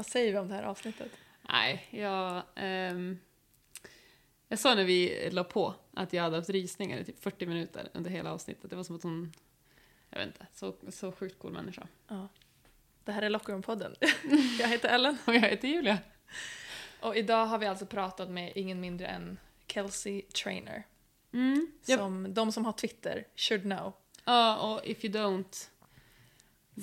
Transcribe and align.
Vad 0.00 0.06
säger 0.06 0.32
vi 0.32 0.38
om 0.38 0.48
det 0.48 0.54
här 0.54 0.62
avsnittet? 0.62 1.12
Nej, 1.42 1.86
jag... 1.90 2.42
ehm, 2.54 3.18
jag 4.48 4.58
sa 4.58 4.74
när 4.74 4.84
vi 4.84 5.30
la 5.30 5.44
på 5.44 5.74
att 5.94 6.12
jag 6.12 6.22
hade 6.22 6.36
haft 6.36 6.50
rysningar 6.50 6.98
i 6.98 7.04
typ 7.04 7.22
40 7.22 7.46
minuter 7.46 7.88
under 7.94 8.10
hela 8.10 8.32
avsnittet. 8.32 8.70
Det 8.70 8.76
var 8.76 8.84
som 8.84 8.96
att 8.96 9.02
hon... 9.02 9.32
Jag 10.10 10.18
vet 10.18 10.26
inte, 10.26 10.46
så, 10.54 10.74
så 10.88 11.12
sjukt 11.12 11.38
cool 11.38 11.52
människa. 11.52 11.86
Ja. 12.08 12.28
Det 13.04 13.12
här 13.12 13.22
är 13.22 13.30
Lockroom-podden. 13.30 13.94
Jag 14.60 14.68
heter 14.68 14.88
Ellen. 14.88 15.18
Och 15.24 15.34
jag 15.34 15.40
heter 15.40 15.68
Julia. 15.68 15.98
Och 17.00 17.16
idag 17.16 17.46
har 17.46 17.58
vi 17.58 17.66
alltså 17.66 17.86
pratat 17.86 18.30
med 18.30 18.52
ingen 18.54 18.80
mindre 18.80 19.06
än 19.06 19.38
Kelsey 19.66 20.22
Trainer. 20.22 20.86
Mm. 21.32 21.72
Som 21.82 22.34
de 22.34 22.52
som 22.52 22.64
har 22.64 22.72
Twitter 22.72 23.26
should 23.36 23.62
know. 23.62 23.92
ja, 24.24 24.56
och 24.56 24.86
if 24.86 25.04
you 25.04 25.14
don't, 25.14 25.68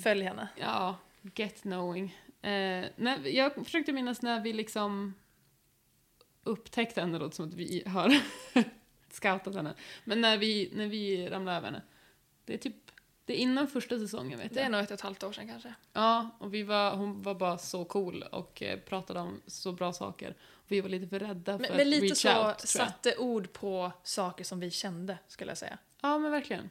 Följ 0.02 0.22
henne. 0.22 0.48
ja, 0.56 0.96
get 1.34 1.60
knowing. 1.62 2.14
Eh, 2.42 2.84
när, 2.96 3.26
jag 3.26 3.54
försökte 3.64 3.92
minnas 3.92 4.22
när 4.22 4.40
vi 4.40 4.52
liksom 4.52 5.14
upptäckte 6.42 7.00
henne, 7.00 7.18
låter 7.18 7.36
som 7.36 7.48
att 7.48 7.54
vi 7.54 7.82
har 7.86 8.16
scoutat 9.10 9.54
henne. 9.54 9.74
Men 10.04 10.20
när 10.20 10.38
vi, 10.38 10.70
när 10.74 10.86
vi 10.86 11.28
ramlade 11.28 11.56
över 11.56 11.66
henne. 11.66 11.82
Det 12.44 12.54
är 12.54 12.58
typ, 12.58 12.74
det 13.24 13.32
är 13.32 13.36
innan 13.36 13.68
första 13.68 13.98
säsongen 13.98 14.38
vet 14.38 14.54
Det 14.54 14.60
är 14.60 14.64
jag. 14.64 14.72
nog 14.72 14.80
ett 14.80 14.90
och 14.90 14.94
ett 14.94 15.00
halvt 15.00 15.22
år 15.22 15.32
sedan 15.32 15.48
kanske. 15.48 15.74
Ja, 15.92 16.30
och 16.38 16.54
vi 16.54 16.62
var, 16.62 16.96
hon 16.96 17.22
var 17.22 17.34
bara 17.34 17.58
så 17.58 17.84
cool 17.84 18.22
och 18.22 18.62
eh, 18.62 18.78
pratade 18.78 19.20
om 19.20 19.40
så 19.46 19.72
bra 19.72 19.92
saker. 19.92 20.36
Vi 20.66 20.80
var 20.80 20.88
lite 20.88 21.08
för 21.08 21.18
rädda 21.18 21.52
för 21.52 21.62
Men, 21.62 21.70
att 21.70 21.76
men 21.76 21.90
lite 21.90 22.06
reach 22.06 22.18
så 22.18 22.28
out, 22.28 22.56
jag. 22.60 22.68
satte 22.68 23.16
ord 23.16 23.52
på 23.52 23.92
saker 24.02 24.44
som 24.44 24.60
vi 24.60 24.70
kände, 24.70 25.18
skulle 25.26 25.50
jag 25.50 25.58
säga. 25.58 25.78
Ja, 26.00 26.18
men 26.18 26.30
verkligen. 26.30 26.70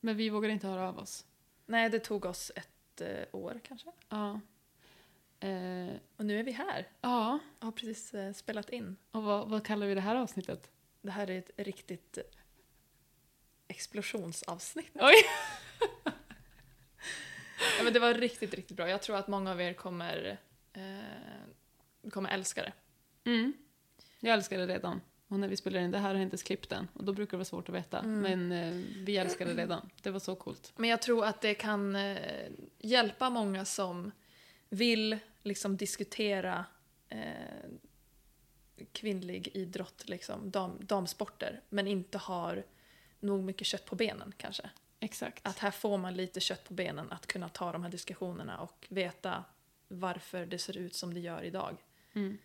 Men 0.00 0.16
vi 0.16 0.28
vågade 0.30 0.52
inte 0.54 0.66
höra 0.66 0.88
av 0.88 0.98
oss. 0.98 1.26
Nej, 1.66 1.90
det 1.90 1.98
tog 1.98 2.24
oss 2.24 2.52
ett 2.56 2.73
eh, 3.00 3.24
år 3.32 3.60
kanske. 3.68 3.90
Ja. 4.08 4.40
Eh, 5.40 5.94
Och 6.16 6.26
nu 6.26 6.38
är 6.38 6.42
vi 6.42 6.52
här 6.52 6.88
ja, 7.00 7.38
och 7.58 7.64
har 7.64 7.72
precis 7.72 8.14
eh, 8.14 8.32
spelat 8.32 8.70
in. 8.70 8.96
och 9.10 9.22
vad, 9.22 9.48
vad 9.48 9.66
kallar 9.66 9.86
vi 9.86 9.94
det 9.94 10.00
här 10.00 10.16
avsnittet? 10.16 10.70
Det 11.02 11.10
här 11.10 11.30
är 11.30 11.38
ett 11.38 11.50
riktigt 11.56 12.18
eh, 12.18 12.24
explosionsavsnitt. 13.68 14.90
Oj! 14.94 15.14
Ja, 17.78 17.84
men 17.84 17.92
det 17.92 17.98
var 18.00 18.14
riktigt, 18.14 18.54
riktigt 18.54 18.76
bra. 18.76 18.88
Jag 18.88 19.02
tror 19.02 19.16
att 19.16 19.28
många 19.28 19.50
av 19.50 19.60
er 19.60 19.72
kommer, 19.72 20.38
eh, 20.72 22.10
kommer 22.10 22.30
älska 22.30 22.62
det. 22.62 22.72
Mm. 23.30 23.52
Jag 24.20 24.34
älskar 24.34 24.58
det 24.58 24.66
redan. 24.66 25.00
Och 25.34 25.40
när 25.40 25.48
vi 25.48 25.56
spelar 25.56 25.80
in 25.80 25.90
det 25.90 25.98
här 25.98 26.08
har 26.08 26.14
jag 26.14 26.22
inte 26.22 26.34
ens 26.34 26.42
klippt 26.42 26.70
den. 26.70 26.88
Och 26.94 27.04
då 27.04 27.12
brukar 27.12 27.30
det 27.30 27.36
vara 27.36 27.44
svårt 27.44 27.68
att 27.68 27.74
veta. 27.74 27.98
Mm. 27.98 28.20
Men 28.20 28.52
eh, 28.52 28.84
vi 29.04 29.16
älskar 29.16 29.46
det 29.46 29.54
redan. 29.54 29.90
Det 30.02 30.10
var 30.10 30.20
så 30.20 30.34
coolt. 30.34 30.72
Men 30.76 30.90
jag 30.90 31.02
tror 31.02 31.24
att 31.24 31.40
det 31.40 31.54
kan 31.54 31.96
eh, 31.96 32.18
hjälpa 32.78 33.30
många 33.30 33.64
som 33.64 34.10
vill 34.68 35.18
liksom 35.42 35.76
diskutera 35.76 36.64
eh, 37.08 37.18
kvinnlig 38.92 39.50
idrott, 39.54 40.08
liksom, 40.08 40.50
dam, 40.50 40.78
damsporter, 40.80 41.60
men 41.68 41.86
inte 41.86 42.18
har 42.18 42.64
nog 43.20 43.44
mycket 43.44 43.66
kött 43.66 43.84
på 43.84 43.96
benen 43.96 44.32
kanske. 44.36 44.70
Exakt. 45.00 45.46
Att 45.46 45.58
här 45.58 45.70
får 45.70 45.98
man 45.98 46.14
lite 46.14 46.40
kött 46.40 46.64
på 46.64 46.74
benen 46.74 47.12
att 47.12 47.26
kunna 47.26 47.48
ta 47.48 47.72
de 47.72 47.82
här 47.82 47.90
diskussionerna 47.90 48.58
och 48.60 48.86
veta 48.90 49.44
varför 49.88 50.46
det 50.46 50.58
ser 50.58 50.76
ut 50.76 50.94
som 50.94 51.14
det 51.14 51.20
gör 51.20 51.42
idag. 51.42 51.76
Mm. 52.12 52.38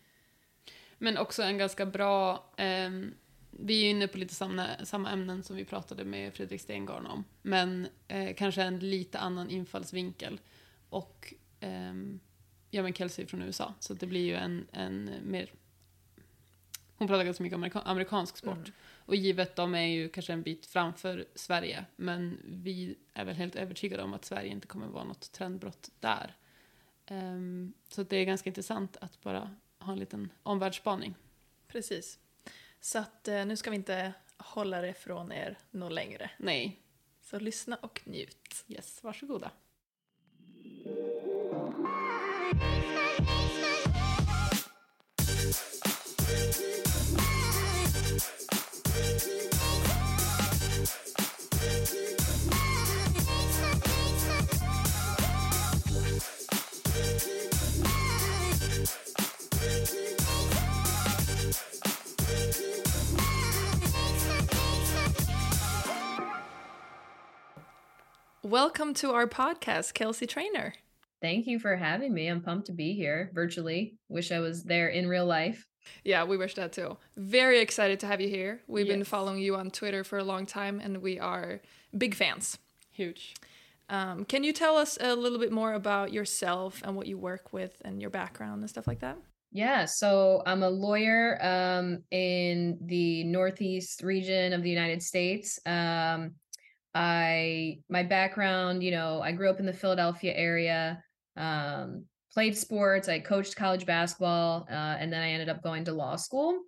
Men 1.02 1.18
också 1.18 1.42
en 1.42 1.58
ganska 1.58 1.86
bra... 1.86 2.44
ehm, 2.56 3.14
vi 3.50 3.86
är 3.86 3.90
inne 3.90 4.08
på 4.08 4.18
lite 4.18 4.34
samma, 4.34 4.66
samma 4.84 5.10
ämnen 5.10 5.42
som 5.42 5.56
vi 5.56 5.64
pratade 5.64 6.04
med 6.04 6.34
Fredrik 6.34 6.60
Stengarn 6.60 7.06
om. 7.06 7.24
Men 7.42 7.88
eh, 8.08 8.34
kanske 8.34 8.62
en 8.62 8.78
lite 8.78 9.18
annan 9.18 9.50
infallsvinkel. 9.50 10.40
Och 10.88 11.34
ehm, 11.60 12.20
ja, 12.70 12.82
men 12.82 12.94
Kelsey 12.94 13.24
är 13.24 13.28
från 13.28 13.42
USA, 13.42 13.74
så 13.80 13.94
det 13.94 14.06
blir 14.06 14.24
ju 14.24 14.34
en, 14.34 14.66
en 14.72 15.10
mer... 15.22 15.52
Hon 16.96 17.08
pratar 17.08 17.24
ganska 17.24 17.42
mycket 17.42 17.54
om 17.56 17.60
amerika, 17.60 17.80
amerikansk 17.80 18.36
sport. 18.36 18.54
Mm. 18.54 18.72
Och 18.96 19.16
givet 19.16 19.56
de 19.56 19.74
är 19.74 19.86
ju 19.86 20.08
kanske 20.08 20.32
en 20.32 20.42
bit 20.42 20.66
framför 20.66 21.24
Sverige. 21.34 21.84
Men 21.96 22.38
vi 22.44 22.96
är 23.14 23.24
väl 23.24 23.36
helt 23.36 23.56
övertygade 23.56 24.02
om 24.02 24.14
att 24.14 24.24
Sverige 24.24 24.50
inte 24.50 24.66
kommer 24.66 24.86
vara 24.86 25.04
något 25.04 25.32
trendbrott 25.32 25.90
där. 26.00 26.36
Ehm, 27.06 27.72
så 27.88 28.02
det 28.02 28.16
är 28.16 28.24
ganska 28.24 28.50
intressant 28.50 28.96
att 29.00 29.22
bara 29.22 29.56
ha 29.80 29.92
en 29.92 29.98
liten 29.98 30.32
omvärldsspaning. 30.42 31.14
Precis. 31.68 32.18
Så 32.80 32.98
att 32.98 33.28
eh, 33.28 33.46
nu 33.46 33.56
ska 33.56 33.70
vi 33.70 33.76
inte 33.76 34.12
hålla 34.36 34.80
det 34.80 34.94
från 34.94 35.32
er 35.32 35.58
något 35.70 35.92
längre. 35.92 36.30
Nej, 36.38 36.82
Så 37.22 37.38
lyssna 37.38 37.76
och 37.76 38.00
njut. 38.04 38.64
yes, 38.68 39.02
varsågoda. 39.02 39.50
Welcome 68.50 68.94
to 68.94 69.12
our 69.12 69.28
podcast, 69.28 69.94
Kelsey 69.94 70.26
Trainor. 70.26 70.74
Thank 71.22 71.46
you 71.46 71.60
for 71.60 71.76
having 71.76 72.12
me. 72.12 72.26
I'm 72.26 72.40
pumped 72.40 72.66
to 72.66 72.72
be 72.72 72.94
here 72.94 73.30
virtually. 73.32 73.94
Wish 74.08 74.32
I 74.32 74.40
was 74.40 74.64
there 74.64 74.88
in 74.88 75.06
real 75.06 75.24
life. 75.24 75.68
Yeah, 76.02 76.24
we 76.24 76.36
wish 76.36 76.54
that 76.54 76.72
too. 76.72 76.96
Very 77.16 77.60
excited 77.60 78.00
to 78.00 78.08
have 78.08 78.20
you 78.20 78.28
here. 78.28 78.60
We've 78.66 78.88
been 78.88 79.04
following 79.04 79.38
you 79.38 79.54
on 79.54 79.70
Twitter 79.70 80.02
for 80.02 80.18
a 80.18 80.24
long 80.24 80.46
time 80.46 80.80
and 80.80 81.00
we 81.00 81.20
are 81.20 81.60
big 81.96 82.16
fans. 82.16 82.58
Huge. 82.90 83.36
Um, 83.88 84.24
can 84.24 84.42
you 84.42 84.52
tell 84.52 84.76
us 84.76 84.98
a 85.00 85.14
little 85.14 85.38
bit 85.38 85.52
more 85.52 85.74
about 85.74 86.12
yourself 86.12 86.82
and 86.84 86.96
what 86.96 87.06
you 87.06 87.18
work 87.18 87.52
with 87.52 87.80
and 87.84 88.00
your 88.00 88.10
background 88.10 88.62
and 88.62 88.68
stuff 88.68 88.88
like 88.88 88.98
that? 88.98 89.16
Yeah, 89.52 89.84
so 89.84 90.42
I'm 90.44 90.64
a 90.64 90.70
lawyer 90.70 91.38
um, 91.40 92.02
in 92.10 92.78
the 92.80 93.22
Northeast 93.22 94.02
region 94.02 94.52
of 94.52 94.64
the 94.64 94.70
United 94.70 95.04
States. 95.04 95.60
Um, 95.66 96.34
I 96.94 97.78
my 97.88 98.02
background, 98.02 98.82
you 98.82 98.90
know, 98.90 99.20
I 99.20 99.32
grew 99.32 99.50
up 99.50 99.60
in 99.60 99.66
the 99.66 99.72
Philadelphia 99.72 100.32
area. 100.34 101.02
Um, 101.36 102.04
played 102.32 102.56
sports. 102.56 103.08
I 103.08 103.18
coached 103.18 103.56
college 103.56 103.86
basketball, 103.86 104.66
uh, 104.70 104.96
and 104.98 105.12
then 105.12 105.22
I 105.22 105.30
ended 105.30 105.48
up 105.48 105.62
going 105.62 105.84
to 105.84 105.92
law 105.92 106.16
school. 106.16 106.60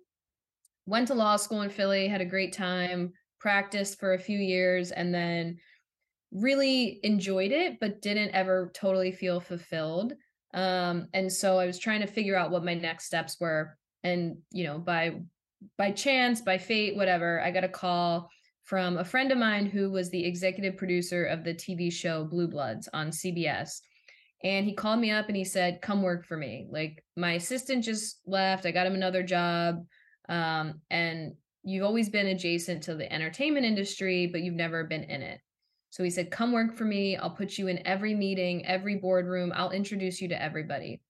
Went 0.85 1.07
to 1.07 1.13
law 1.13 1.37
school 1.37 1.61
in 1.61 1.69
Philly, 1.69 2.07
had 2.07 2.21
a 2.21 2.25
great 2.25 2.53
time. 2.53 3.13
Practiced 3.39 3.99
for 3.99 4.13
a 4.13 4.19
few 4.19 4.37
years, 4.39 4.91
and 4.91 5.13
then 5.13 5.57
really 6.31 6.99
enjoyed 7.03 7.51
it, 7.51 7.79
but 7.79 8.01
didn't 8.01 8.31
ever 8.31 8.71
totally 8.73 9.11
feel 9.11 9.39
fulfilled 9.39 10.13
um 10.53 11.07
and 11.13 11.31
so 11.31 11.57
i 11.57 11.65
was 11.65 11.79
trying 11.79 12.01
to 12.01 12.07
figure 12.07 12.35
out 12.35 12.51
what 12.51 12.63
my 12.63 12.73
next 12.73 13.05
steps 13.05 13.37
were 13.39 13.75
and 14.03 14.37
you 14.51 14.63
know 14.63 14.77
by 14.77 15.15
by 15.77 15.91
chance 15.91 16.41
by 16.41 16.57
fate 16.57 16.95
whatever 16.95 17.41
i 17.41 17.51
got 17.51 17.63
a 17.63 17.69
call 17.69 18.29
from 18.63 18.97
a 18.97 19.05
friend 19.05 19.31
of 19.31 19.37
mine 19.37 19.65
who 19.65 19.91
was 19.91 20.09
the 20.09 20.25
executive 20.25 20.77
producer 20.77 21.25
of 21.25 21.43
the 21.43 21.53
tv 21.53 21.91
show 21.91 22.23
blue 22.23 22.47
bloods 22.47 22.87
on 22.93 23.09
cbs 23.09 23.81
and 24.43 24.65
he 24.65 24.73
called 24.73 24.99
me 24.99 25.11
up 25.11 25.27
and 25.27 25.37
he 25.37 25.43
said 25.43 25.81
come 25.81 26.01
work 26.01 26.25
for 26.25 26.37
me 26.37 26.67
like 26.69 27.03
my 27.15 27.33
assistant 27.33 27.83
just 27.83 28.19
left 28.25 28.65
i 28.65 28.71
got 28.71 28.87
him 28.87 28.95
another 28.95 29.23
job 29.23 29.85
um 30.29 30.81
and 30.89 31.33
you've 31.63 31.85
always 31.85 32.09
been 32.09 32.27
adjacent 32.27 32.83
to 32.83 32.95
the 32.95 33.11
entertainment 33.11 33.65
industry 33.65 34.27
but 34.27 34.41
you've 34.41 34.53
never 34.53 34.83
been 34.83 35.03
in 35.03 35.21
it 35.21 35.39
so 35.93 36.03
he 36.03 36.09
said, 36.09 36.31
Come 36.31 36.51
work 36.51 36.75
for 36.75 36.85
me. 36.85 37.17
I'll 37.17 37.29
put 37.29 37.59
you 37.59 37.67
in 37.67 37.85
every 37.85 38.15
meeting, 38.15 38.65
every 38.65 38.95
boardroom. 38.95 39.53
I'll 39.55 39.69
introduce 39.69 40.21
you 40.21 40.27
to 40.29 40.41
everybody. 40.41 41.01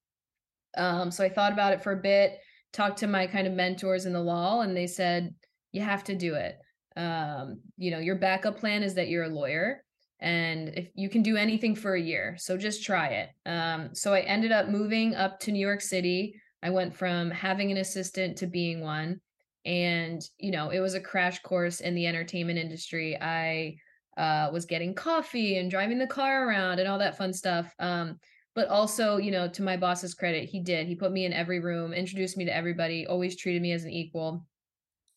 Um, 0.75 1.09
so 1.09 1.23
I 1.23 1.29
thought 1.29 1.53
about 1.53 1.71
it 1.71 1.81
for 1.81 1.93
a 1.93 2.01
bit, 2.01 2.37
talked 2.73 2.97
to 2.97 3.07
my 3.07 3.25
kind 3.25 3.47
of 3.47 3.53
mentors 3.53 4.05
in 4.05 4.11
the 4.11 4.19
law, 4.19 4.59
and 4.59 4.75
they 4.75 4.87
said, 4.87 5.35
You 5.71 5.83
have 5.83 6.03
to 6.03 6.15
do 6.15 6.33
it. 6.33 6.59
Um, 6.95 7.61
you 7.77 7.91
know, 7.91 7.99
your 7.99 8.15
backup 8.15 8.57
plan 8.57 8.83
is 8.83 8.95
that 8.95 9.09
you're 9.09 9.23
a 9.23 9.29
lawyer 9.29 9.83
and 10.19 10.69
if 10.69 10.89
you 10.95 11.09
can 11.09 11.21
do 11.21 11.35
anything 11.35 11.75
for 11.75 11.95
a 11.95 12.01
year. 12.01 12.35
So 12.39 12.57
just 12.57 12.83
try 12.83 13.07
it. 13.07 13.29
Um, 13.45 13.93
so 13.93 14.13
I 14.13 14.21
ended 14.21 14.51
up 14.51 14.69
moving 14.69 15.15
up 15.15 15.39
to 15.41 15.51
New 15.51 15.59
York 15.59 15.81
City. 15.81 16.39
I 16.63 16.69
went 16.69 16.95
from 16.95 17.29
having 17.29 17.71
an 17.71 17.77
assistant 17.77 18.37
to 18.37 18.47
being 18.47 18.79
one. 18.81 19.19
And, 19.65 20.21
you 20.37 20.51
know, 20.51 20.69
it 20.69 20.79
was 20.79 20.93
a 20.93 21.01
crash 21.01 21.41
course 21.41 21.81
in 21.81 21.93
the 21.93 22.07
entertainment 22.07 22.57
industry. 22.57 23.17
I 23.19 23.75
uh, 24.17 24.49
was 24.51 24.65
getting 24.65 24.93
coffee 24.93 25.57
and 25.57 25.69
driving 25.69 25.99
the 25.99 26.07
car 26.07 26.47
around 26.47 26.79
and 26.79 26.87
all 26.87 26.99
that 26.99 27.17
fun 27.17 27.33
stuff. 27.33 27.73
Um, 27.79 28.17
but 28.55 28.67
also, 28.67 29.17
you 29.17 29.31
know, 29.31 29.47
to 29.49 29.63
my 29.63 29.75
boss's 29.75 30.13
credit, 30.13 30.47
he 30.47 30.59
did. 30.59 30.87
He 30.87 30.95
put 30.95 31.11
me 31.11 31.25
in 31.25 31.33
every 31.33 31.59
room, 31.59 31.91
introduced 31.91 32.37
me 32.37 32.45
to 32.45 32.55
everybody, 32.55 33.07
always 33.07 33.35
treated 33.35 33.61
me 33.61 33.71
as 33.71 33.83
an 33.83 33.89
equal. 33.89 34.45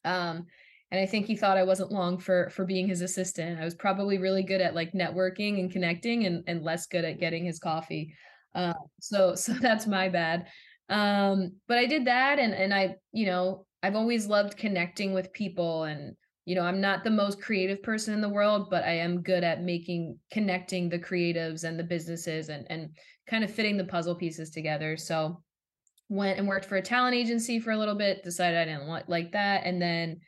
Um, 0.05 0.47
and 0.91 1.01
I 1.01 1.07
think 1.07 1.27
he 1.27 1.37
thought 1.37 1.59
I 1.59 1.65
wasn't 1.65 1.93
long 1.93 2.19
for 2.19 2.51
for 2.51 2.65
being 2.65 2.87
his 2.87 3.01
assistant. 3.01 3.59
I 3.59 3.65
was 3.65 3.75
probably 3.75 4.19
really 4.19 4.45
good 4.45 4.61
at 4.61 4.75
like 4.75 4.93
networking 4.93 5.59
and 5.59 5.71
connecting, 5.71 6.27
and 6.27 6.45
and 6.47 6.63
less 6.63 6.87
good 6.87 7.05
at 7.05 7.19
getting 7.19 7.45
his 7.45 7.59
coffee. 7.59 8.15
Uh, 8.55 8.75
so 9.01 9.35
so 9.35 9.53
that's 9.55 9.87
my 9.87 10.09
bad. 10.09 10.47
Um, 10.89 11.57
but 11.67 11.79
I 11.79 11.87
did 11.87 12.05
that 12.07 12.39
and 12.39 12.55
and 12.55 12.73
I, 12.73 12.97
you 13.13 13.27
know, 13.27 13.67
I've 13.83 13.97
always 13.97 14.27
loved 14.27 14.57
connecting 14.57 15.13
with 15.13 15.33
people 15.33 15.85
and 15.85 16.15
you 16.45 16.55
know, 16.55 16.63
I'm 16.63 16.81
not 16.81 17.03
the 17.03 17.11
most 17.11 17.43
creative 17.43 17.83
person 17.83 18.15
in 18.15 18.21
the 18.21 18.29
world, 18.29 18.71
but 18.71 18.85
I 18.85 18.99
am 18.99 19.23
good 19.23 19.43
at 19.43 19.65
making 19.65 20.17
connecting 20.31 20.89
the 20.89 20.99
creatives 21.01 21.65
and 21.65 21.77
the 21.77 21.85
businesses 21.85 22.49
and 22.49 22.65
and 22.71 22.91
kind 23.29 23.43
of 23.43 23.51
fitting 23.51 23.77
the 23.77 23.85
puzzle 23.85 24.15
pieces 24.15 24.51
together. 24.51 24.97
So 24.97 25.43
went 26.09 26.39
and 26.39 26.47
worked 26.47 26.67
for 26.67 26.77
a 26.77 26.83
talent 26.83 27.17
agency 27.17 27.59
for 27.59 27.73
a 27.73 27.77
little 27.77 27.97
bit, 27.97 28.23
decided 28.23 28.61
I 28.61 28.65
didn't 28.65 29.09
like 29.09 29.33
that 29.33 29.67
and 29.67 29.83
then 29.83 30.21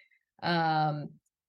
um 0.42 1.08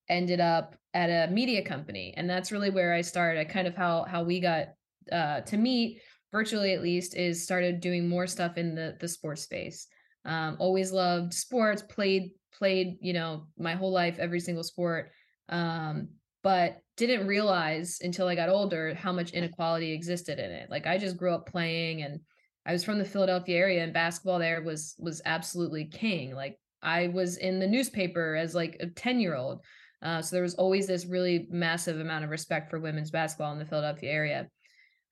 ended 0.09 0.39
up 0.39 0.75
at 0.93 1.09
a 1.09 1.31
media 1.31 1.63
company 1.63 2.13
and 2.17 2.29
that's 2.29 2.51
really 2.51 2.69
where 2.69 2.93
I 2.93 3.01
started 3.01 3.47
kind 3.49 3.67
of 3.67 3.75
how 3.75 4.05
how 4.05 4.23
we 4.23 4.39
got 4.39 4.69
uh 5.11 5.41
to 5.41 5.57
meet 5.57 6.01
virtually 6.31 6.73
at 6.73 6.81
least 6.81 7.15
is 7.15 7.43
started 7.43 7.79
doing 7.79 8.07
more 8.07 8.27
stuff 8.27 8.57
in 8.57 8.75
the 8.75 8.95
the 8.99 9.07
sports 9.07 9.43
space. 9.43 9.87
Um 10.25 10.57
always 10.59 10.91
loved 10.91 11.33
sports 11.33 11.83
played 11.83 12.31
played 12.53 12.97
you 13.01 13.13
know 13.13 13.47
my 13.57 13.75
whole 13.75 13.91
life 13.91 14.17
every 14.19 14.39
single 14.39 14.63
sport 14.63 15.11
um 15.49 16.09
but 16.41 16.81
didn't 16.97 17.27
realize 17.27 17.99
until 18.01 18.27
I 18.27 18.35
got 18.35 18.49
older 18.49 18.93
how 18.93 19.11
much 19.11 19.31
inequality 19.31 19.91
existed 19.91 20.39
in 20.39 20.51
it. 20.51 20.69
Like 20.69 20.87
I 20.87 20.97
just 20.97 21.17
grew 21.17 21.33
up 21.33 21.47
playing 21.47 22.01
and 22.03 22.19
I 22.65 22.73
was 22.73 22.83
from 22.83 22.99
the 22.99 23.05
Philadelphia 23.05 23.57
area 23.57 23.83
and 23.83 23.93
basketball 23.93 24.39
there 24.39 24.61
was 24.61 24.95
was 24.99 25.21
absolutely 25.25 25.85
king. 25.85 26.35
Like 26.35 26.57
I 26.81 27.07
was 27.07 27.37
in 27.37 27.59
the 27.59 27.67
newspaper 27.67 28.35
as 28.35 28.55
like 28.55 28.77
a 28.79 28.87
10 28.87 29.19
year 29.19 29.35
old 29.35 29.61
uh, 30.01 30.21
so 30.21 30.35
there 30.35 30.43
was 30.43 30.55
always 30.55 30.87
this 30.87 31.05
really 31.05 31.47
massive 31.49 31.99
amount 31.99 32.23
of 32.23 32.29
respect 32.29 32.69
for 32.69 32.79
women's 32.79 33.11
basketball 33.11 33.51
in 33.51 33.59
the 33.59 33.65
Philadelphia 33.65 34.09
area. 34.09 34.47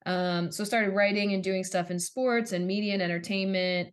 Um, 0.06 0.50
so 0.50 0.64
started 0.64 0.94
writing 0.94 1.34
and 1.34 1.44
doing 1.44 1.64
stuff 1.64 1.90
in 1.90 1.98
sports 1.98 2.52
and 2.52 2.66
media 2.66 2.94
and 2.94 3.02
entertainment. 3.02 3.90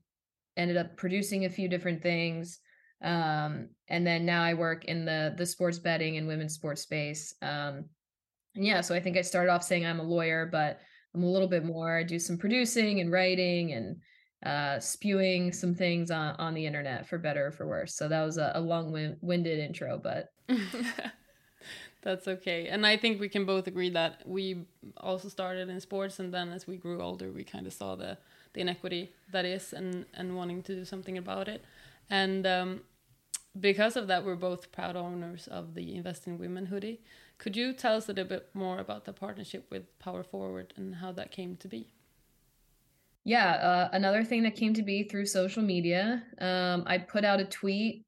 Ended 0.55 0.77
up 0.77 0.95
producing 0.95 1.43
a 1.43 1.49
few 1.49 1.67
different 1.67 2.01
things, 2.01 2.59
um, 3.03 3.67
and 3.89 4.07
then 4.07 4.25
now 4.25 4.41
I 4.41 4.53
work 4.53 4.85
in 4.85 5.03
the 5.03 5.33
the 5.37 5.45
sports 5.45 5.79
betting 5.79 6.15
and 6.15 6.27
women's 6.27 6.53
sports 6.53 6.81
space. 6.81 7.35
Um, 7.41 7.89
and 8.55 8.65
yeah, 8.65 8.79
so 8.79 8.95
I 8.95 9.01
think 9.01 9.17
I 9.17 9.21
started 9.21 9.51
off 9.51 9.63
saying 9.63 9.85
I'm 9.85 9.99
a 9.99 10.03
lawyer, 10.03 10.47
but 10.49 10.79
I'm 11.13 11.23
a 11.23 11.29
little 11.29 11.49
bit 11.49 11.65
more. 11.65 11.97
I 11.97 12.03
do 12.03 12.19
some 12.19 12.37
producing 12.37 13.01
and 13.01 13.11
writing 13.11 13.73
and 13.73 13.97
uh, 14.43 14.79
spewing 14.79 15.51
some 15.51 15.73
things 15.73 16.11
on, 16.11 16.35
on 16.37 16.53
the 16.53 16.65
internet 16.65 17.07
for 17.07 17.17
better 17.17 17.47
or 17.47 17.51
for 17.51 17.67
worse. 17.67 17.95
So 17.95 18.07
that 18.07 18.23
was 18.23 18.37
a, 18.37 18.51
a 18.55 18.61
long 18.61 19.15
winded 19.21 19.59
intro, 19.59 19.97
but 19.97 20.33
that's 22.03 22.27
okay. 22.27 22.67
And 22.67 22.85
I 22.85 22.97
think 22.97 23.19
we 23.19 23.29
can 23.29 23.45
both 23.45 23.67
agree 23.67 23.89
that 23.91 24.21
we 24.25 24.65
also 24.97 25.29
started 25.29 25.69
in 25.69 25.79
sports, 25.79 26.19
and 26.19 26.33
then 26.33 26.51
as 26.51 26.67
we 26.67 26.77
grew 26.77 27.01
older, 27.01 27.31
we 27.31 27.43
kind 27.43 27.67
of 27.67 27.73
saw 27.73 27.95
the 27.95 28.17
the 28.53 28.61
inequity 28.61 29.11
that 29.31 29.45
is, 29.45 29.73
and 29.73 30.05
and 30.13 30.35
wanting 30.35 30.61
to 30.63 30.75
do 30.75 30.85
something 30.85 31.17
about 31.17 31.47
it. 31.47 31.63
And 32.09 32.45
um, 32.45 32.81
because 33.59 33.95
of 33.95 34.07
that, 34.07 34.23
we're 34.23 34.35
both 34.35 34.71
proud 34.71 34.95
owners 34.95 35.47
of 35.47 35.73
the 35.73 35.95
Invest 35.95 36.27
in 36.27 36.37
Women 36.37 36.67
hoodie. 36.67 37.01
Could 37.37 37.55
you 37.57 37.73
tell 37.73 37.95
us 37.95 38.05
a 38.07 38.13
little 38.13 38.25
bit 38.25 38.49
more 38.53 38.79
about 38.79 39.05
the 39.05 39.13
partnership 39.13 39.65
with 39.71 39.97
Power 39.99 40.23
Forward 40.23 40.73
and 40.77 40.95
how 40.95 41.11
that 41.13 41.31
came 41.31 41.55
to 41.57 41.67
be? 41.67 41.87
Yeah, 43.25 43.53
uh, 43.53 43.89
another 43.91 44.23
thing 44.23 44.43
that 44.43 44.55
came 44.55 44.73
to 44.75 44.83
be 44.83 45.03
through 45.03 45.25
social 45.25 45.63
media. 45.63 46.23
Um, 46.39 46.83
I 46.85 46.99
put 46.99 47.25
out 47.25 47.39
a 47.39 47.45
tweet, 47.45 48.05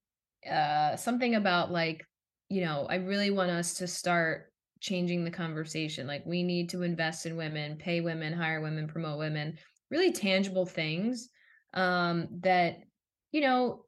uh, 0.50 0.96
something 0.96 1.34
about 1.36 1.72
like, 1.72 2.06
you 2.50 2.62
know, 2.62 2.86
I 2.88 2.96
really 2.96 3.32
want 3.32 3.50
us 3.50 3.74
to 3.76 3.88
start 3.88 4.54
changing 4.80 5.24
the 5.24 5.32
conversation. 5.32 6.06
Like, 6.06 6.24
we 6.26 6.44
need 6.44 6.70
to 6.70 6.84
invest 6.84 7.26
in 7.26 7.36
women, 7.36 7.78
pay 7.78 8.00
women, 8.00 8.32
hire 8.32 8.62
women, 8.62 8.88
promote 8.88 9.18
women, 9.18 9.58
really 9.90 10.12
tangible 10.12 10.68
things 10.68 11.30
um, 11.74 12.28
that, 12.44 12.78
you 13.32 13.42
know, 13.42 13.86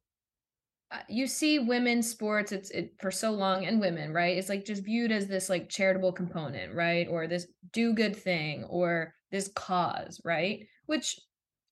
uh, 0.92 0.98
you 1.08 1.28
see 1.28 1.60
women's 1.60 2.10
sports 2.10 2.52
it's 2.52 2.72
it 2.72 2.94
for 3.00 3.12
so 3.12 3.32
long 3.32 3.66
and 3.66 3.80
women 3.80 4.12
right 4.12 4.38
it's 4.38 4.50
like 4.50 4.66
just 4.66 4.84
viewed 4.84 5.12
as 5.12 5.28
this 5.28 5.48
like 5.48 5.70
charitable 5.70 6.12
component 6.12 6.74
right 6.74 7.08
or 7.10 7.28
this 7.28 7.48
do 7.74 7.94
good 7.94 8.16
thing 8.16 8.64
or 8.64 9.14
this 9.32 9.50
cause 9.56 10.20
right 10.26 10.66
which 10.90 11.20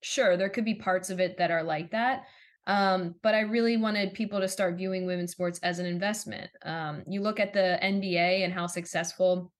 sure 0.02 0.38
there 0.38 0.50
could 0.50 0.66
be 0.66 0.76
parts 0.76 1.10
of 1.10 1.20
it 1.20 1.38
that 1.38 1.52
are 1.52 1.64
like 1.64 1.92
that 1.92 2.24
um, 2.68 3.16
but 3.24 3.34
i 3.34 3.42
really 3.42 3.78
wanted 3.78 4.14
people 4.14 4.40
to 4.40 4.48
start 4.48 4.78
viewing 4.78 5.06
women's 5.06 5.32
sports 5.32 5.60
as 5.64 5.80
an 5.80 5.86
investment 5.86 6.50
um, 6.64 7.04
you 7.08 7.22
look 7.22 7.40
at 7.40 7.54
the 7.54 7.80
nba 7.82 8.44
and 8.44 8.54
how 8.54 8.68
successful 8.68 9.52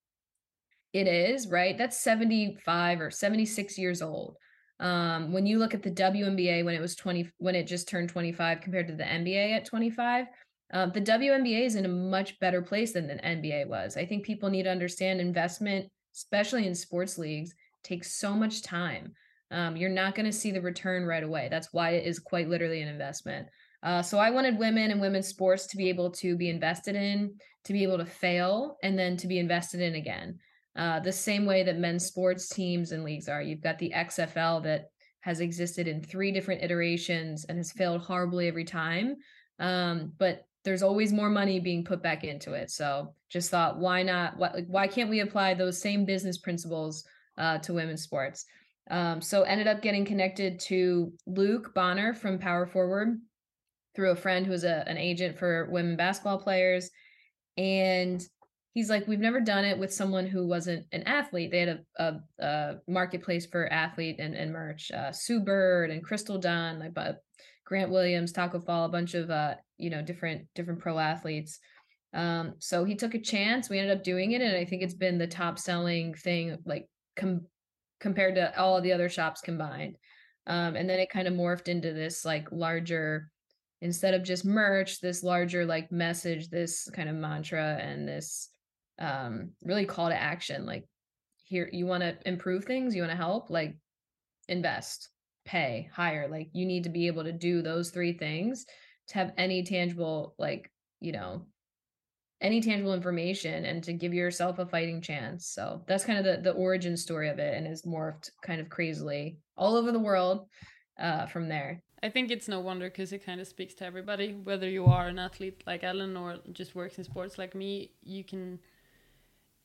it 0.92 1.06
is 1.06 1.48
right 1.48 1.76
that's 1.76 2.00
75 2.00 3.00
or 3.00 3.10
76 3.10 3.76
years 3.76 4.00
old 4.00 4.36
um, 4.80 5.32
when 5.32 5.44
you 5.44 5.58
look 5.58 5.74
at 5.74 5.82
the 5.82 5.90
WNBA 5.90 6.64
when 6.64 6.74
it 6.74 6.80
was 6.80 6.94
20 6.94 7.30
when 7.38 7.54
it 7.54 7.66
just 7.66 7.88
turned 7.88 8.08
25 8.08 8.60
compared 8.60 8.86
to 8.88 8.94
the 8.94 9.02
NBA 9.02 9.56
at 9.56 9.64
25, 9.64 10.26
uh, 10.72 10.86
the 10.86 11.00
WNBA 11.00 11.66
is 11.66 11.74
in 11.74 11.84
a 11.84 11.88
much 11.88 12.38
better 12.38 12.62
place 12.62 12.92
than 12.92 13.06
the 13.06 13.14
NBA 13.14 13.66
was. 13.66 13.96
I 13.96 14.04
think 14.04 14.24
people 14.24 14.50
need 14.50 14.64
to 14.64 14.70
understand 14.70 15.20
investment, 15.20 15.90
especially 16.14 16.66
in 16.66 16.74
sports 16.74 17.18
leagues, 17.18 17.54
takes 17.82 18.12
so 18.12 18.34
much 18.34 18.62
time. 18.62 19.14
Um, 19.50 19.76
you're 19.76 19.88
not 19.90 20.14
going 20.14 20.26
to 20.26 20.32
see 20.32 20.50
the 20.50 20.60
return 20.60 21.04
right 21.04 21.22
away. 21.22 21.48
That's 21.50 21.72
why 21.72 21.90
it 21.90 22.06
is 22.06 22.18
quite 22.18 22.48
literally 22.48 22.82
an 22.82 22.88
investment. 22.88 23.48
Uh, 23.82 24.02
so 24.02 24.18
I 24.18 24.30
wanted 24.30 24.58
women 24.58 24.90
and 24.90 25.00
women's 25.00 25.28
sports 25.28 25.66
to 25.68 25.76
be 25.76 25.88
able 25.88 26.10
to 26.12 26.36
be 26.36 26.50
invested 26.50 26.96
in, 26.96 27.34
to 27.64 27.72
be 27.72 27.82
able 27.82 27.98
to 27.98 28.04
fail, 28.04 28.76
and 28.82 28.98
then 28.98 29.16
to 29.18 29.26
be 29.26 29.38
invested 29.38 29.80
in 29.80 29.94
again. 29.94 30.38
Uh, 30.76 31.00
the 31.00 31.12
same 31.12 31.46
way 31.46 31.62
that 31.62 31.78
men's 31.78 32.06
sports 32.06 32.48
teams 32.48 32.92
and 32.92 33.04
leagues 33.04 33.28
are. 33.28 33.42
You've 33.42 33.62
got 33.62 33.78
the 33.78 33.92
XFL 33.94 34.62
that 34.64 34.90
has 35.20 35.40
existed 35.40 35.88
in 35.88 36.02
three 36.02 36.32
different 36.32 36.62
iterations 36.62 37.44
and 37.44 37.58
has 37.58 37.72
failed 37.72 38.02
horribly 38.02 38.48
every 38.48 38.64
time. 38.64 39.16
Um, 39.58 40.12
but 40.18 40.44
there's 40.64 40.82
always 40.82 41.12
more 41.12 41.30
money 41.30 41.60
being 41.60 41.84
put 41.84 42.02
back 42.02 42.24
into 42.24 42.52
it. 42.52 42.70
So 42.70 43.14
just 43.28 43.50
thought, 43.50 43.78
why 43.78 44.02
not? 44.02 44.36
Why, 44.36 44.64
why 44.66 44.86
can't 44.86 45.10
we 45.10 45.20
apply 45.20 45.54
those 45.54 45.80
same 45.80 46.04
business 46.04 46.38
principles 46.38 47.04
uh, 47.36 47.58
to 47.58 47.72
women's 47.72 48.02
sports? 48.02 48.44
Um, 48.90 49.20
so 49.20 49.42
ended 49.42 49.66
up 49.66 49.82
getting 49.82 50.04
connected 50.04 50.60
to 50.60 51.12
Luke 51.26 51.74
Bonner 51.74 52.14
from 52.14 52.38
Power 52.38 52.66
Forward 52.66 53.18
through 53.94 54.10
a 54.10 54.16
friend 54.16 54.46
who 54.46 54.52
was 54.52 54.64
a, 54.64 54.88
an 54.88 54.96
agent 54.96 55.38
for 55.38 55.68
women 55.70 55.96
basketball 55.96 56.38
players. 56.38 56.90
And 57.56 58.22
he's 58.72 58.88
like, 58.88 59.08
we've 59.08 59.18
never 59.18 59.40
done 59.40 59.64
it 59.64 59.78
with 59.78 59.92
someone 59.92 60.26
who 60.26 60.46
wasn't 60.46 60.86
an 60.92 61.02
athlete. 61.02 61.50
They 61.50 61.60
had 61.60 61.84
a, 61.98 62.02
a, 62.02 62.44
a 62.44 62.74
marketplace 62.86 63.44
for 63.44 63.70
athlete 63.72 64.16
and, 64.20 64.34
and 64.34 64.52
merch. 64.52 64.90
Uh, 64.90 65.12
Sue 65.12 65.40
Bird 65.40 65.90
and 65.90 66.04
Crystal 66.04 66.38
Dunn, 66.38 66.78
like 66.78 66.94
but 66.94 67.22
Grant 67.64 67.90
Williams, 67.90 68.32
Tacko 68.32 68.60
Fall, 68.64 68.86
a 68.86 68.88
bunch 68.88 69.14
of 69.14 69.30
uh, 69.30 69.56
you 69.76 69.90
know 69.90 70.00
different 70.00 70.46
different 70.54 70.80
pro 70.80 70.98
athletes. 70.98 71.58
Um, 72.14 72.54
so 72.60 72.84
he 72.84 72.94
took 72.94 73.14
a 73.14 73.20
chance. 73.20 73.68
We 73.68 73.78
ended 73.78 73.96
up 73.96 74.04
doing 74.04 74.32
it, 74.32 74.40
and 74.40 74.56
I 74.56 74.64
think 74.64 74.82
it's 74.82 74.94
been 74.94 75.18
the 75.18 75.26
top 75.26 75.58
selling 75.58 76.14
thing, 76.14 76.56
like 76.64 76.88
com- 77.16 77.46
compared 78.00 78.34
to 78.36 78.58
all 78.58 78.80
the 78.80 78.92
other 78.92 79.08
shops 79.08 79.40
combined. 79.40 79.96
Um, 80.46 80.76
and 80.76 80.88
then 80.88 80.98
it 80.98 81.10
kind 81.10 81.28
of 81.28 81.34
morphed 81.34 81.68
into 81.68 81.92
this 81.92 82.24
like 82.24 82.48
larger 82.50 83.30
instead 83.80 84.14
of 84.14 84.24
just 84.24 84.44
merch 84.44 85.00
this 85.00 85.22
larger 85.22 85.64
like 85.64 85.92
message 85.92 86.48
this 86.48 86.88
kind 86.92 87.08
of 87.08 87.14
mantra 87.14 87.78
and 87.80 88.08
this 88.08 88.50
um 88.98 89.50
really 89.62 89.84
call 89.84 90.08
to 90.08 90.20
action 90.20 90.66
like 90.66 90.84
here 91.44 91.68
you 91.72 91.86
want 91.86 92.02
to 92.02 92.16
improve 92.26 92.64
things 92.64 92.94
you 92.94 93.02
want 93.02 93.12
to 93.12 93.16
help 93.16 93.50
like 93.50 93.76
invest 94.48 95.10
pay 95.44 95.88
hire 95.92 96.26
like 96.28 96.48
you 96.52 96.66
need 96.66 96.84
to 96.84 96.90
be 96.90 97.06
able 97.06 97.22
to 97.22 97.32
do 97.32 97.62
those 97.62 97.90
three 97.90 98.12
things 98.12 98.66
to 99.06 99.14
have 99.14 99.32
any 99.38 99.62
tangible 99.62 100.34
like 100.38 100.70
you 101.00 101.12
know 101.12 101.46
any 102.40 102.60
tangible 102.60 102.94
information 102.94 103.64
and 103.64 103.82
to 103.82 103.92
give 103.92 104.14
yourself 104.14 104.58
a 104.58 104.66
fighting 104.66 105.00
chance 105.00 105.46
so 105.46 105.82
that's 105.86 106.04
kind 106.04 106.18
of 106.18 106.24
the 106.24 106.40
the 106.42 106.52
origin 106.52 106.96
story 106.96 107.28
of 107.28 107.38
it 107.38 107.56
and 107.56 107.66
is 107.66 107.82
morphed 107.82 108.30
kind 108.42 108.60
of 108.60 108.68
crazily 108.68 109.38
all 109.56 109.76
over 109.76 109.90
the 109.92 109.98
world 109.98 110.46
uh 110.98 111.26
from 111.26 111.48
there 111.48 111.82
I 112.00 112.10
think 112.10 112.30
it's 112.30 112.46
no 112.46 112.60
wonder 112.60 112.88
because 112.88 113.12
it 113.12 113.26
kind 113.26 113.40
of 113.40 113.48
speaks 113.48 113.74
to 113.74 113.84
everybody, 113.84 114.32
whether 114.32 114.68
you 114.68 114.86
are 114.86 115.08
an 115.08 115.18
athlete 115.18 115.64
like 115.66 115.82
Ellen 115.82 116.16
or 116.16 116.36
just 116.52 116.76
works 116.76 116.96
in 116.96 117.02
sports 117.02 117.38
like 117.38 117.56
me. 117.56 117.90
You 118.04 118.22
can 118.22 118.60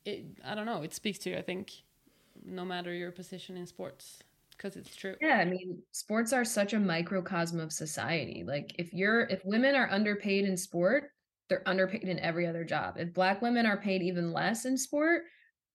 it, 0.04 0.24
I 0.44 0.54
don't 0.54 0.66
know, 0.66 0.82
it 0.82 0.94
speaks 0.94 1.18
to 1.20 1.30
you, 1.30 1.36
I 1.36 1.42
think, 1.42 1.72
no 2.44 2.64
matter 2.64 2.92
your 2.92 3.10
position 3.10 3.56
in 3.56 3.66
sports, 3.66 4.22
because 4.50 4.76
it's 4.76 4.94
true. 4.94 5.14
Yeah, 5.20 5.36
I 5.36 5.44
mean, 5.44 5.82
sports 5.92 6.32
are 6.32 6.44
such 6.44 6.74
a 6.74 6.80
microcosm 6.80 7.60
of 7.60 7.72
society. 7.72 8.44
Like 8.46 8.74
if 8.78 8.92
you're 8.92 9.22
if 9.22 9.40
women 9.44 9.74
are 9.74 9.90
underpaid 9.90 10.44
in 10.44 10.56
sport, 10.56 11.10
they're 11.48 11.68
underpaid 11.68 12.04
in 12.04 12.18
every 12.20 12.46
other 12.46 12.64
job. 12.64 12.94
If 12.98 13.14
black 13.14 13.42
women 13.42 13.66
are 13.66 13.76
paid 13.80 14.02
even 14.02 14.32
less 14.32 14.64
in 14.64 14.76
sport, 14.76 15.22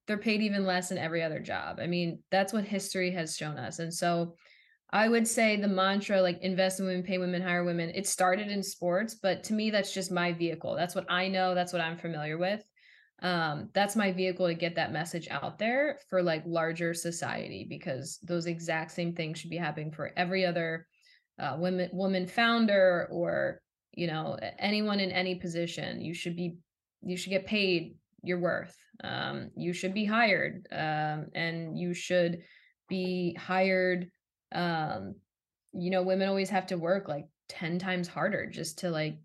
they're 0.08 0.18
paid 0.18 0.42
even 0.42 0.66
less 0.66 0.92
in 0.92 0.98
every 0.98 1.22
other 1.22 1.40
job. 1.40 1.80
I 1.80 1.88
mean, 1.88 2.24
that's 2.32 2.52
what 2.54 2.66
history 2.66 3.12
has 3.12 3.38
shown 3.38 3.58
us. 3.58 3.80
And 3.80 3.94
so 3.94 4.36
I 4.92 5.08
would 5.08 5.28
say 5.28 5.56
the 5.56 5.68
mantra 5.68 6.22
like 6.22 6.40
invest 6.42 6.80
in 6.80 6.88
women, 6.88 7.04
pay 7.04 7.20
women, 7.20 7.42
hire 7.44 7.64
women, 7.64 7.92
it 7.94 8.08
started 8.08 8.48
in 8.48 8.64
sports, 8.64 9.16
but 9.16 9.44
to 9.46 9.54
me 9.54 9.70
that's 9.70 9.94
just 9.94 10.12
my 10.12 10.34
vehicle. 10.34 10.76
That's 10.76 10.96
what 10.96 11.06
I 11.10 11.28
know, 11.28 11.54
that's 11.54 11.74
what 11.74 11.82
I'm 11.82 11.98
familiar 11.98 12.38
with. 12.38 12.64
um 13.22 13.70
that's 13.74 13.96
my 13.98 14.12
vehicle 14.14 14.48
to 14.48 14.54
get 14.54 14.76
that 14.76 14.94
message 14.94 15.28
out 15.30 15.60
there 15.60 16.00
for 16.10 16.24
like 16.24 16.44
larger 16.46 16.94
society 16.94 17.66
because 17.70 18.18
those 18.24 18.46
exact 18.48 18.92
same 18.92 19.14
things 19.14 19.38
should 19.38 19.50
be 19.50 19.58
happening 19.58 19.92
for 19.92 20.12
every 20.16 20.46
other 20.46 20.88
uh, 21.38 21.56
women 21.60 21.90
woman 21.94 22.26
founder 22.28 23.08
or 23.12 23.62
you 23.94 24.08
know 24.08 24.38
anyone 24.58 25.00
in 25.00 25.12
any 25.12 25.36
position 25.36 26.02
you 26.02 26.14
should 26.14 26.36
be 26.36 26.58
you 27.02 27.18
should 27.18 27.32
get 27.32 27.46
paid 27.46 27.96
your 28.24 28.40
worth 28.40 28.76
um, 29.04 29.50
you 29.56 29.72
should 29.72 29.94
be 29.94 30.06
hired 30.06 30.68
um, 30.72 31.28
and 31.34 31.78
you 31.78 31.94
should 31.94 32.42
be 32.88 33.34
hired 33.36 34.10
um, 34.52 35.16
you 35.74 35.90
know 35.90 36.04
women 36.04 36.28
always 36.28 36.50
have 36.50 36.68
to 36.68 36.78
work 36.78 37.08
like 37.08 37.26
10 37.50 37.80
times 37.80 38.08
harder 38.08 38.46
just 38.46 38.80
to 38.80 38.90
like 38.90 39.18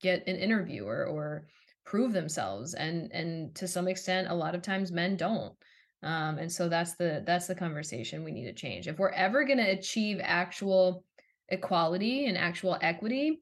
get 0.00 0.26
an 0.26 0.36
interview 0.36 0.84
or, 0.84 1.04
or 1.04 1.46
prove 1.84 2.12
themselves 2.12 2.74
and 2.74 3.10
and 3.12 3.54
to 3.54 3.66
some 3.66 3.88
extent 3.88 4.28
a 4.28 4.34
lot 4.34 4.54
of 4.54 4.62
times 4.62 4.92
men 4.92 5.16
don't 5.16 5.54
um, 6.02 6.38
and 6.38 6.50
so 6.50 6.68
that's 6.68 6.94
the 6.94 7.22
that's 7.26 7.46
the 7.46 7.54
conversation 7.54 8.24
we 8.24 8.32
need 8.32 8.46
to 8.46 8.52
change. 8.52 8.88
If 8.88 8.98
we're 8.98 9.10
ever 9.10 9.44
going 9.44 9.58
to 9.58 9.70
achieve 9.70 10.20
actual 10.22 11.04
equality 11.48 12.26
and 12.26 12.36
actual 12.36 12.76
equity 12.80 13.40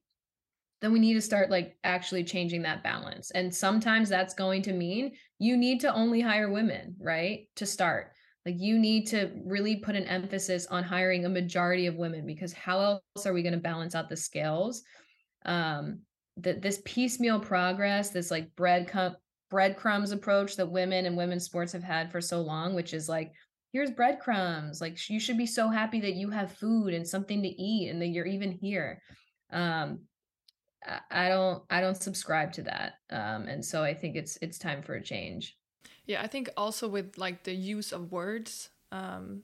then 0.81 0.93
we 0.93 0.99
need 0.99 1.15
to 1.15 1.21
start 1.21 1.51
like 1.51 1.77
actually 1.85 2.25
changing 2.25 2.63
that 2.63 2.83
balance. 2.83 3.31
And 3.33 3.55
sometimes 3.55 4.09
that's 4.09 4.35
going 4.35 4.63
to 4.63 4.73
mean 4.73 5.13
you 5.39 5.57
need 5.57 5.81
to 5.81 5.93
only 5.93 6.21
hire 6.21 6.51
women, 6.51 6.97
right? 6.99 7.49
To 7.57 7.67
start. 7.67 8.13
Like 8.47 8.57
you 8.59 8.79
need 8.79 9.07
to 9.09 9.31
really 9.45 9.77
put 9.77 9.97
an 9.97 10.05
emphasis 10.05 10.67
on 10.67 10.83
hiring 10.83 11.27
a 11.27 11.29
majority 11.29 11.87
of 11.87 11.97
women 11.97 12.25
because 12.25 12.53
how 12.55 12.81
else 12.81 13.27
are 13.27 13.35
we 13.35 13.43
going 13.43 13.53
to 13.53 13.61
balance 13.61 13.95
out 13.95 14.09
the 14.09 14.17
scales? 14.17 14.83
Um 15.45 16.01
that 16.37 16.63
this 16.63 16.81
piecemeal 16.85 17.41
progress, 17.41 18.11
this 18.11 18.31
like 18.31 18.55
bread 18.57 18.89
cup 18.89 19.21
breadcrumbs 19.51 20.13
approach 20.13 20.57
that 20.57 20.71
women 20.71 21.05
and 21.07 21.17
women's 21.17 21.45
sports 21.45 21.73
have 21.73 21.83
had 21.83 22.11
for 22.11 22.21
so 22.21 22.41
long, 22.41 22.75
which 22.75 22.95
is 22.95 23.09
like 23.09 23.33
here's 23.73 23.91
breadcrumbs. 23.91 24.81
Like 24.81 24.97
you 25.11 25.21
should 25.21 25.37
be 25.37 25.47
so 25.47 25.69
happy 25.69 26.01
that 26.01 26.15
you 26.15 26.31
have 26.31 26.53
food 26.53 26.95
and 26.95 27.07
something 27.07 27.43
to 27.43 27.49
eat 27.49 27.91
and 27.91 28.01
that 28.01 28.09
you're 28.09 28.27
even 28.27 28.53
here. 28.53 29.03
Um, 29.53 30.01
I 31.11 31.29
don't 31.29 31.63
I 31.71 31.81
don't 31.81 32.01
subscribe 32.01 32.53
to 32.55 32.63
that. 32.63 32.95
Um, 33.11 33.47
and 33.49 33.65
so 33.65 33.83
I 33.83 33.95
think 33.95 34.17
it's 34.17 34.39
it's 34.41 34.59
time 34.59 34.83
for 34.83 34.95
a 34.95 35.03
change. 35.03 35.57
Yeah, 36.07 36.23
I 36.23 36.27
think 36.27 36.49
also 36.57 36.89
with 36.89 37.19
like 37.19 37.45
the 37.45 37.55
use 37.55 37.93
of 37.93 38.11
words, 38.11 38.71
um, 38.91 39.43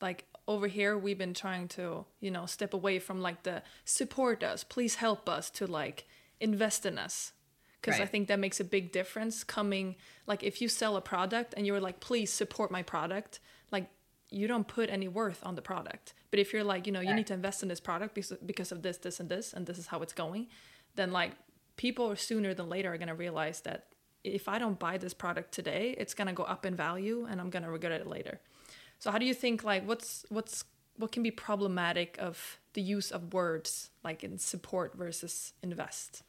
like 0.00 0.26
over 0.46 0.68
here 0.68 0.96
we've 0.96 1.18
been 1.18 1.34
trying 1.34 1.68
to 1.68 2.04
you 2.20 2.30
know 2.30 2.46
step 2.46 2.72
away 2.72 2.98
from 2.98 3.20
like 3.20 3.42
the 3.42 3.62
support 3.84 4.42
us, 4.42 4.64
please 4.64 4.96
help 4.96 5.28
us 5.28 5.50
to 5.50 5.66
like 5.66 6.06
invest 6.40 6.86
in 6.86 6.98
us 6.98 7.32
because 7.80 7.98
right. 7.98 8.04
I 8.04 8.10
think 8.10 8.28
that 8.28 8.38
makes 8.38 8.60
a 8.60 8.64
big 8.64 8.92
difference. 8.92 9.44
Coming 9.44 9.96
like 10.26 10.42
if 10.42 10.62
you 10.62 10.68
sell 10.68 10.96
a 10.96 11.00
product 11.00 11.54
and 11.56 11.66
you're 11.66 11.80
like, 11.80 12.00
please 12.00 12.32
support 12.32 12.70
my 12.70 12.82
product, 12.82 13.40
you 14.34 14.48
don't 14.48 14.66
put 14.66 14.90
any 14.90 15.08
worth 15.08 15.40
on 15.44 15.54
the 15.54 15.62
product. 15.62 16.14
But 16.30 16.40
if 16.40 16.52
you're 16.52 16.64
like, 16.64 16.86
you 16.86 16.92
know, 16.92 17.00
you 17.00 17.14
need 17.14 17.28
to 17.28 17.34
invest 17.34 17.62
in 17.62 17.68
this 17.68 17.80
product 17.80 18.14
because 18.14 18.32
because 18.44 18.72
of 18.72 18.82
this, 18.82 18.98
this, 18.98 19.20
and 19.20 19.28
this, 19.28 19.52
and 19.52 19.66
this 19.66 19.78
is 19.78 19.86
how 19.86 20.02
it's 20.02 20.12
going, 20.12 20.48
then 20.96 21.12
like 21.12 21.32
people 21.76 22.14
sooner 22.16 22.52
than 22.54 22.68
later 22.68 22.92
are 22.92 22.98
gonna 22.98 23.14
realize 23.14 23.60
that 23.60 23.86
if 24.24 24.48
I 24.48 24.58
don't 24.58 24.78
buy 24.78 24.98
this 24.98 25.14
product 25.14 25.52
today, 25.52 25.94
it's 25.98 26.14
gonna 26.14 26.32
go 26.32 26.42
up 26.42 26.66
in 26.66 26.74
value 26.74 27.26
and 27.30 27.40
I'm 27.40 27.50
gonna 27.50 27.70
regret 27.70 27.92
it 27.92 28.06
later. 28.06 28.40
So 28.98 29.10
how 29.10 29.18
do 29.18 29.26
you 29.26 29.34
think 29.34 29.62
like 29.62 29.86
what's 29.86 30.26
what's 30.28 30.64
what 30.96 31.12
can 31.12 31.22
be 31.22 31.30
problematic 31.30 32.16
of 32.18 32.58
the 32.72 32.82
use 32.82 33.10
of 33.10 33.32
words 33.32 33.90
like 34.02 34.24
in 34.24 34.38
support 34.38 34.96
versus 34.96 35.52
invest? 35.62 36.22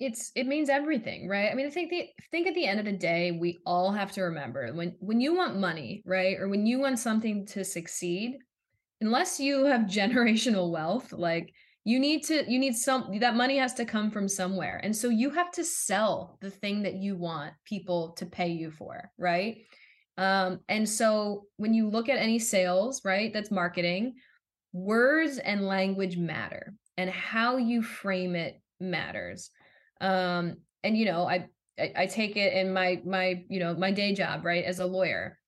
It's 0.00 0.30
it 0.34 0.46
means 0.46 0.68
everything 0.68 1.28
right? 1.28 1.50
I 1.50 1.54
mean 1.54 1.66
i 1.66 1.70
think 1.70 1.90
the 1.90 2.08
think 2.30 2.46
at 2.46 2.54
the 2.54 2.66
end 2.66 2.78
of 2.78 2.86
the 2.86 2.92
day 2.92 3.32
we 3.32 3.58
all 3.66 3.92
have 3.92 4.12
to 4.12 4.22
remember 4.22 4.72
when 4.72 4.94
when 5.00 5.20
you 5.20 5.34
want 5.34 5.58
money 5.58 6.02
right 6.04 6.38
or 6.38 6.48
when 6.48 6.66
you 6.66 6.78
want 6.78 6.98
something 6.98 7.46
to 7.46 7.64
succeed 7.64 8.38
unless 9.00 9.40
you 9.40 9.64
have 9.64 9.80
generational 10.00 10.70
wealth 10.70 11.12
like 11.12 11.52
you 11.84 11.98
need 11.98 12.22
to 12.24 12.44
you 12.50 12.58
need 12.58 12.76
some 12.76 13.18
that 13.18 13.34
money 13.34 13.56
has 13.56 13.74
to 13.74 13.84
come 13.84 14.10
from 14.10 14.28
somewhere 14.28 14.80
and 14.82 14.94
so 14.94 15.08
you 15.08 15.30
have 15.30 15.50
to 15.52 15.64
sell 15.64 16.36
the 16.42 16.50
thing 16.50 16.82
that 16.82 16.94
you 16.94 17.16
want 17.16 17.52
people 17.64 18.10
to 18.10 18.26
pay 18.26 18.48
you 18.48 18.70
for 18.70 19.10
right? 19.18 19.58
Um 20.18 20.60
and 20.68 20.88
so 20.88 21.46
when 21.56 21.74
you 21.74 21.88
look 21.88 22.08
at 22.08 22.18
any 22.18 22.38
sales 22.38 23.02
right 23.04 23.32
that's 23.32 23.50
marketing 23.50 24.16
words 24.72 25.38
and 25.38 25.66
language 25.66 26.18
matter 26.18 26.74
and 26.98 27.08
how 27.08 27.56
you 27.56 27.82
frame 27.82 28.36
it 28.36 28.60
matters 28.80 29.50
um 30.00 30.56
and 30.82 30.96
you 30.96 31.04
know 31.04 31.26
I, 31.26 31.48
I 31.78 31.92
i 31.96 32.06
take 32.06 32.36
it 32.36 32.52
in 32.52 32.72
my 32.72 33.00
my 33.04 33.44
you 33.48 33.60
know 33.60 33.74
my 33.74 33.90
day 33.90 34.14
job 34.14 34.44
right 34.44 34.64
as 34.64 34.80
a 34.80 34.86
lawyer. 34.86 35.38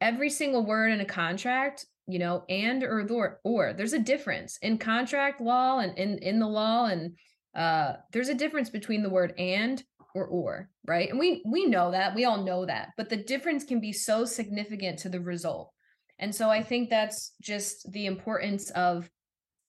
Every 0.00 0.30
single 0.30 0.66
word 0.66 0.90
in 0.90 1.00
a 1.00 1.04
contract 1.04 1.86
you 2.06 2.18
know 2.18 2.44
and 2.48 2.82
or 2.82 3.06
or, 3.10 3.40
or 3.44 3.72
there's 3.72 3.92
a 3.92 3.98
difference. 3.98 4.58
In 4.62 4.78
contract 4.78 5.40
law 5.40 5.78
and 5.78 5.96
in 5.98 6.18
in 6.18 6.38
the 6.38 6.48
law 6.48 6.86
and 6.86 7.16
uh 7.54 7.94
there's 8.12 8.28
a 8.28 8.34
difference 8.34 8.70
between 8.70 9.02
the 9.02 9.10
word 9.10 9.34
and 9.38 9.82
or 10.14 10.26
or 10.26 10.68
right? 10.86 11.10
And 11.10 11.18
we 11.18 11.42
we 11.46 11.66
know 11.66 11.90
that 11.92 12.14
we 12.14 12.24
all 12.24 12.42
know 12.44 12.66
that 12.66 12.90
but 12.96 13.08
the 13.08 13.16
difference 13.16 13.64
can 13.64 13.80
be 13.80 13.92
so 13.92 14.24
significant 14.24 14.98
to 15.00 15.08
the 15.08 15.20
result. 15.20 15.72
And 16.18 16.34
so 16.34 16.50
i 16.50 16.62
think 16.62 16.88
that's 16.88 17.32
just 17.40 17.90
the 17.92 18.06
importance 18.06 18.70
of 18.70 19.10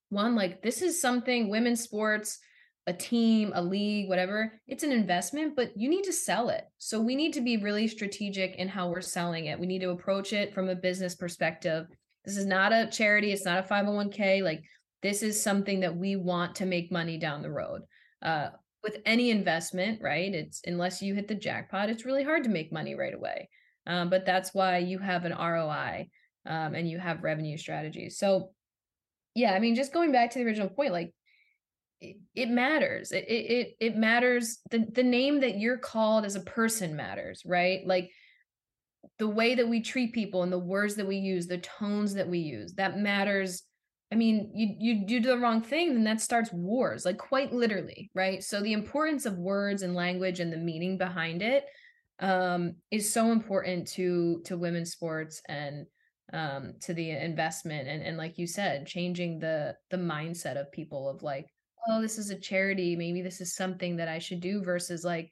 one 0.09 0.35
like 0.35 0.61
this 0.61 0.81
is 0.81 1.01
something 1.01 1.49
women's 1.49 1.81
sports 1.81 2.39
a 2.85 2.93
team, 2.93 3.51
a 3.55 3.61
league, 3.61 4.09
whatever, 4.09 4.59
it's 4.67 4.83
an 4.83 4.91
investment, 4.91 5.55
but 5.55 5.71
you 5.75 5.89
need 5.89 6.03
to 6.03 6.13
sell 6.13 6.49
it. 6.49 6.65
So 6.79 6.99
we 6.99 7.15
need 7.15 7.33
to 7.33 7.41
be 7.41 7.57
really 7.57 7.87
strategic 7.87 8.55
in 8.55 8.67
how 8.67 8.89
we're 8.89 9.01
selling 9.01 9.45
it. 9.45 9.59
We 9.59 9.67
need 9.67 9.79
to 9.81 9.91
approach 9.91 10.33
it 10.33 10.53
from 10.53 10.69
a 10.69 10.75
business 10.75 11.15
perspective. 11.15 11.87
This 12.25 12.37
is 12.37 12.45
not 12.45 12.73
a 12.73 12.87
charity, 12.87 13.31
it's 13.31 13.45
not 13.45 13.59
a 13.59 13.67
501k. 13.67 14.43
Like, 14.43 14.63
this 15.01 15.23
is 15.23 15.41
something 15.41 15.81
that 15.81 15.95
we 15.95 16.15
want 16.15 16.55
to 16.55 16.65
make 16.65 16.91
money 16.91 17.17
down 17.17 17.41
the 17.41 17.51
road. 17.51 17.81
Uh, 18.21 18.49
with 18.83 18.97
any 19.05 19.31
investment, 19.31 20.01
right? 20.01 20.33
It's 20.33 20.61
unless 20.65 21.01
you 21.01 21.15
hit 21.15 21.27
the 21.27 21.35
jackpot, 21.35 21.89
it's 21.89 22.05
really 22.05 22.23
hard 22.23 22.43
to 22.43 22.49
make 22.49 22.71
money 22.71 22.95
right 22.95 23.13
away. 23.13 23.49
Um, 23.87 24.09
but 24.09 24.25
that's 24.25 24.53
why 24.53 24.79
you 24.79 24.99
have 24.99 25.25
an 25.25 25.33
ROI 25.33 26.09
um, 26.45 26.75
and 26.75 26.89
you 26.89 26.99
have 26.99 27.23
revenue 27.23 27.57
strategies. 27.57 28.17
So, 28.17 28.51
yeah, 29.35 29.53
I 29.53 29.59
mean, 29.59 29.75
just 29.75 29.93
going 29.93 30.11
back 30.11 30.31
to 30.31 30.39
the 30.39 30.45
original 30.45 30.69
point, 30.69 30.91
like 30.91 31.13
it, 32.35 32.49
matters. 32.49 33.11
It, 33.11 33.25
it 33.29 33.75
it 33.79 33.95
matters. 33.95 34.59
The 34.71 34.85
the 34.91 35.03
name 35.03 35.41
that 35.41 35.59
you're 35.59 35.77
called 35.77 36.25
as 36.25 36.35
a 36.35 36.41
person 36.41 36.95
matters, 36.95 37.43
right? 37.45 37.81
Like 37.85 38.09
the 39.19 39.27
way 39.29 39.55
that 39.55 39.67
we 39.67 39.81
treat 39.81 40.13
people 40.13 40.43
and 40.43 40.51
the 40.51 40.59
words 40.59 40.95
that 40.95 41.07
we 41.07 41.17
use, 41.17 41.47
the 41.47 41.57
tones 41.57 42.13
that 42.15 42.29
we 42.29 42.39
use, 42.39 42.73
that 42.75 42.97
matters. 42.97 43.63
I 44.11 44.15
mean, 44.15 44.51
you 44.53 44.75
you 44.79 45.07
do 45.07 45.19
the 45.19 45.37
wrong 45.37 45.61
thing, 45.61 45.93
then 45.93 46.03
that 46.03 46.21
starts 46.21 46.53
wars, 46.53 47.03
like 47.05 47.17
quite 47.17 47.51
literally, 47.51 48.11
right? 48.13 48.43
So 48.43 48.61
the 48.61 48.73
importance 48.73 49.25
of 49.25 49.37
words 49.37 49.81
and 49.81 49.95
language 49.95 50.39
and 50.39 50.53
the 50.53 50.57
meaning 50.57 50.97
behind 50.97 51.41
it 51.41 51.65
um, 52.19 52.75
is 52.91 53.11
so 53.11 53.31
important 53.31 53.87
to 53.93 54.41
to 54.45 54.57
women's 54.57 54.91
sports 54.91 55.41
and 55.49 55.87
um, 56.31 56.73
to 56.81 56.93
the 56.93 57.11
investment 57.11 57.87
and 57.87 58.01
and 58.03 58.17
like 58.17 58.37
you 58.37 58.47
said, 58.47 58.87
changing 58.87 59.39
the 59.39 59.75
the 59.89 59.97
mindset 59.97 60.57
of 60.59 60.71
people 60.71 61.09
of 61.09 61.23
like, 61.23 61.47
oh, 61.89 62.01
this 62.01 62.17
is 62.17 62.29
a 62.29 62.35
charity. 62.35 62.95
Maybe 62.95 63.21
this 63.21 63.41
is 63.41 63.55
something 63.55 63.95
that 63.97 64.07
I 64.07 64.19
should 64.19 64.39
do 64.39 64.61
versus 64.63 65.03
like, 65.03 65.31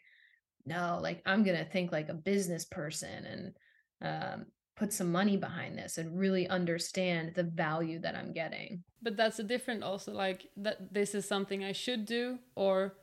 no, 0.66 1.00
like 1.02 1.22
I'm 1.26 1.44
going 1.44 1.58
to 1.58 1.66
think 1.66 1.92
like 1.92 2.10
a 2.10 2.14
business 2.14 2.66
person 2.66 3.26
and 3.26 3.54
um, 4.02 4.46
put 4.76 4.92
some 4.94 5.12
money 5.12 5.38
behind 5.38 5.78
this 5.78 5.98
and 5.98 6.18
really 6.18 6.48
understand 6.48 7.34
the 7.36 7.44
value 7.44 8.00
that 8.00 8.16
I'm 8.16 8.34
getting. 8.34 8.84
But 9.02 9.18
that's 9.18 9.40
a 9.40 9.44
different 9.44 9.84
also 9.84 10.12
like 10.12 10.48
that 10.58 10.94
this 10.94 11.16
is 11.16 11.28
something 11.28 11.64
I 11.64 11.72
should 11.72 12.06
do 12.06 12.40
or 12.56 12.96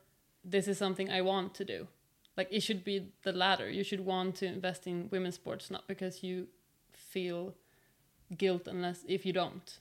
this 0.43 0.67
is 0.67 0.77
something 0.77 1.09
I 1.09 1.21
want 1.21 1.55
to 1.55 1.65
do. 1.65 1.87
Like 2.37 2.49
it 2.51 2.61
should 2.61 2.83
be 2.83 3.11
the 3.23 3.33
latter. 3.33 3.69
You 3.69 3.83
should 3.83 4.01
want 4.01 4.35
to 4.35 4.45
invest 4.45 4.87
in 4.87 5.09
women's 5.11 5.35
sports 5.35 5.71
not 5.71 5.87
because 5.87 6.23
you 6.23 6.47
feel 6.93 7.55
guilt 8.37 8.67
unless 8.67 9.03
if 9.07 9.25
you 9.25 9.33
don't. 9.33 9.79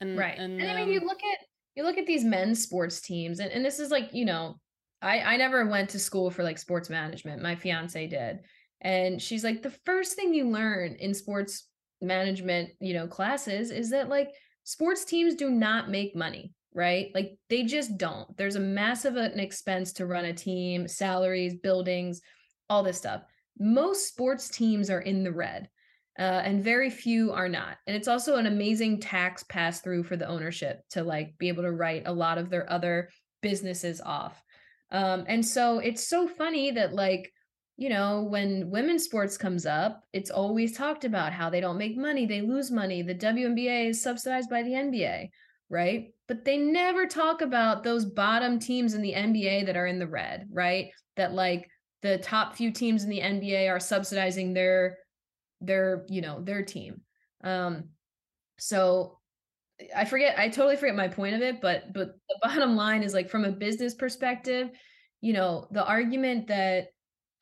And, 0.00 0.18
right. 0.18 0.38
And, 0.38 0.60
and 0.60 0.70
I 0.70 0.74
mean, 0.84 0.84
um, 0.84 0.90
you 0.90 1.00
look 1.00 1.22
at 1.22 1.43
you 1.74 1.82
look 1.82 1.98
at 1.98 2.06
these 2.06 2.24
men's 2.24 2.62
sports 2.62 3.00
teams 3.00 3.40
and, 3.40 3.50
and 3.50 3.64
this 3.64 3.78
is 3.78 3.90
like 3.90 4.10
you 4.12 4.24
know 4.24 4.58
i 5.02 5.20
i 5.20 5.36
never 5.36 5.66
went 5.66 5.90
to 5.90 5.98
school 5.98 6.30
for 6.30 6.42
like 6.42 6.58
sports 6.58 6.90
management 6.90 7.42
my 7.42 7.54
fiance 7.54 8.06
did 8.06 8.40
and 8.80 9.20
she's 9.20 9.44
like 9.44 9.62
the 9.62 9.74
first 9.84 10.14
thing 10.14 10.34
you 10.34 10.48
learn 10.48 10.94
in 10.98 11.14
sports 11.14 11.68
management 12.00 12.70
you 12.80 12.94
know 12.94 13.06
classes 13.06 13.70
is 13.70 13.90
that 13.90 14.08
like 14.08 14.30
sports 14.64 15.04
teams 15.04 15.34
do 15.34 15.50
not 15.50 15.90
make 15.90 16.14
money 16.14 16.52
right? 16.74 17.10
Like 17.14 17.38
they 17.48 17.62
just 17.62 17.96
don't. 17.96 18.36
There's 18.36 18.56
a 18.56 18.60
massive 18.60 19.16
an 19.16 19.38
expense 19.38 19.92
to 19.94 20.06
run 20.06 20.26
a 20.26 20.32
team 20.32 20.88
salaries 20.88 21.54
buildings 21.54 22.20
all 22.68 22.82
this 22.82 22.98
stuff. 22.98 23.22
Most 23.58 24.08
sports 24.08 24.48
teams 24.48 24.90
are 24.90 25.00
in 25.00 25.22
the 25.22 25.32
red 25.32 25.68
uh, 26.18 26.42
and 26.44 26.62
very 26.62 26.90
few 26.90 27.32
are 27.32 27.48
not. 27.48 27.76
And 27.86 27.96
it's 27.96 28.08
also 28.08 28.36
an 28.36 28.46
amazing 28.46 29.00
tax 29.00 29.42
pass 29.44 29.80
through 29.80 30.04
for 30.04 30.16
the 30.16 30.28
ownership 30.28 30.80
to 30.90 31.02
like 31.02 31.36
be 31.38 31.48
able 31.48 31.64
to 31.64 31.72
write 31.72 32.04
a 32.06 32.12
lot 32.12 32.38
of 32.38 32.50
their 32.50 32.70
other 32.70 33.08
businesses 33.42 34.00
off. 34.00 34.40
Um, 34.90 35.24
and 35.26 35.44
so 35.44 35.78
it's 35.78 36.06
so 36.08 36.28
funny 36.28 36.70
that 36.72 36.94
like 36.94 37.32
you 37.76 37.88
know, 37.88 38.22
when 38.22 38.70
women's 38.70 39.04
sports 39.04 39.36
comes 39.36 39.66
up, 39.66 40.04
it's 40.12 40.30
always 40.30 40.76
talked 40.76 41.04
about 41.04 41.32
how 41.32 41.50
they 41.50 41.60
don't 41.60 41.78
make 41.78 41.96
money, 41.96 42.24
they 42.24 42.40
lose 42.40 42.70
money. 42.70 43.02
The 43.02 43.14
WNBA 43.14 43.88
is 43.88 44.02
subsidized 44.02 44.48
by 44.48 44.62
the 44.62 44.70
NBA, 44.70 45.30
right? 45.68 46.12
But 46.28 46.44
they 46.44 46.56
never 46.56 47.06
talk 47.06 47.40
about 47.40 47.82
those 47.82 48.04
bottom 48.04 48.60
teams 48.60 48.94
in 48.94 49.02
the 49.02 49.12
NBA 49.12 49.66
that 49.66 49.76
are 49.76 49.88
in 49.88 49.98
the 49.98 50.06
red, 50.06 50.46
right? 50.52 50.90
That 51.16 51.32
like 51.32 51.68
the 52.02 52.18
top 52.18 52.54
few 52.54 52.70
teams 52.70 53.02
in 53.02 53.10
the 53.10 53.20
NBA 53.20 53.68
are 53.68 53.80
subsidizing 53.80 54.54
their 54.54 54.98
their, 55.66 56.04
you 56.08 56.20
know, 56.20 56.40
their 56.40 56.62
team. 56.62 57.00
Um 57.42 57.90
so 58.58 59.18
I 59.94 60.04
forget 60.04 60.38
I 60.38 60.48
totally 60.48 60.76
forget 60.76 60.94
my 60.94 61.08
point 61.08 61.34
of 61.34 61.42
it, 61.42 61.60
but 61.60 61.92
but 61.92 62.14
the 62.28 62.38
bottom 62.42 62.76
line 62.76 63.02
is 63.02 63.14
like 63.14 63.28
from 63.28 63.44
a 63.44 63.52
business 63.52 63.94
perspective, 63.94 64.70
you 65.20 65.32
know, 65.32 65.66
the 65.70 65.84
argument 65.84 66.48
that 66.48 66.88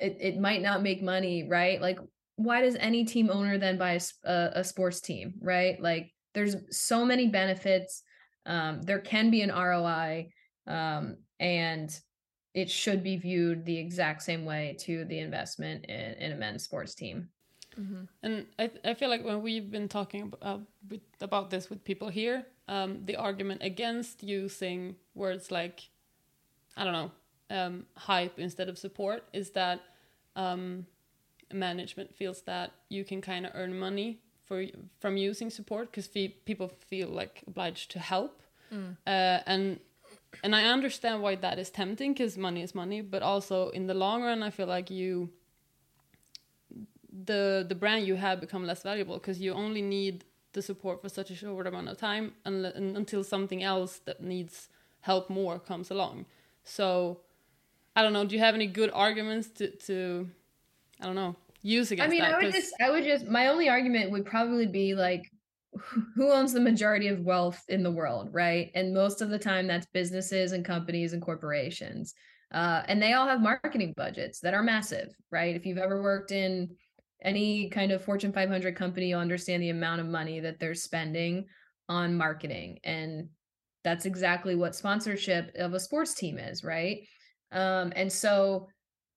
it, 0.03 0.17
it 0.21 0.41
might 0.41 0.63
not 0.63 0.83
make 0.83 1.03
money, 1.03 1.47
right? 1.49 1.81
Like, 1.81 1.99
why 2.37 2.61
does 2.61 2.77
any 2.77 3.05
team 3.05 3.31
owner 3.31 3.57
then 3.57 3.79
buy 3.79 3.99
a, 4.25 4.51
a 4.55 4.65
sports 4.65 5.01
team, 5.01 5.35
right? 5.41 5.81
Like, 5.81 6.11
there's 6.35 6.57
so 6.71 7.05
many 7.05 7.29
benefits. 7.29 8.03
Um, 8.45 8.83
there 8.83 8.99
can 8.99 9.31
be 9.31 9.43
an 9.43 9.51
ROI, 9.51 10.33
um, 10.67 11.17
and 11.39 11.97
it 12.55 12.69
should 12.69 13.03
be 13.03 13.17
viewed 13.17 13.65
the 13.65 13.79
exact 13.79 14.23
same 14.23 14.45
way 14.45 14.77
to 14.81 15.05
the 15.05 15.21
investment 15.21 15.87
in, 15.87 16.15
in 16.15 16.33
a 16.33 16.37
men's 16.37 16.65
sports 16.65 16.95
team. 16.95 17.29
Mm-hmm. 17.81 18.03
And 18.23 18.47
I, 18.59 18.71
I 18.85 18.95
feel 18.95 19.09
like 19.09 19.25
when 19.25 19.43
we've 19.43 19.71
been 19.71 19.89
talking 19.89 20.23
about, 20.23 20.39
uh, 20.43 20.59
with, 20.89 21.01
about 21.21 21.51
this 21.51 21.71
with 21.71 21.85
people 21.85 22.09
here, 22.09 22.47
um, 22.69 23.01
the 23.05 23.17
argument 23.17 23.63
against 23.63 24.23
using 24.23 24.97
words 25.15 25.51
like, 25.51 25.89
I 26.77 26.85
don't 26.85 26.93
know, 26.93 27.11
um, 27.51 27.87
hype 27.97 28.39
instead 28.39 28.69
of 28.69 28.79
support 28.79 29.25
is 29.33 29.51
that 29.51 29.81
um, 30.37 30.87
management 31.53 32.15
feels 32.15 32.43
that 32.43 32.73
you 32.89 33.05
can 33.05 33.21
kind 33.21 33.47
of 33.47 33.53
earn 33.55 33.79
money 33.79 34.21
for 34.45 34.65
from 35.01 35.17
using 35.17 35.51
support 35.51 35.91
because 35.91 36.07
fe 36.07 36.29
people 36.29 36.69
feel 36.69 37.09
like 37.09 37.43
obliged 37.47 37.91
to 37.93 37.99
help, 37.99 38.43
mm. 38.73 38.97
uh, 39.07 39.41
and 39.47 39.79
and 40.43 40.57
I 40.57 40.65
understand 40.65 41.23
why 41.23 41.37
that 41.37 41.59
is 41.59 41.71
tempting 41.71 42.15
because 42.15 42.37
money 42.39 42.63
is 42.63 42.75
money, 42.75 43.03
but 43.03 43.23
also 43.23 43.69
in 43.71 43.87
the 43.87 43.95
long 43.95 44.23
run, 44.23 44.43
I 44.43 44.51
feel 44.51 44.67
like 44.67 44.91
you 44.91 45.31
the 47.13 47.65
the 47.69 47.75
brand 47.75 48.07
you 48.07 48.17
have 48.17 48.41
become 48.41 48.67
less 48.67 48.83
valuable 48.83 49.15
because 49.15 49.41
you 49.41 49.53
only 49.53 49.83
need 49.83 50.25
the 50.53 50.63
support 50.63 51.01
for 51.01 51.09
such 51.09 51.31
a 51.31 51.35
short 51.35 51.67
amount 51.67 51.89
of 51.89 51.97
time 51.97 52.33
and, 52.45 52.67
and 52.67 52.97
until 52.97 53.25
something 53.25 53.63
else 53.63 53.99
that 54.05 54.23
needs 54.23 54.69
help 55.01 55.31
more 55.31 55.59
comes 55.59 55.91
along. 55.91 56.27
So 56.65 57.21
I 57.95 58.03
don't 58.03 58.13
know. 58.13 58.25
Do 58.25 58.35
you 58.35 58.41
have 58.41 58.55
any 58.55 58.67
good 58.67 58.91
arguments 58.93 59.49
to 59.59 59.69
to 59.69 60.29
I 61.01 61.07
don't 61.07 61.15
know 61.15 61.37
use 61.63 61.91
against? 61.91 62.07
I 62.07 62.11
mean, 62.11 62.21
that? 62.21 62.35
I 62.35 62.43
would 62.43 62.53
just 62.53 62.75
I 62.81 62.91
would 62.91 63.05
just 63.05 63.27
my 63.27 63.49
only 63.49 63.69
argument 63.69 64.11
would 64.11 64.25
probably 64.25 64.67
be 64.67 64.95
like 64.95 65.31
who 66.15 66.31
owns 66.31 66.53
the 66.53 66.61
majority 66.61 67.09
of 67.09 67.21
wealth 67.21 67.63
in 67.69 67.83
the 67.83 67.91
world, 67.91 68.29
right? 68.33 68.71
And 68.75 68.95
most 68.95 69.21
of 69.21 69.31
the 69.31 69.39
time 69.39 69.67
that's 69.67 69.87
businesses 69.87 70.53
and 70.53 70.65
companies 70.65 71.13
and 71.13 71.23
corporations. 71.23 72.15
Uh, 72.53 72.83
and 72.87 73.01
they 73.01 73.15
all 73.15 73.27
have 73.27 73.41
marketing 73.41 73.95
budgets 73.97 74.39
that 74.41 74.53
are 74.53 74.63
massive, 74.63 75.09
right? 75.31 75.57
If 75.57 75.65
you've 75.65 75.79
ever 75.79 76.03
worked 76.03 76.33
in 76.33 76.69
any 77.23 77.69
kind 77.71 77.93
of 77.93 78.05
Fortune 78.05 78.33
500 78.33 78.77
company, 78.77 79.09
you'll 79.09 79.21
understand 79.21 79.63
the 79.63 79.71
amount 79.71 80.01
of 80.01 80.07
money 80.07 80.41
that 80.41 80.59
they're 80.59 80.75
spending 80.75 81.47
on 81.89 82.17
marketing. 82.17 82.79
And 82.85 83.29
that's 83.85 84.07
exactly 84.07 84.55
what 84.55 84.75
sponsorship 84.75 85.53
of 85.57 85.75
a 85.75 85.81
sports 85.81 86.15
team 86.15 86.39
is, 86.39 86.63
right? 86.63 87.07
Um, 87.51 87.93
and 87.97 88.13
so, 88.13 88.69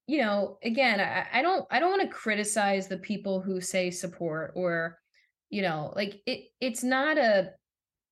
you 0.08 0.20
know, 0.20 0.58
again, 0.64 1.00
I, 1.00 1.40
I 1.40 1.42
don't 1.42 1.66
I 1.72 1.80
don't 1.80 1.92
want 1.92 2.04
to 2.04 2.16
criticize 2.16 2.88
the 2.88 2.98
people 2.98 3.42
who 3.42 3.62
say 3.62 3.92
support 3.92 4.54
or, 4.56 4.98
you 5.50 5.62
know, 5.62 5.94
like 5.96 6.22
it 6.26 6.46
it's 6.60 6.84
not 6.84 7.18
a 7.18 7.52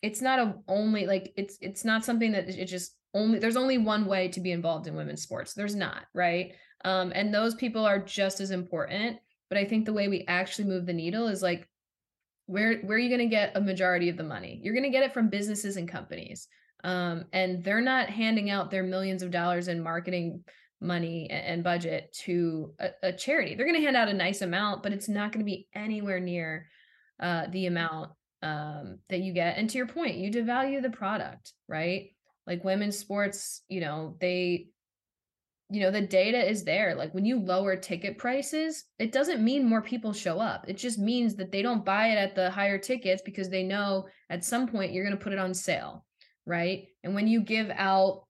it's 0.02 0.22
not 0.22 0.40
a 0.40 0.56
only 0.68 1.06
like 1.06 1.34
it's 1.38 1.58
it's 1.62 1.86
not 1.86 2.06
something 2.06 2.32
that 2.32 2.50
it 2.50 2.66
just 2.66 2.96
only 3.14 3.40
there's 3.40 3.58
only 3.58 3.78
one 3.78 4.06
way 4.06 4.28
to 4.30 4.40
be 4.40 4.52
involved 4.52 4.88
in 4.88 4.96
women's 4.96 5.22
sports. 5.22 5.54
There's 5.54 5.76
not, 5.76 6.06
right? 6.14 6.54
Um, 6.86 7.12
and 7.16 7.34
those 7.34 7.56
people 7.56 7.86
are 7.86 8.00
just 8.00 8.40
as 8.42 8.52
important. 8.52 9.18
But 9.54 9.60
I 9.60 9.66
think 9.66 9.86
the 9.86 9.94
way 9.94 10.08
we 10.08 10.26
actually 10.28 10.68
move 10.68 10.88
the 10.88 10.94
needle 10.94 11.28
is 11.28 11.44
like 11.44 11.70
where 12.48 12.80
where 12.80 12.98
are 12.98 13.00
you 13.00 13.16
going 13.16 13.30
to 13.30 13.36
get 13.36 13.56
a 13.56 13.62
majority 13.62 14.10
of 14.10 14.18
the 14.18 14.24
money? 14.24 14.60
You're 14.64 14.74
going 14.74 14.84
to 14.84 14.90
get 14.90 15.04
it 15.04 15.14
from 15.14 15.30
businesses 15.30 15.78
and 15.78 15.88
companies 15.88 16.48
um, 16.84 17.26
and 17.32 17.64
they're 17.64 17.80
not 17.82 18.10
handing 18.10 18.50
out 18.50 18.72
their 18.72 18.82
millions 18.84 19.22
of 19.22 19.30
dollars 19.30 19.68
in 19.68 19.80
marketing 19.80 20.44
money 20.82 21.30
and 21.30 21.64
budget 21.64 22.12
to 22.26 22.74
a, 22.80 22.90
a 23.04 23.14
charity. 23.14 23.54
They're 23.54 23.68
going 23.68 23.80
to 23.80 23.86
hand 23.86 23.96
out 23.96 24.10
a 24.10 24.14
nice 24.14 24.42
amount, 24.42 24.82
but 24.82 24.92
it's 24.92 25.08
not 25.08 25.32
going 25.32 25.46
to 25.46 25.50
be 25.50 25.68
anywhere 25.76 26.20
near 26.20 26.68
uh, 27.22 27.46
the 27.52 27.68
amount 27.68 28.12
um, 28.42 28.98
that 29.10 29.20
you 29.20 29.34
get. 29.34 29.58
And 29.60 29.70
to 29.70 29.78
your 29.78 29.88
point, 29.88 30.18
you 30.18 30.32
devalue 30.32 30.82
the 30.82 30.90
product, 30.90 31.54
right? 31.70 32.10
Like 32.48 32.66
women's 32.66 32.98
sports, 32.98 33.62
you 33.70 33.80
know, 33.80 34.18
they, 34.20 34.68
you 35.74 35.82
know, 35.82 35.92
the 35.92 36.02
data 36.02 36.38
is 36.38 36.64
there. 36.64 36.96
Like 36.96 37.14
when 37.14 37.26
you 37.26 37.40
lower 37.40 37.76
ticket 37.76 38.18
prices, 38.18 38.86
it 39.00 39.12
doesn't 39.12 39.44
mean 39.44 39.68
more 39.68 39.82
people 39.82 40.14
show 40.14 40.40
up. 40.40 40.66
It 40.68 40.78
just 40.78 41.00
means 41.00 41.36
that 41.36 41.52
they 41.52 41.62
don't 41.62 41.86
buy 41.86 42.08
it 42.08 42.18
at 42.18 42.36
the 42.36 42.50
higher 42.50 42.78
tickets 42.78 43.22
because 43.24 43.50
they 43.50 43.64
know 43.64 44.08
at 44.30 44.46
some 44.46 44.68
point 44.68 44.94
you're 44.94 45.06
going 45.06 45.18
to 45.18 45.24
put 45.24 45.34
it 45.34 45.40
on 45.40 45.54
sale 45.54 46.06
right? 46.46 46.88
And 47.04 47.16
when 47.16 47.28
you 47.28 47.42
give 47.42 47.72
out 47.72 48.26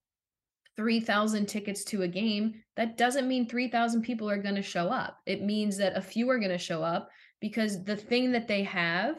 3,000 0.75 1.45
tickets 1.45 1.83
to 1.85 2.03
a 2.03 2.07
game, 2.07 2.55
that 2.75 2.97
doesn't 2.97 3.27
mean 3.27 3.47
3,000 3.47 4.01
people 4.01 4.29
are 4.29 4.41
going 4.41 4.55
to 4.55 4.61
show 4.61 4.87
up. 4.87 5.19
It 5.25 5.43
means 5.43 5.77
that 5.77 5.97
a 5.97 6.01
few 6.01 6.29
are 6.29 6.39
going 6.39 6.51
to 6.51 6.57
show 6.57 6.83
up 6.83 7.09
because 7.39 7.83
the 7.83 7.95
thing 7.95 8.31
that 8.31 8.47
they 8.47 8.63
have, 8.63 9.15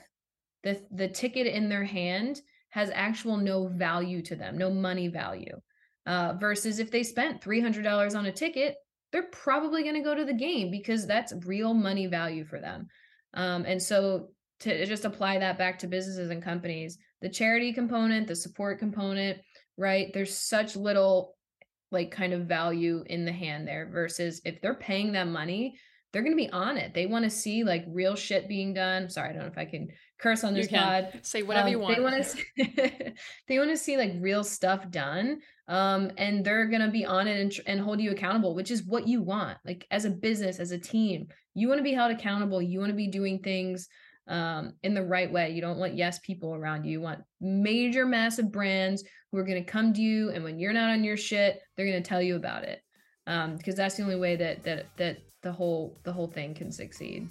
the 0.62 0.80
the 0.90 1.08
ticket 1.08 1.46
in 1.46 1.68
their 1.68 1.84
hand 1.84 2.40
has 2.70 2.90
actual 2.92 3.36
no 3.36 3.68
value 3.68 4.22
to 4.22 4.34
them, 4.34 4.56
no 4.56 4.70
money 4.70 5.08
value. 5.08 5.60
Uh, 6.06 6.34
versus 6.38 6.78
if 6.78 6.90
they 6.90 7.02
spent 7.02 7.40
$300 7.40 8.14
on 8.16 8.26
a 8.26 8.32
ticket, 8.32 8.76
they're 9.10 9.22
probably 9.30 9.82
going 9.82 9.94
to 9.94 10.02
go 10.02 10.14
to 10.14 10.24
the 10.24 10.34
game 10.34 10.70
because 10.70 11.06
that's 11.06 11.32
real 11.46 11.72
money 11.72 12.06
value 12.06 12.44
for 12.44 12.60
them. 12.60 12.88
Um, 13.32 13.64
and 13.64 13.82
so 13.82 14.30
to 14.60 14.86
just 14.86 15.04
apply 15.04 15.38
that 15.38 15.58
back 15.58 15.78
to 15.78 15.86
businesses 15.86 16.30
and 16.30 16.42
companies, 16.42 16.98
the 17.22 17.28
charity 17.28 17.72
component, 17.72 18.26
the 18.26 18.36
support 18.36 18.78
component, 18.78 19.38
right? 19.76 20.12
There's 20.12 20.36
such 20.36 20.76
little 20.76 21.36
like 21.90 22.10
kind 22.10 22.32
of 22.32 22.46
value 22.46 23.04
in 23.06 23.24
the 23.24 23.32
hand 23.32 23.66
there 23.66 23.88
versus 23.90 24.40
if 24.44 24.60
they're 24.60 24.74
paying 24.74 25.12
them 25.12 25.32
money, 25.32 25.78
they're 26.12 26.22
going 26.22 26.36
to 26.36 26.44
be 26.44 26.50
on 26.50 26.76
it. 26.76 26.92
They 26.94 27.06
want 27.06 27.24
to 27.24 27.30
see 27.30 27.64
like 27.64 27.84
real 27.88 28.14
shit 28.16 28.48
being 28.48 28.74
done. 28.74 29.08
Sorry, 29.08 29.30
I 29.30 29.32
don't 29.32 29.42
know 29.42 29.48
if 29.48 29.58
I 29.58 29.64
can 29.64 29.88
curse 30.24 30.42
on 30.42 30.54
this 30.54 30.68
pod. 30.68 31.20
Say 31.22 31.42
whatever 31.42 31.66
um, 31.66 31.72
you 31.72 31.78
want. 31.78 31.96
They 31.96 32.02
want 32.02 32.16
to 32.16 32.24
see, 32.24 33.14
they 33.48 33.58
want 33.58 33.70
to 33.70 33.76
see 33.76 33.96
like 33.96 34.12
real 34.18 34.42
stuff 34.42 34.90
done. 34.90 35.40
Um 35.68 36.10
and 36.18 36.44
they're 36.44 36.66
going 36.66 36.82
to 36.82 36.90
be 36.90 37.06
on 37.06 37.26
it 37.26 37.40
and, 37.40 37.52
and 37.66 37.80
hold 37.80 38.00
you 38.00 38.10
accountable, 38.10 38.54
which 38.54 38.70
is 38.70 38.82
what 38.82 39.06
you 39.06 39.22
want. 39.22 39.58
Like 39.64 39.86
as 39.90 40.04
a 40.04 40.10
business, 40.10 40.58
as 40.58 40.72
a 40.72 40.78
team, 40.78 41.28
you 41.54 41.68
want 41.68 41.78
to 41.78 41.84
be 41.84 41.92
held 41.92 42.10
accountable. 42.10 42.60
You 42.60 42.80
want 42.80 42.90
to 42.90 42.96
be 42.96 43.06
doing 43.06 43.38
things 43.38 43.88
um, 44.26 44.74
in 44.82 44.94
the 44.94 45.04
right 45.04 45.30
way. 45.30 45.50
You 45.50 45.60
don't 45.60 45.78
want 45.78 45.96
yes 45.96 46.18
people 46.20 46.54
around 46.54 46.84
you. 46.84 46.92
You 46.92 47.00
want 47.00 47.22
major, 47.40 48.06
massive 48.06 48.50
brands 48.50 49.04
who 49.30 49.38
are 49.38 49.44
going 49.44 49.62
to 49.62 49.70
come 49.70 49.92
to 49.92 50.00
you, 50.00 50.30
and 50.30 50.42
when 50.42 50.58
you're 50.58 50.72
not 50.72 50.90
on 50.90 51.04
your 51.04 51.16
shit, 51.16 51.60
they're 51.76 51.86
going 51.86 52.02
to 52.02 52.08
tell 52.08 52.22
you 52.22 52.36
about 52.36 52.64
it. 52.64 52.80
Um, 53.26 53.56
because 53.56 53.74
that's 53.74 53.96
the 53.96 54.02
only 54.02 54.16
way 54.16 54.36
that 54.36 54.64
that 54.64 54.86
that 54.96 55.18
the 55.42 55.52
whole 55.52 55.98
the 56.04 56.12
whole 56.12 56.28
thing 56.28 56.54
can 56.54 56.70
succeed. 56.70 57.28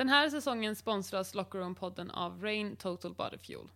Den 0.00 0.08
här 0.08 0.30
säsongen 0.30 0.76
sponsras 0.76 1.34
Locker 1.34 1.58
Room-podden 1.58 2.10
av 2.10 2.42
Rain 2.42 2.76
Total 2.76 3.14
Body 3.14 3.38
Fuel. 3.38 3.68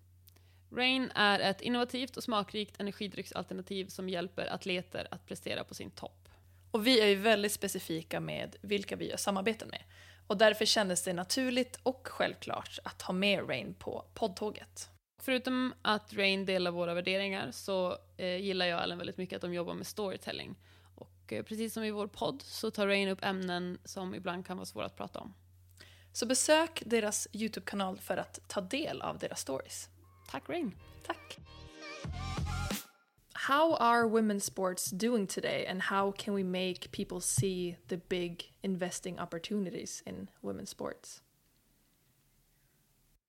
Rain 0.71 1.11
är 1.15 1.41
ett 1.41 1.61
innovativt 1.61 2.17
och 2.17 2.23
smakrikt 2.23 2.81
energidrycksalternativ 2.81 3.87
som 3.87 4.09
hjälper 4.09 4.55
atleter 4.55 5.09
att 5.11 5.27
prestera 5.27 5.65
på 5.65 5.75
sin 5.75 5.91
topp. 5.91 6.29
Och 6.71 6.87
vi 6.87 7.01
är 7.01 7.07
ju 7.07 7.15
väldigt 7.15 7.53
specifika 7.53 8.21
med 8.21 8.57
vilka 8.61 8.97
vi 8.97 9.09
gör 9.09 9.17
samarbeten 9.17 9.69
med. 9.69 9.83
Och 10.27 10.37
därför 10.37 10.65
kändes 10.65 11.05
det 11.05 11.13
naturligt 11.13 11.81
och 11.83 12.09
självklart 12.11 12.79
att 12.85 13.03
ha 13.03 13.15
med 13.15 13.49
Rain 13.49 13.75
på 13.75 14.05
poddtåget. 14.15 14.91
Förutom 15.23 15.75
att 15.83 16.15
Rain 16.15 16.47
delar 16.47 16.71
våra 16.71 16.95
värderingar 16.95 17.51
så 17.51 17.99
eh, 18.17 18.37
gillar 18.37 18.67
jag 18.67 18.83
Ellen 18.83 18.99
väldigt 18.99 19.19
mycket 19.19 19.37
att 19.37 19.43
de 19.43 19.55
jobbar 19.55 19.75
med 19.75 19.87
storytelling. 19.87 20.57
Och 20.95 21.33
eh, 21.33 21.43
precis 21.43 21.75
som 21.75 21.85
i 21.85 21.91
vår 21.91 22.07
podd 22.07 22.43
så 22.43 22.71
tar 22.71 22.87
Rain 22.87 23.09
upp 23.09 23.25
ämnen 23.25 23.79
som 23.85 24.15
ibland 24.15 24.47
kan 24.47 24.57
vara 24.57 24.67
svåra 24.67 24.87
att 24.87 24.97
prata 24.97 25.21
om. 25.21 25.35
Så 26.15 26.27
besök 26.27 26.83
deras 26.87 27.29
YouTube-kanal 27.33 27.99
för 28.01 28.17
att 28.17 28.41
ta 28.47 28.61
del 28.61 29.03
av 29.03 29.19
deras 29.19 29.41
stories. 29.41 29.89
Tack 30.31 30.49
Rain! 30.49 30.75
Tack! 31.07 31.39
how 33.35 33.75
are 33.75 34.09
women's 34.09 34.45
sports 34.45 34.91
doing 34.91 35.27
today 35.27 35.67
and 35.69 35.83
how 35.83 36.13
can 36.13 36.33
we 36.35 36.43
make 36.43 36.91
people 36.93 37.21
see 37.21 37.77
the 37.89 37.97
big 37.97 38.43
investing 38.63 39.19
opportunities 39.19 40.03
in 40.07 40.31
women's 40.43 40.71
sports 40.71 41.21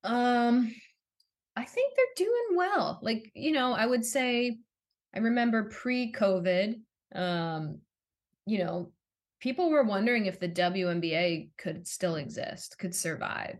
um 0.04 0.74
i 1.58 1.66
think 1.66 1.94
they're 1.96 2.26
doing 2.26 2.58
well 2.58 3.00
like 3.02 3.32
you 3.36 3.52
know 3.52 3.74
i 3.74 3.86
would 3.86 4.06
say 4.06 4.58
i 5.16 5.20
remember 5.20 5.64
pre-covid 5.64 6.80
um, 7.16 7.82
you 8.46 8.60
know, 8.60 8.92
people 9.40 9.70
were 9.70 9.84
wondering 9.84 10.26
if 10.26 10.40
the 10.40 10.50
WNBA 10.50 11.50
could 11.58 11.88
still 11.88 12.16
exist, 12.16 12.78
could 12.80 12.96
survive. 12.96 13.58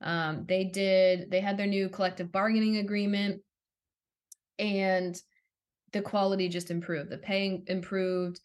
Um, 0.00 0.44
they 0.48 0.64
did, 0.64 1.30
they 1.30 1.40
had 1.40 1.56
their 1.56 1.66
new 1.66 1.88
collective 1.88 2.32
bargaining 2.32 2.78
agreement 2.78 3.40
and 4.58 5.16
the 5.92 6.02
quality 6.02 6.48
just 6.48 6.70
improved. 6.70 7.10
The 7.10 7.18
pay 7.18 7.62
improved. 7.66 8.40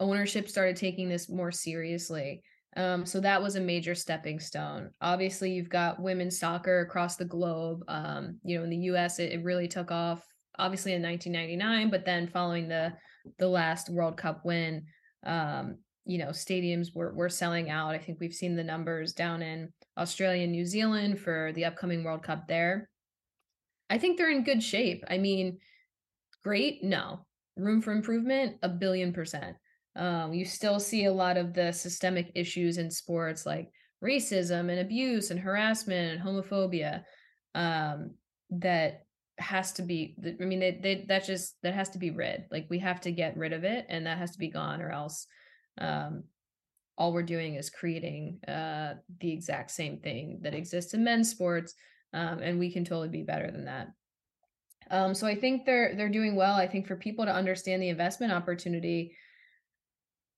Ownership 0.00 0.48
started 0.48 0.76
taking 0.76 1.08
this 1.08 1.28
more 1.28 1.52
seriously. 1.52 2.42
Um, 2.76 3.04
so 3.04 3.20
that 3.20 3.42
was 3.42 3.56
a 3.56 3.60
major 3.60 3.94
stepping 3.94 4.40
stone. 4.40 4.90
Obviously, 5.00 5.52
you've 5.52 5.68
got 5.68 6.00
women's 6.00 6.38
soccer 6.38 6.80
across 6.80 7.16
the 7.16 7.24
globe. 7.24 7.82
Um, 7.88 8.38
you 8.44 8.58
know, 8.58 8.64
in 8.64 8.70
the 8.70 8.76
US, 8.76 9.18
it, 9.18 9.32
it 9.32 9.44
really 9.44 9.68
took 9.68 9.90
off 9.90 10.26
obviously 10.58 10.92
in 10.92 11.02
1999, 11.02 11.90
but 11.90 12.04
then 12.04 12.28
following 12.28 12.68
the 12.68 12.92
the 13.38 13.48
last 13.48 13.88
World 13.88 14.16
Cup 14.16 14.44
win, 14.44 14.86
um, 15.24 15.78
you 16.04 16.18
know, 16.18 16.28
stadiums 16.28 16.94
were 16.94 17.12
were 17.14 17.28
selling 17.28 17.70
out. 17.70 17.94
I 17.94 17.98
think 17.98 18.18
we've 18.20 18.34
seen 18.34 18.56
the 18.56 18.64
numbers 18.64 19.12
down 19.12 19.42
in 19.42 19.72
Australia 19.96 20.44
and 20.44 20.52
New 20.52 20.66
Zealand 20.66 21.20
for 21.20 21.52
the 21.54 21.64
upcoming 21.64 22.02
World 22.02 22.22
Cup 22.22 22.48
there. 22.48 22.88
I 23.88 23.98
think 23.98 24.16
they're 24.16 24.30
in 24.30 24.44
good 24.44 24.62
shape. 24.62 25.04
I 25.08 25.18
mean, 25.18 25.58
great? 26.42 26.82
No. 26.82 27.26
Room 27.56 27.82
for 27.82 27.92
improvement? 27.92 28.56
A 28.62 28.68
billion 28.68 29.12
percent. 29.12 29.56
Um, 29.94 30.32
you 30.32 30.44
still 30.44 30.80
see 30.80 31.04
a 31.04 31.12
lot 31.12 31.36
of 31.36 31.52
the 31.52 31.72
systemic 31.72 32.32
issues 32.34 32.78
in 32.78 32.90
sports 32.90 33.44
like 33.44 33.70
racism 34.02 34.70
and 34.70 34.80
abuse 34.80 35.30
and 35.30 35.38
harassment 35.38 36.12
and 36.12 36.20
homophobia 36.20 37.04
um, 37.54 38.12
that 38.50 39.04
has 39.38 39.72
to 39.72 39.82
be 39.82 40.14
i 40.40 40.44
mean 40.44 40.60
they, 40.60 40.78
they 40.82 41.04
that 41.08 41.24
just 41.24 41.56
that 41.62 41.74
has 41.74 41.88
to 41.88 41.98
be 41.98 42.10
rid 42.10 42.44
like 42.50 42.66
we 42.68 42.78
have 42.78 43.00
to 43.00 43.10
get 43.10 43.36
rid 43.36 43.52
of 43.52 43.64
it 43.64 43.86
and 43.88 44.06
that 44.06 44.18
has 44.18 44.30
to 44.30 44.38
be 44.38 44.48
gone 44.48 44.80
or 44.80 44.90
else 44.90 45.26
um 45.78 46.24
all 46.98 47.12
we're 47.12 47.22
doing 47.22 47.54
is 47.54 47.70
creating 47.70 48.38
uh 48.46 48.94
the 49.20 49.32
exact 49.32 49.70
same 49.70 49.98
thing 49.98 50.40
that 50.42 50.54
exists 50.54 50.94
in 50.94 51.04
men's 51.04 51.30
sports 51.30 51.74
um 52.12 52.38
and 52.40 52.58
we 52.58 52.70
can 52.70 52.84
totally 52.84 53.08
be 53.08 53.22
better 53.22 53.50
than 53.50 53.64
that. 53.64 53.88
Um 54.90 55.14
so 55.14 55.26
i 55.26 55.34
think 55.34 55.64
they're 55.64 55.94
they're 55.96 56.08
doing 56.08 56.36
well. 56.36 56.54
I 56.54 56.68
think 56.68 56.86
for 56.86 56.96
people 56.96 57.24
to 57.24 57.34
understand 57.34 57.82
the 57.82 57.88
investment 57.88 58.32
opportunity 58.32 59.16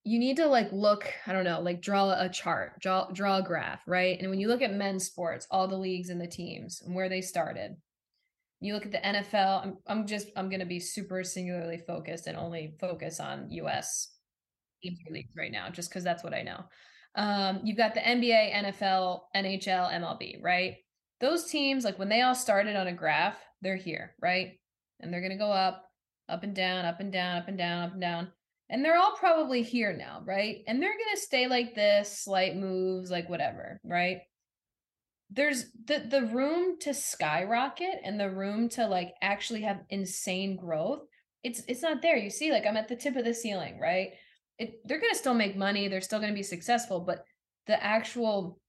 you 0.06 0.18
need 0.18 0.36
to 0.36 0.46
like 0.46 0.70
look 0.70 1.10
i 1.26 1.32
don't 1.32 1.44
know 1.44 1.62
like 1.62 1.80
draw 1.80 2.12
a 2.12 2.28
chart 2.28 2.78
draw 2.78 3.08
draw 3.10 3.38
a 3.38 3.42
graph 3.42 3.80
right? 3.86 4.20
And 4.20 4.30
when 4.30 4.38
you 4.38 4.48
look 4.48 4.62
at 4.62 4.72
men's 4.72 5.06
sports 5.06 5.46
all 5.50 5.66
the 5.66 5.78
leagues 5.78 6.10
and 6.10 6.20
the 6.20 6.26
teams 6.26 6.82
and 6.82 6.94
where 6.94 7.08
they 7.08 7.22
started 7.22 7.76
you 8.64 8.72
look 8.72 8.86
at 8.86 8.92
the 8.92 8.98
NFL, 8.98 9.62
I'm, 9.62 9.78
I'm 9.86 10.06
just, 10.06 10.28
I'm 10.36 10.48
going 10.48 10.60
to 10.60 10.66
be 10.66 10.80
super 10.80 11.22
singularly 11.22 11.82
focused 11.86 12.26
and 12.26 12.36
only 12.36 12.74
focus 12.80 13.20
on 13.20 13.50
US 13.50 14.13
teams 14.90 14.98
leagues 15.10 15.34
right 15.36 15.52
now, 15.52 15.70
just 15.70 15.90
because 15.90 16.04
that's 16.04 16.22
what 16.22 16.34
I 16.34 16.42
know. 16.42 16.64
Um, 17.16 17.60
you've 17.64 17.76
got 17.76 17.94
the 17.94 18.00
NBA, 18.00 18.54
NFL, 18.54 19.20
NHL, 19.36 19.92
MLB, 19.92 20.42
right? 20.42 20.76
Those 21.20 21.44
teams, 21.46 21.84
like 21.84 21.98
when 21.98 22.08
they 22.08 22.22
all 22.22 22.34
started 22.34 22.76
on 22.76 22.88
a 22.88 22.92
graph, 22.92 23.38
they're 23.62 23.76
here, 23.76 24.14
right? 24.20 24.52
And 25.00 25.12
they're 25.12 25.20
going 25.20 25.32
to 25.32 25.38
go 25.38 25.52
up, 25.52 25.84
up 26.28 26.42
and 26.42 26.54
down, 26.54 26.84
up 26.84 27.00
and 27.00 27.12
down, 27.12 27.36
up 27.36 27.48
and 27.48 27.58
down, 27.58 27.84
up 27.84 27.92
and 27.92 28.00
down. 28.00 28.28
And 28.68 28.84
they're 28.84 28.98
all 28.98 29.14
probably 29.16 29.62
here 29.62 29.96
now, 29.96 30.22
right? 30.24 30.58
And 30.66 30.82
they're 30.82 30.90
going 30.90 31.14
to 31.14 31.20
stay 31.20 31.46
like 31.46 31.74
this, 31.74 32.20
slight 32.24 32.56
moves, 32.56 33.10
like 33.10 33.28
whatever, 33.28 33.80
right? 33.84 34.18
there's 35.30 35.66
the 35.86 36.06
the 36.08 36.22
room 36.26 36.78
to 36.80 36.94
skyrocket 36.94 38.00
and 38.04 38.18
the 38.18 38.30
room 38.30 38.68
to 38.68 38.86
like 38.86 39.14
actually 39.22 39.62
have 39.62 39.80
insane 39.90 40.56
growth 40.56 41.00
it's 41.42 41.62
it's 41.66 41.82
not 41.82 42.02
there 42.02 42.16
you 42.16 42.30
see 42.30 42.52
like 42.52 42.66
i'm 42.66 42.76
at 42.76 42.88
the 42.88 42.96
tip 42.96 43.16
of 43.16 43.24
the 43.24 43.34
ceiling 43.34 43.78
right 43.80 44.10
it, 44.58 44.80
they're 44.84 45.00
going 45.00 45.12
to 45.12 45.18
still 45.18 45.34
make 45.34 45.56
money 45.56 45.88
they're 45.88 46.00
still 46.00 46.18
going 46.18 46.30
to 46.30 46.36
be 46.36 46.42
successful 46.42 47.00
but 47.00 47.24
the 47.66 47.82
actual 47.82 48.60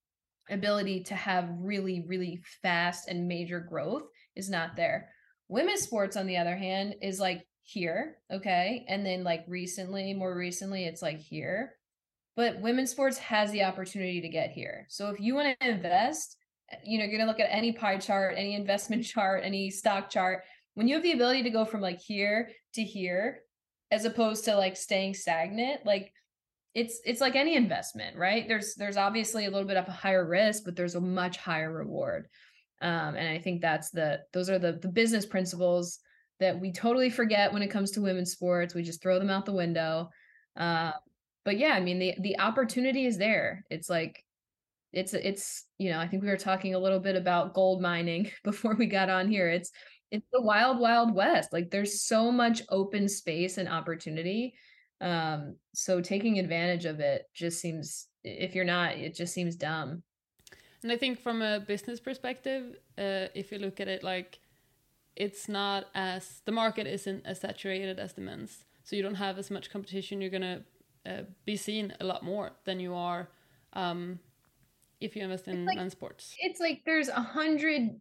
ability 0.50 1.04
to 1.04 1.16
have 1.16 1.50
really 1.60 2.04
really 2.08 2.42
fast 2.62 3.08
and 3.08 3.28
major 3.28 3.60
growth 3.60 4.04
is 4.36 4.50
not 4.50 4.76
there 4.76 5.10
women's 5.48 5.82
sports 5.82 6.18
on 6.18 6.28
the 6.28 6.38
other 6.38 6.56
hand 6.56 6.96
is 7.02 7.20
like 7.20 7.46
here 7.64 8.18
okay 8.32 8.86
and 8.88 9.06
then 9.06 9.24
like 9.24 9.44
recently 9.48 10.14
more 10.14 10.36
recently 10.36 10.86
it's 10.86 11.02
like 11.02 11.18
here 11.18 11.74
but 12.36 12.62
women's 12.62 12.92
sports 12.92 13.18
has 13.18 13.52
the 13.52 13.64
opportunity 13.64 14.22
to 14.22 14.30
get 14.30 14.52
here 14.52 14.86
so 14.90 15.10
if 15.10 15.20
you 15.20 15.34
want 15.34 15.60
to 15.60 15.68
invest 15.68 16.38
eh, 16.72 16.78
you 16.84 17.00
know, 17.00 17.06
you're 17.06 17.18
gonna 17.18 17.30
look 17.30 17.40
at 17.40 17.50
any 17.52 17.72
pie 17.72 17.98
chart, 17.98 18.36
any 18.38 18.54
investment 18.54 19.04
chart, 19.06 19.42
any 19.44 19.72
stock 19.72 20.10
chart. 20.10 20.44
When 20.76 20.88
you 20.88 20.96
have 20.96 21.04
the 21.04 21.14
ability 21.14 21.44
to 21.44 21.50
go 21.50 21.66
from 21.66 21.82
like 21.82 22.00
here 22.00 22.50
to 22.74 22.84
here, 22.84 23.40
as 23.92 24.06
opposed 24.06 24.46
to 24.46 24.56
like 24.56 24.76
staying 24.76 25.14
stagnant, 25.14 25.86
like 25.86 26.12
it's 26.74 27.00
it's 27.06 27.22
like 27.22 27.36
any 27.36 27.56
investment, 27.56 28.18
right? 28.18 28.48
There's 28.48 28.76
there's 28.76 28.98
obviously 28.98 29.46
a 29.46 29.52
little 29.52 29.68
bit 29.68 29.78
of 29.78 29.88
a 29.88 29.92
higher 29.92 30.28
risk, 30.28 30.64
but 30.66 30.76
there's 30.76 30.96
a 30.96 31.02
much 31.02 31.38
higher 31.38 31.72
reward. 31.72 32.28
Um, 32.82 33.16
and 33.16 33.28
I 33.28 33.40
think 33.40 33.62
that's 33.62 33.92
the 33.92 34.20
those 34.34 34.50
are 34.50 34.60
the 34.60 34.74
the 34.74 34.90
business 34.90 35.26
principles 35.26 36.00
that 36.40 36.60
we 36.60 36.74
totally 36.74 37.10
forget 37.10 37.54
when 37.54 37.62
it 37.62 37.72
comes 37.72 37.92
to 37.92 38.02
women's 38.02 38.32
sports. 38.32 38.76
We 38.76 38.84
just 38.84 39.02
throw 39.02 39.20
them 39.20 39.30
out 39.30 39.46
the 39.46 39.54
window. 39.54 40.10
Uh, 40.58 40.92
but 41.46 41.58
yeah, 41.58 41.74
I 41.74 41.80
mean 41.80 42.00
the 42.00 42.14
the 42.20 42.40
opportunity 42.40 43.06
is 43.06 43.18
there. 43.18 43.64
It's 43.70 43.90
like 43.90 44.22
it's 44.96 45.14
it's 45.14 45.66
you 45.78 45.92
know 45.92 46.00
i 46.00 46.08
think 46.08 46.24
we 46.24 46.30
were 46.30 46.38
talking 46.38 46.74
a 46.74 46.80
little 46.80 47.00
bit 47.00 47.16
about 47.16 47.54
gold 47.54 47.82
mining 47.82 48.32
before 48.44 48.76
we 48.76 48.88
got 48.88 49.10
on 49.10 49.28
here 49.28 49.50
it's 49.50 49.72
it's 50.12 50.28
the 50.32 50.42
wild 50.42 50.80
wild 50.80 51.14
west 51.14 51.52
like 51.54 51.70
there's 51.72 52.02
so 52.04 52.32
much 52.32 52.62
open 52.70 53.08
space 53.08 53.58
and 53.58 53.68
opportunity 53.68 54.54
um 55.02 55.56
so 55.74 56.00
taking 56.02 56.40
advantage 56.40 56.86
of 56.86 57.00
it 57.00 57.24
just 57.34 57.60
seems 57.60 58.08
if 58.24 58.56
you're 58.56 58.66
not 58.66 58.96
it 58.96 59.14
just 59.14 59.34
seems 59.34 59.56
dumb 59.56 60.02
and 60.84 60.92
i 60.92 60.98
think 60.98 61.20
from 61.20 61.42
a 61.42 61.60
business 61.60 62.00
perspective 62.00 62.76
uh, 62.98 63.28
if 63.34 63.52
you 63.52 63.58
look 63.58 63.80
at 63.80 63.88
it 63.88 64.04
like 64.04 64.40
it's 65.16 65.48
not 65.48 65.86
as 65.96 66.42
the 66.46 66.52
market 66.52 66.88
isn't 66.88 67.26
as 67.26 67.40
saturated 67.40 68.00
as 68.00 68.14
the 68.14 68.22
men's 68.22 68.64
so 68.84 68.96
you 68.96 69.02
don't 69.02 69.16
have 69.16 69.38
as 69.38 69.52
much 69.52 69.70
competition 69.70 70.22
you're 70.22 70.30
gonna 70.30 70.62
uh, 71.06 71.24
be 71.46 71.56
seen 71.56 71.94
a 72.00 72.06
lot 72.06 72.24
more 72.24 72.52
than 72.66 72.80
you 72.80 72.94
are 72.94 73.30
um, 73.74 74.20
if 75.02 75.16
you 75.16 75.24
invest 75.24 75.48
in 75.48 75.66
like, 75.66 75.92
sports. 75.92 76.36
It's 76.40 76.60
like 76.60 76.82
there's 76.86 77.10
a 77.10 77.22
hundred, 77.22 78.00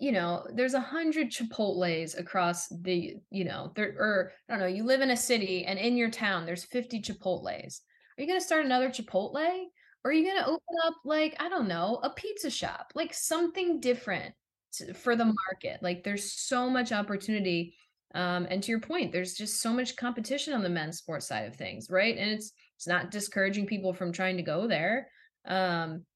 you 0.00 0.12
know, 0.12 0.46
there's 0.54 0.74
a 0.74 0.80
hundred 0.80 1.30
Chipotle's 1.30 2.14
across 2.14 2.68
the, 2.68 3.16
you 3.30 3.44
know, 3.44 3.72
there 3.76 3.94
or 3.98 4.32
I 4.48 4.52
don't 4.54 4.60
know, 4.60 4.66
you 4.66 4.84
live 4.84 5.02
in 5.02 5.10
a 5.10 5.16
city 5.16 5.64
and 5.66 5.78
in 5.78 5.96
your 5.96 6.10
town 6.10 6.46
there's 6.46 6.64
50 6.64 7.02
Chipotle's. 7.02 7.82
Are 8.18 8.22
you 8.22 8.26
gonna 8.26 8.40
start 8.40 8.64
another 8.64 8.88
Chipotle? 8.88 9.66
Or 10.02 10.10
are 10.10 10.14
you 10.14 10.26
gonna 10.26 10.46
open 10.46 10.74
up 10.86 10.94
like, 11.04 11.36
I 11.38 11.50
don't 11.50 11.68
know, 11.68 12.00
a 12.02 12.10
pizza 12.10 12.50
shop, 12.50 12.92
like 12.94 13.12
something 13.12 13.80
different 13.80 14.34
to, 14.74 14.94
for 14.94 15.14
the 15.16 15.26
market? 15.26 15.82
Like 15.82 16.02
there's 16.02 16.32
so 16.32 16.70
much 16.70 16.92
opportunity. 16.92 17.74
Um, 18.14 18.46
and 18.50 18.62
to 18.62 18.70
your 18.70 18.80
point, 18.80 19.12
there's 19.12 19.34
just 19.34 19.60
so 19.60 19.72
much 19.72 19.96
competition 19.96 20.54
on 20.54 20.62
the 20.62 20.68
men's 20.70 20.98
sports 20.98 21.28
side 21.28 21.46
of 21.46 21.56
things, 21.56 21.88
right? 21.90 22.16
And 22.16 22.30
it's 22.30 22.52
it's 22.76 22.88
not 22.88 23.10
discouraging 23.10 23.66
people 23.66 23.92
from 23.92 24.10
trying 24.12 24.38
to 24.38 24.42
go 24.42 24.66
there. 24.66 25.08
Um, 25.44 26.06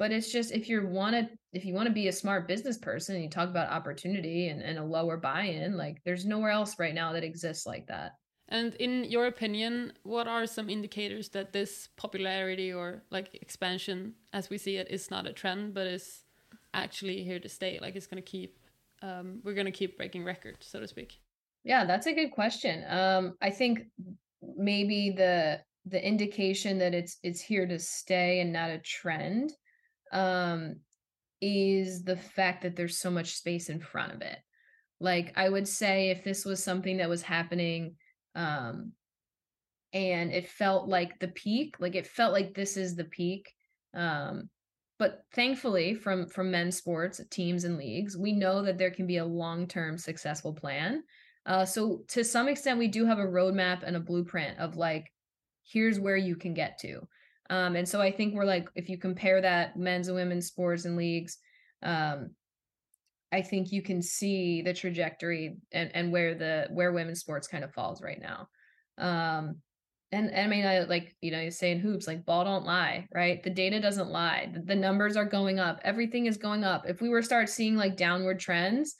but 0.00 0.10
it's 0.10 0.32
just 0.32 0.50
if 0.50 0.66
you 0.66 0.84
want 0.86 1.14
to 1.14 1.28
if 1.52 1.64
you 1.64 1.74
want 1.74 1.86
to 1.86 1.92
be 1.92 2.08
a 2.08 2.12
smart 2.12 2.48
business 2.48 2.78
person 2.78 3.14
and 3.14 3.22
you 3.22 3.30
talk 3.30 3.50
about 3.50 3.68
opportunity 3.68 4.48
and, 4.48 4.62
and 4.62 4.78
a 4.78 4.82
lower 4.82 5.18
buy-in 5.18 5.76
like 5.76 6.00
there's 6.04 6.24
nowhere 6.24 6.50
else 6.50 6.78
right 6.78 6.94
now 6.94 7.12
that 7.12 7.22
exists 7.22 7.66
like 7.66 7.86
that. 7.86 8.12
And 8.48 8.74
in 8.76 9.04
your 9.04 9.26
opinion 9.26 9.92
what 10.02 10.26
are 10.26 10.46
some 10.46 10.70
indicators 10.70 11.28
that 11.30 11.52
this 11.52 11.90
popularity 11.96 12.72
or 12.72 13.04
like 13.10 13.38
expansion 13.42 14.14
as 14.32 14.48
we 14.48 14.56
see 14.56 14.76
it 14.76 14.90
is 14.90 15.10
not 15.10 15.26
a 15.26 15.34
trend 15.34 15.74
but 15.74 15.86
is 15.86 16.24
actually 16.72 17.22
here 17.22 17.38
to 17.38 17.48
stay? 17.48 17.78
Like 17.80 17.94
it's 17.94 18.06
going 18.06 18.22
to 18.22 18.30
keep 18.30 18.58
um, 19.02 19.40
we're 19.44 19.54
going 19.54 19.66
to 19.66 19.70
keep 19.70 19.98
breaking 19.98 20.24
records 20.24 20.66
so 20.66 20.80
to 20.80 20.88
speak. 20.88 21.20
Yeah 21.62 21.84
that's 21.84 22.06
a 22.06 22.14
good 22.14 22.30
question. 22.30 22.84
Um, 22.88 23.34
i 23.42 23.50
think 23.50 23.80
maybe 24.56 25.10
the 25.10 25.60
the 25.84 26.02
indication 26.02 26.78
that 26.78 26.94
it's 26.94 27.18
it's 27.22 27.40
here 27.42 27.66
to 27.66 27.78
stay 27.78 28.40
and 28.40 28.50
not 28.50 28.70
a 28.70 28.78
trend 28.78 29.52
um, 30.12 30.76
is 31.40 32.04
the 32.04 32.16
fact 32.16 32.62
that 32.62 32.76
there's 32.76 32.98
so 32.98 33.10
much 33.10 33.34
space 33.34 33.68
in 33.68 33.80
front 33.80 34.12
of 34.12 34.22
it. 34.22 34.38
Like 35.00 35.32
I 35.36 35.48
would 35.48 35.66
say 35.66 36.10
if 36.10 36.22
this 36.22 36.44
was 36.44 36.62
something 36.62 36.98
that 36.98 37.08
was 37.08 37.22
happening 37.22 37.96
um 38.34 38.92
and 39.92 40.30
it 40.30 40.46
felt 40.46 40.88
like 40.88 41.18
the 41.18 41.28
peak, 41.28 41.76
like 41.80 41.96
it 41.96 42.06
felt 42.06 42.32
like 42.32 42.54
this 42.54 42.76
is 42.76 42.94
the 42.94 43.04
peak. 43.04 43.52
Um 43.94 44.50
but 44.98 45.22
thankfully 45.32 45.94
from 45.94 46.26
from 46.26 46.50
men's 46.50 46.76
sports 46.76 47.20
teams 47.30 47.64
and 47.64 47.78
leagues, 47.78 48.16
we 48.16 48.32
know 48.32 48.62
that 48.62 48.76
there 48.76 48.90
can 48.90 49.06
be 49.06 49.16
a 49.16 49.24
long-term 49.24 49.96
successful 49.96 50.52
plan. 50.52 51.02
Uh 51.46 51.64
so 51.64 52.04
to 52.08 52.22
some 52.22 52.48
extent 52.48 52.78
we 52.78 52.88
do 52.88 53.06
have 53.06 53.18
a 53.18 53.24
roadmap 53.24 53.82
and 53.82 53.96
a 53.96 54.00
blueprint 54.00 54.58
of 54.58 54.76
like 54.76 55.10
here's 55.64 55.98
where 55.98 56.16
you 56.16 56.36
can 56.36 56.52
get 56.52 56.78
to. 56.80 57.08
Um, 57.50 57.74
and 57.74 57.86
so 57.86 58.00
I 58.00 58.12
think 58.12 58.34
we're 58.34 58.44
like, 58.44 58.68
if 58.76 58.88
you 58.88 58.96
compare 58.96 59.40
that 59.40 59.76
men's 59.76 60.06
and 60.06 60.16
women's 60.16 60.46
sports 60.46 60.84
and 60.84 60.96
leagues, 60.96 61.36
um, 61.82 62.30
I 63.32 63.42
think 63.42 63.72
you 63.72 63.82
can 63.82 64.00
see 64.02 64.62
the 64.62 64.72
trajectory 64.72 65.56
and, 65.72 65.90
and 65.94 66.12
where 66.12 66.34
the 66.34 66.68
where 66.70 66.92
women's 66.92 67.20
sports 67.20 67.48
kind 67.48 67.64
of 67.64 67.72
falls 67.72 68.02
right 68.02 68.20
now. 68.20 68.48
Um, 68.98 69.56
and, 70.12 70.30
and 70.30 70.40
I 70.40 70.46
mean, 70.46 70.66
I, 70.66 70.80
like 70.80 71.14
you 71.20 71.32
know, 71.32 71.40
you 71.40 71.50
say 71.50 71.72
in 71.72 71.80
hoops, 71.80 72.06
like 72.06 72.24
ball 72.24 72.44
don't 72.44 72.64
lie, 72.64 73.08
right? 73.14 73.42
The 73.42 73.50
data 73.50 73.80
doesn't 73.80 74.10
lie. 74.10 74.50
The, 74.52 74.60
the 74.60 74.74
numbers 74.74 75.16
are 75.16 75.24
going 75.24 75.58
up. 75.58 75.80
Everything 75.84 76.26
is 76.26 76.36
going 76.36 76.64
up. 76.64 76.88
If 76.88 77.00
we 77.00 77.08
were 77.08 77.22
start 77.22 77.48
seeing 77.48 77.76
like 77.76 77.96
downward 77.96 78.38
trends, 78.40 78.94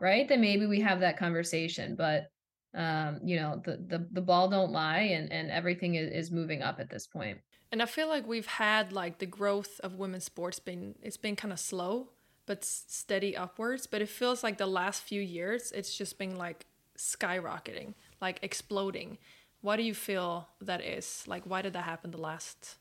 right, 0.00 0.28
then 0.28 0.40
maybe 0.40 0.66
we 0.66 0.80
have 0.80 1.00
that 1.00 1.18
conversation. 1.18 1.94
But 1.96 2.26
um, 2.74 3.20
you 3.24 3.36
know, 3.36 3.60
the 3.64 3.78
the 3.86 4.08
the 4.12 4.22
ball 4.22 4.48
don't 4.48 4.72
lie, 4.72 5.00
and 5.00 5.32
and 5.32 5.50
everything 5.50 5.94
is, 5.96 6.10
is 6.10 6.32
moving 6.32 6.62
up 6.62 6.80
at 6.80 6.90
this 6.90 7.06
point. 7.06 7.38
And 7.72 7.82
I 7.82 7.86
feel 7.86 8.06
like 8.06 8.28
we've 8.28 8.46
had 8.46 8.92
like 8.92 9.18
the 9.18 9.26
growth 9.26 9.80
of 9.82 9.94
women's 9.94 10.24
sports 10.24 10.60
been 10.60 10.94
it's 11.02 11.16
been 11.16 11.36
kind 11.36 11.52
of 11.52 11.58
slow 11.58 12.10
but 12.44 12.64
steady 12.64 13.36
upwards. 13.36 13.86
But 13.86 14.02
it 14.02 14.08
feels 14.08 14.42
like 14.42 14.58
the 14.58 14.66
last 14.66 15.02
few 15.02 15.20
years 15.20 15.72
it's 15.72 15.96
just 15.96 16.18
been 16.18 16.36
like 16.36 16.66
skyrocketing, 16.98 17.94
like 18.20 18.38
exploding. 18.42 19.18
Why 19.62 19.76
do 19.76 19.82
you 19.82 19.94
feel 19.94 20.48
that 20.60 20.82
is? 20.82 21.24
Like 21.26 21.44
why 21.44 21.62
did 21.62 21.72
that 21.72 21.84
happen 21.84 22.10
the 22.10 22.18
last 22.18 22.76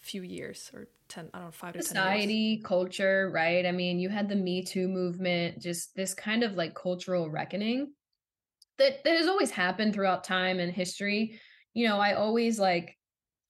few 0.00 0.22
years 0.22 0.70
or 0.72 0.88
10 1.08 1.28
i 1.34 1.38
don't 1.38 1.48
know 1.48 1.52
5 1.52 1.74
to 1.74 1.82
society 1.82 2.56
10 2.56 2.64
culture 2.64 3.30
right 3.34 3.66
i 3.66 3.72
mean 3.72 3.98
you 3.98 4.08
had 4.08 4.30
the 4.30 4.34
me 4.34 4.62
too 4.62 4.88
movement 4.88 5.60
just 5.60 5.94
this 5.94 6.14
kind 6.14 6.42
of 6.42 6.54
like 6.54 6.74
cultural 6.74 7.28
reckoning 7.28 7.92
that 8.78 9.04
that 9.04 9.16
has 9.16 9.26
always 9.28 9.50
happened 9.50 9.92
throughout 9.92 10.24
time 10.24 10.58
and 10.58 10.72
history 10.72 11.38
you 11.74 11.86
know 11.86 11.98
i 11.98 12.14
always 12.14 12.58
like 12.58 12.96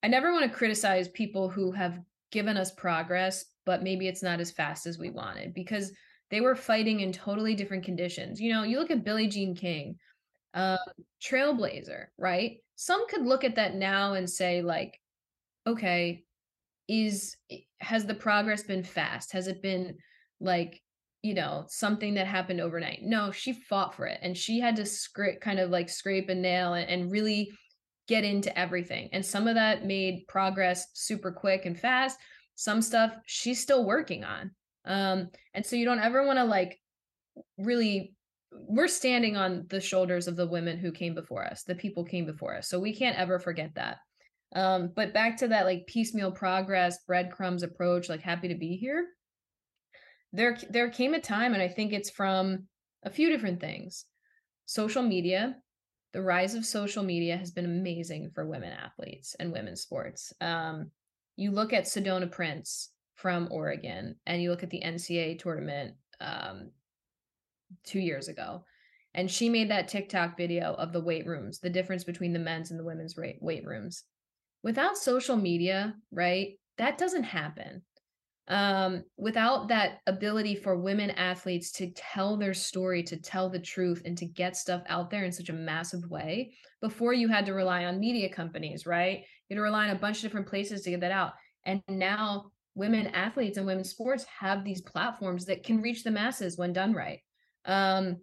I 0.02 0.08
never 0.08 0.32
want 0.32 0.50
to 0.50 0.56
criticize 0.56 1.08
people 1.08 1.48
who 1.48 1.72
have 1.72 1.98
given 2.32 2.56
us 2.56 2.70
progress, 2.72 3.44
but 3.66 3.82
maybe 3.82 4.08
it's 4.08 4.22
not 4.22 4.40
as 4.40 4.50
fast 4.50 4.86
as 4.86 4.98
we 4.98 5.10
wanted 5.10 5.52
because 5.54 5.92
they 6.30 6.40
were 6.40 6.54
fighting 6.54 7.00
in 7.00 7.12
totally 7.12 7.54
different 7.54 7.84
conditions. 7.84 8.40
You 8.40 8.52
know, 8.52 8.62
you 8.62 8.78
look 8.78 8.90
at 8.90 9.04
Billie 9.04 9.26
Jean 9.26 9.54
King, 9.54 9.96
uh, 10.54 10.78
trailblazer, 11.22 12.06
right? 12.18 12.58
Some 12.76 13.06
could 13.08 13.26
look 13.26 13.44
at 13.44 13.56
that 13.56 13.74
now 13.74 14.14
and 14.14 14.28
say, 14.28 14.62
like, 14.62 14.98
okay, 15.66 16.24
is 16.88 17.36
has 17.80 18.06
the 18.06 18.14
progress 18.14 18.62
been 18.62 18.82
fast? 18.82 19.32
Has 19.32 19.48
it 19.48 19.62
been 19.62 19.96
like, 20.40 20.80
you 21.22 21.34
know, 21.34 21.64
something 21.68 22.14
that 22.14 22.26
happened 22.26 22.60
overnight? 22.60 23.00
No, 23.02 23.30
she 23.30 23.52
fought 23.52 23.94
for 23.94 24.06
it 24.06 24.18
and 24.22 24.36
she 24.36 24.60
had 24.60 24.76
to 24.76 24.86
kind 25.40 25.60
of 25.60 25.70
like 25.70 25.88
scrape 25.88 26.28
a 26.28 26.34
nail 26.34 26.74
and, 26.74 26.88
and 26.88 27.12
really 27.12 27.50
get 28.10 28.24
into 28.24 28.56
everything. 28.58 29.08
And 29.12 29.24
some 29.24 29.46
of 29.46 29.54
that 29.54 29.86
made 29.86 30.26
progress 30.26 30.88
super 30.94 31.30
quick 31.30 31.64
and 31.64 31.78
fast. 31.78 32.18
Some 32.56 32.82
stuff 32.82 33.14
she's 33.24 33.60
still 33.60 33.86
working 33.86 34.24
on. 34.24 34.50
Um, 34.84 35.28
and 35.54 35.64
so 35.64 35.76
you 35.76 35.84
don't 35.84 36.00
ever 36.00 36.26
want 36.26 36.40
to 36.40 36.44
like 36.44 36.80
really 37.56 38.14
we're 38.52 38.88
standing 38.88 39.36
on 39.36 39.66
the 39.68 39.80
shoulders 39.80 40.26
of 40.26 40.34
the 40.34 40.46
women 40.48 40.76
who 40.76 40.90
came 40.90 41.14
before 41.14 41.46
us, 41.46 41.62
the 41.62 41.74
people 41.76 42.04
came 42.04 42.26
before 42.26 42.56
us. 42.56 42.68
So 42.68 42.80
we 42.80 42.92
can't 42.92 43.16
ever 43.16 43.38
forget 43.38 43.70
that. 43.76 43.98
Um, 44.56 44.90
but 44.96 45.14
back 45.14 45.36
to 45.36 45.48
that 45.48 45.66
like 45.66 45.86
piecemeal 45.86 46.32
progress, 46.32 47.04
breadcrumbs 47.06 47.62
approach, 47.62 48.08
like 48.08 48.22
happy 48.22 48.48
to 48.48 48.56
be 48.56 48.76
here. 48.76 49.06
There 50.32 50.58
there 50.68 50.90
came 50.90 51.14
a 51.14 51.20
time, 51.20 51.54
and 51.54 51.62
I 51.62 51.68
think 51.68 51.92
it's 51.92 52.10
from 52.10 52.64
a 53.04 53.10
few 53.10 53.30
different 53.30 53.60
things. 53.60 54.04
Social 54.66 55.02
media, 55.02 55.56
the 56.12 56.22
rise 56.22 56.54
of 56.54 56.66
social 56.66 57.02
media 57.02 57.36
has 57.36 57.50
been 57.50 57.64
amazing 57.64 58.30
for 58.34 58.46
women 58.46 58.72
athletes 58.72 59.36
and 59.38 59.52
women's 59.52 59.82
sports. 59.82 60.32
Um, 60.40 60.90
you 61.36 61.52
look 61.52 61.72
at 61.72 61.84
Sedona 61.84 62.30
Prince 62.30 62.90
from 63.14 63.48
Oregon, 63.50 64.16
and 64.26 64.42
you 64.42 64.50
look 64.50 64.62
at 64.62 64.70
the 64.70 64.82
NCAA 64.84 65.38
tournament 65.38 65.94
um, 66.20 66.70
two 67.84 68.00
years 68.00 68.28
ago, 68.28 68.64
and 69.14 69.30
she 69.30 69.48
made 69.48 69.70
that 69.70 69.88
TikTok 69.88 70.36
video 70.36 70.74
of 70.74 70.92
the 70.92 71.00
weight 71.00 71.26
rooms, 71.26 71.60
the 71.60 71.70
difference 71.70 72.04
between 72.04 72.32
the 72.32 72.38
men's 72.38 72.70
and 72.70 72.80
the 72.80 72.84
women's 72.84 73.16
weight 73.16 73.64
rooms. 73.64 74.04
Without 74.62 74.98
social 74.98 75.36
media, 75.36 75.94
right, 76.10 76.58
that 76.78 76.98
doesn't 76.98 77.24
happen 77.24 77.82
um, 78.50 79.04
without 79.16 79.68
that 79.68 80.00
ability 80.08 80.56
for 80.56 80.76
women 80.76 81.10
athletes 81.10 81.70
to 81.70 81.92
tell 81.92 82.36
their 82.36 82.52
story, 82.52 83.00
to 83.04 83.16
tell 83.16 83.48
the 83.48 83.60
truth, 83.60 84.02
and 84.04 84.18
to 84.18 84.26
get 84.26 84.56
stuff 84.56 84.82
out 84.88 85.08
there 85.08 85.24
in 85.24 85.30
such 85.30 85.50
a 85.50 85.54
massive 85.54 86.02
way, 86.10 86.52
before 86.82 87.12
you 87.12 87.28
had 87.28 87.46
to 87.46 87.54
rely 87.54 87.84
on 87.84 88.00
media 88.00 88.28
companies, 88.28 88.86
right? 88.86 89.18
You 89.48 89.54
had 89.54 89.60
to 89.60 89.62
rely 89.62 89.88
on 89.88 89.96
a 89.96 90.00
bunch 90.00 90.16
of 90.16 90.22
different 90.22 90.48
places 90.48 90.82
to 90.82 90.90
get 90.90 91.00
that 91.00 91.12
out. 91.12 91.32
And 91.64 91.80
now 91.88 92.50
women 92.74 93.06
athletes 93.08 93.56
and 93.56 93.66
women's 93.66 93.90
sports 93.90 94.24
have 94.40 94.64
these 94.64 94.80
platforms 94.80 95.44
that 95.44 95.62
can 95.62 95.80
reach 95.80 96.02
the 96.02 96.10
masses 96.10 96.58
when 96.58 96.72
done 96.72 96.92
right. 96.92 97.20
Um, 97.66 98.16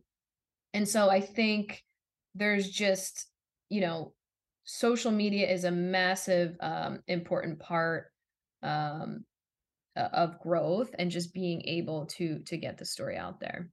and 0.74 0.88
so 0.88 1.10
I 1.10 1.22
think 1.22 1.82
there's 2.36 2.70
just, 2.70 3.28
you 3.70 3.80
know, 3.80 4.14
social 4.66 5.12
media 5.12 5.50
is 5.50 5.64
a 5.64 5.72
massive, 5.72 6.58
um, 6.60 7.00
important 7.08 7.60
part 7.60 8.08
um, 8.62 9.24
of 10.14 10.40
growth 10.40 10.94
and 11.00 11.12
just 11.12 11.34
being 11.34 11.62
able 11.66 12.06
to 12.06 12.40
to 12.40 12.58
get 12.58 12.78
the 12.78 12.86
story 12.86 13.18
out 13.18 13.40
there. 13.40 13.70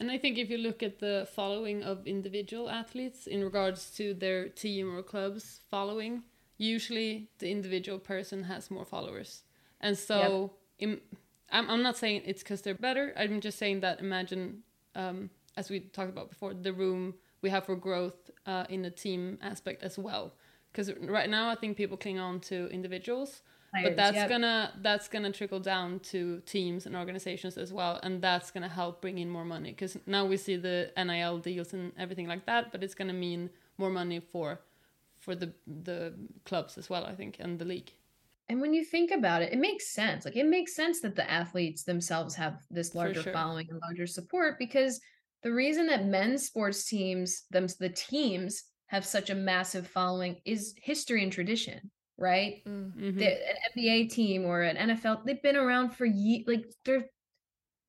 And 0.00 0.10
i 0.10 0.18
think 0.18 0.36
if 0.36 0.50
you 0.50 0.58
look 0.58 0.82
at 0.82 0.98
the 0.98 1.28
following 1.34 1.82
of 1.84 2.06
individual 2.06 2.68
athletes 2.68 3.26
in 3.26 3.44
regards 3.44 3.90
to 3.92 4.14
their 4.14 4.48
team 4.48 4.94
or 4.96 5.02
clubs 5.02 5.60
following 5.70 6.24
usually 6.62 7.28
the 7.38 7.50
individual 7.50 7.98
person 7.98 8.44
has 8.44 8.70
more 8.70 8.84
followers. 8.84 9.42
And 9.80 9.98
so 9.98 10.52
yep. 10.78 10.90
in, 10.90 11.00
I'm, 11.50 11.68
I'm 11.68 11.82
not 11.82 11.96
saying 11.96 12.22
it's 12.24 12.42
because 12.42 12.62
they're 12.62 12.74
better. 12.74 13.12
I'm 13.16 13.40
just 13.40 13.58
saying 13.58 13.80
that 13.80 14.00
imagine 14.00 14.62
um, 14.94 15.30
as 15.56 15.70
we 15.70 15.80
talked 15.80 16.10
about 16.10 16.30
before 16.30 16.54
the 16.54 16.72
room 16.72 17.14
we 17.42 17.50
have 17.50 17.66
for 17.66 17.74
growth 17.74 18.30
uh, 18.46 18.64
in 18.68 18.82
the 18.82 18.90
team 18.90 19.38
aspect 19.42 19.82
as 19.82 19.98
well. 19.98 20.34
Because 20.70 20.90
right 21.00 21.28
now 21.28 21.50
i 21.50 21.54
think 21.54 21.76
people 21.76 21.98
cling 21.98 22.18
on 22.18 22.40
to 22.40 22.66
individuals 22.68 23.42
players. 23.72 23.88
But 23.88 23.96
that's 23.96 24.16
yep. 24.16 24.28
gonna 24.28 24.72
that's 24.82 25.08
gonna 25.08 25.32
trickle 25.32 25.60
down 25.60 26.00
to 26.00 26.40
teams 26.46 26.86
and 26.86 26.96
organizations 26.96 27.56
as 27.56 27.72
well, 27.72 27.98
and 28.02 28.22
that's 28.22 28.50
gonna 28.50 28.68
help 28.68 29.00
bring 29.00 29.18
in 29.18 29.28
more 29.30 29.44
money 29.44 29.70
because 29.70 29.96
now 30.06 30.24
we 30.24 30.36
see 30.36 30.56
the 30.56 30.90
NIL 30.96 31.38
deals 31.38 31.72
and 31.72 31.92
everything 31.98 32.28
like 32.28 32.46
that, 32.46 32.72
but 32.72 32.82
it's 32.82 32.94
gonna 32.94 33.12
mean 33.12 33.50
more 33.78 33.90
money 33.90 34.20
for 34.20 34.60
for 35.18 35.34
the 35.34 35.52
the 35.66 36.14
clubs 36.44 36.78
as 36.78 36.90
well, 36.90 37.04
I 37.04 37.14
think, 37.14 37.36
and 37.38 37.58
the 37.58 37.64
league. 37.64 37.92
And 38.48 38.60
when 38.60 38.74
you 38.74 38.84
think 38.84 39.12
about 39.12 39.40
it, 39.42 39.52
it 39.52 39.58
makes 39.58 39.94
sense. 39.94 40.24
Like 40.24 40.36
it 40.36 40.46
makes 40.46 40.74
sense 40.74 41.00
that 41.00 41.16
the 41.16 41.30
athletes 41.30 41.84
themselves 41.84 42.34
have 42.34 42.60
this 42.70 42.94
larger 42.94 43.22
sure. 43.22 43.32
following 43.32 43.66
and 43.70 43.80
larger 43.80 44.06
support 44.06 44.58
because 44.58 45.00
the 45.42 45.52
reason 45.52 45.86
that 45.86 46.06
men's 46.06 46.46
sports 46.46 46.84
teams, 46.84 47.44
them 47.50 47.66
the 47.80 47.88
teams 47.88 48.64
have 48.86 49.06
such 49.06 49.30
a 49.30 49.34
massive 49.34 49.86
following 49.86 50.36
is 50.44 50.74
history 50.76 51.22
and 51.22 51.32
tradition 51.32 51.90
right? 52.22 52.62
Mm-hmm. 52.64 53.18
The, 53.18 53.50
an 53.50 53.56
NBA 53.76 54.10
team 54.10 54.44
or 54.44 54.62
an 54.62 54.88
NFL, 54.88 55.26
they've 55.26 55.42
been 55.42 55.56
around 55.56 55.90
for 55.90 56.06
years. 56.06 56.44
Like 56.46 56.64
they're 56.84 57.06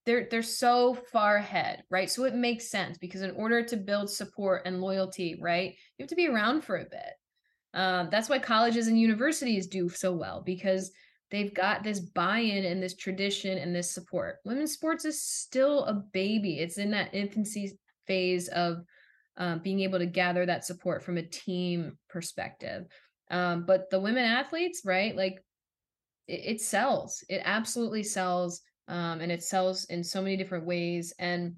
they're 0.06 0.28
they're 0.30 0.44
so 0.44 0.96
far 0.96 1.38
ahead, 1.38 1.84
right? 1.90 2.10
So 2.10 2.26
it 2.26 2.36
makes 2.36 2.70
sense 2.70 2.98
because 2.98 3.22
in 3.22 3.32
order 3.32 3.64
to 3.64 3.78
build 3.78 4.10
support 4.10 4.64
and 4.66 4.82
loyalty, 4.82 5.38
right, 5.40 5.76
you 5.98 6.04
have 6.04 6.10
to 6.10 6.16
be 6.16 6.28
around 6.28 6.64
for 6.64 6.78
a 6.78 6.86
bit. 6.86 7.14
Um, 7.76 8.10
that's 8.12 8.28
why 8.28 8.40
colleges 8.40 8.88
and 8.88 9.00
universities 9.00 9.68
do 9.68 9.88
so 9.88 10.12
well 10.12 10.42
because 10.46 10.92
they've 11.32 11.54
got 11.54 11.84
this 11.84 12.00
buy-in 12.00 12.66
and 12.66 12.84
this 12.84 12.96
tradition 12.96 13.58
and 13.58 13.74
this 13.74 13.92
support. 13.92 14.38
Women's 14.46 14.74
sports 14.74 15.06
is 15.06 15.22
still 15.22 15.86
a 15.86 15.94
baby; 15.94 16.60
it's 16.60 16.80
in 16.80 16.92
that 16.92 17.14
infancy 17.14 17.78
phase 18.08 18.48
of 18.50 18.84
um, 19.38 19.60
being 19.60 19.82
able 19.82 20.00
to 20.00 20.06
gather 20.06 20.46
that 20.46 20.66
support 20.66 21.04
from 21.04 21.18
a 21.18 21.24
team 21.24 21.98
perspective. 22.10 22.88
Um, 23.34 23.66
but 23.66 23.90
the 23.90 24.00
women 24.00 24.24
athletes, 24.24 24.84
right? 24.86 25.16
Like 25.16 25.44
it, 26.28 26.42
it 26.44 26.62
sells. 26.62 27.24
It 27.28 27.42
absolutely 27.44 28.04
sells. 28.04 28.62
Um, 28.88 29.22
and 29.22 29.32
it 29.32 29.42
sells 29.42 29.86
in 29.86 30.04
so 30.04 30.22
many 30.22 30.38
different 30.38 30.68
ways. 30.68 31.14
And 31.18 31.56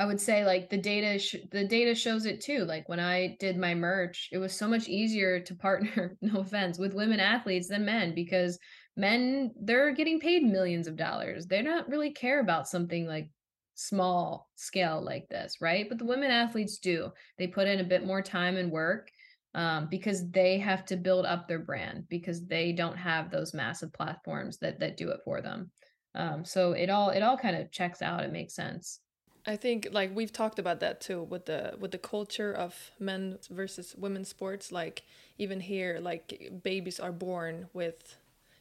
I 0.00 0.04
would 0.06 0.20
say 0.20 0.44
like 0.44 0.68
the 0.68 0.78
data 0.78 1.16
sh- 1.20 1.46
the 1.52 1.64
data 1.64 1.94
shows 1.94 2.26
it 2.26 2.40
too. 2.40 2.64
Like 2.64 2.88
when 2.88 2.98
I 2.98 3.36
did 3.38 3.56
my 3.56 3.72
merch, 3.72 4.30
it 4.32 4.38
was 4.38 4.52
so 4.52 4.66
much 4.66 4.88
easier 4.88 5.38
to 5.38 5.54
partner, 5.54 6.16
no 6.22 6.40
offense, 6.40 6.76
with 6.76 6.92
women 6.92 7.20
athletes 7.20 7.68
than 7.68 7.84
men 7.84 8.12
because 8.12 8.58
men 8.96 9.52
they're 9.60 9.92
getting 9.92 10.18
paid 10.18 10.42
millions 10.42 10.88
of 10.88 10.96
dollars. 10.96 11.46
They 11.46 11.62
don't 11.62 11.88
really 11.88 12.10
care 12.10 12.40
about 12.40 12.66
something 12.66 13.06
like 13.06 13.30
small 13.76 14.50
scale 14.56 15.00
like 15.04 15.28
this, 15.28 15.58
right? 15.60 15.88
But 15.88 15.98
the 15.98 16.04
women 16.04 16.32
athletes 16.32 16.78
do. 16.78 17.12
They 17.38 17.46
put 17.46 17.68
in 17.68 17.78
a 17.78 17.84
bit 17.84 18.04
more 18.04 18.22
time 18.22 18.56
and 18.56 18.72
work 18.72 19.12
um, 19.54 19.86
because 19.90 20.30
they 20.30 20.58
have 20.58 20.84
to 20.86 20.96
build 20.96 21.26
up 21.26 21.46
their 21.46 21.58
brand 21.58 22.06
because 22.08 22.46
they 22.46 22.72
don't 22.72 22.96
have 22.96 23.30
those 23.30 23.52
massive 23.54 23.92
platforms 23.92 24.58
that 24.58 24.80
that 24.80 24.96
do 24.96 25.10
it 25.10 25.20
for 25.24 25.40
them. 25.40 25.70
Um, 26.14 26.44
so 26.44 26.72
it 26.72 26.90
all 26.90 27.10
it 27.10 27.22
all 27.22 27.36
kind 27.36 27.56
of 27.56 27.70
checks 27.70 28.02
out. 28.02 28.24
It 28.24 28.32
makes 28.32 28.54
sense. 28.54 29.00
I 29.46 29.56
think 29.56 29.88
like 29.90 30.14
we've 30.14 30.32
talked 30.32 30.58
about 30.58 30.80
that 30.80 31.00
too 31.00 31.22
with 31.24 31.46
the 31.46 31.74
with 31.78 31.90
the 31.90 31.98
culture 31.98 32.52
of 32.52 32.92
men 32.98 33.38
versus 33.50 33.94
women 33.96 34.24
sports. 34.24 34.70
Like 34.70 35.02
even 35.38 35.60
here, 35.60 35.98
like 36.00 36.52
babies 36.62 37.00
are 37.00 37.12
born 37.12 37.68
with, 37.72 38.16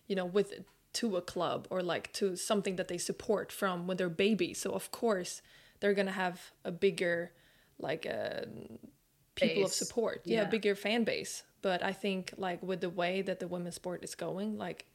you 0.08 0.16
know, 0.16 0.26
with 0.26 0.54
to 0.94 1.16
a 1.16 1.22
club 1.22 1.68
or 1.70 1.82
like 1.82 2.12
to 2.14 2.36
something 2.36 2.76
that 2.76 2.88
they 2.88 2.98
support 2.98 3.52
from 3.52 3.88
when 3.88 3.98
they're 3.98 4.10
babies. 4.10 4.60
So 4.60 4.72
of 4.72 4.92
course 4.92 5.42
they're 5.80 5.94
gonna 5.94 6.12
have 6.12 6.52
a 6.66 6.72
bigger 6.72 7.32
like 7.78 8.06
a 8.06 8.44
uh, 8.44 8.46
people 9.50 9.66
of 9.66 9.72
support. 9.72 10.22
Yeah. 10.26 10.42
Yeah. 10.42 10.46
bigger 10.46 10.76
fan 10.76 11.04
base. 11.04 11.44
But 11.62 11.84
I 11.84 11.94
think 11.94 12.34
like 12.38 12.62
with 12.64 12.82
the 12.82 12.90
way 12.90 13.22
that 13.22 13.40
the 13.40 13.48
women's 13.48 13.76
sport 13.76 14.04
is 14.04 14.16
going, 14.16 14.58
like 14.58 14.86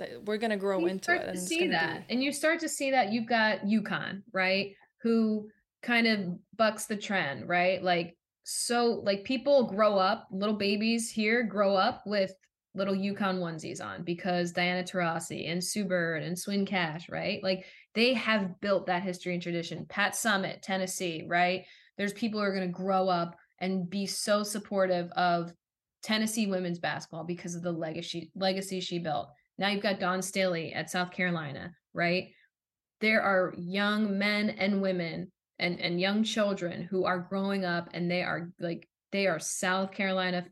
that 0.00 0.24
we're 0.24 0.38
gonna 0.38 0.56
grow 0.56 0.80
you 0.80 0.86
into 0.86 1.14
it, 1.14 1.22
and 1.22 1.34
to 1.34 1.40
see 1.40 1.68
that 1.68 2.08
be 2.08 2.14
and 2.14 2.24
you 2.24 2.32
start 2.32 2.58
to 2.60 2.68
see 2.68 2.90
that 2.90 3.12
you've 3.12 3.28
got 3.28 3.60
UConn 3.60 4.22
right 4.32 4.74
who 5.02 5.48
kind 5.82 6.06
of 6.06 6.20
bucks 6.56 6.86
the 6.86 6.96
trend 6.96 7.48
right 7.48 7.82
like 7.82 8.16
so 8.42 9.00
like 9.04 9.22
people 9.22 9.68
grow 9.68 9.96
up 9.96 10.26
little 10.32 10.56
babies 10.56 11.10
here 11.10 11.44
grow 11.44 11.76
up 11.76 12.02
with 12.06 12.32
little 12.74 12.94
UConn 12.94 13.38
onesies 13.38 13.84
on 13.84 14.02
because 14.02 14.52
diana 14.52 14.82
taurasi 14.82 15.50
and 15.50 15.62
sue 15.62 15.84
bird 15.84 16.22
and 16.22 16.38
swin 16.38 16.66
cash 16.66 17.08
right 17.08 17.42
like 17.42 17.64
they 17.94 18.14
have 18.14 18.60
built 18.60 18.86
that 18.86 19.02
history 19.02 19.34
and 19.34 19.42
tradition 19.42 19.86
Pat 19.88 20.14
Summitt 20.14 20.62
tennessee 20.62 21.24
right 21.28 21.64
there's 21.96 22.12
people 22.12 22.40
who 22.40 22.46
are 22.46 22.54
going 22.54 22.66
to 22.66 22.72
grow 22.72 23.08
up 23.08 23.36
and 23.60 23.88
be 23.88 24.06
so 24.06 24.42
supportive 24.42 25.10
of 25.12 25.52
tennessee 26.02 26.46
women's 26.46 26.78
basketball 26.78 27.24
because 27.24 27.54
of 27.54 27.62
the 27.62 27.72
legacy 27.72 28.30
legacy 28.34 28.80
she 28.80 28.98
built 28.98 29.28
now 29.60 29.68
you've 29.68 29.82
got 29.82 30.00
Dawn 30.00 30.22
Staley 30.22 30.72
at 30.72 30.90
South 30.90 31.10
Carolina, 31.10 31.74
right? 31.92 32.28
There 33.02 33.20
are 33.20 33.54
young 33.58 34.18
men 34.18 34.48
and 34.48 34.80
women 34.80 35.30
and, 35.58 35.78
and 35.78 36.00
young 36.00 36.24
children 36.24 36.88
who 36.90 37.04
are 37.04 37.26
growing 37.28 37.66
up 37.66 37.90
and 37.92 38.10
they 38.10 38.22
are 38.22 38.50
like, 38.58 38.88
they 39.12 39.26
are 39.26 39.38
South 39.38 39.92
Carolina 39.92 40.46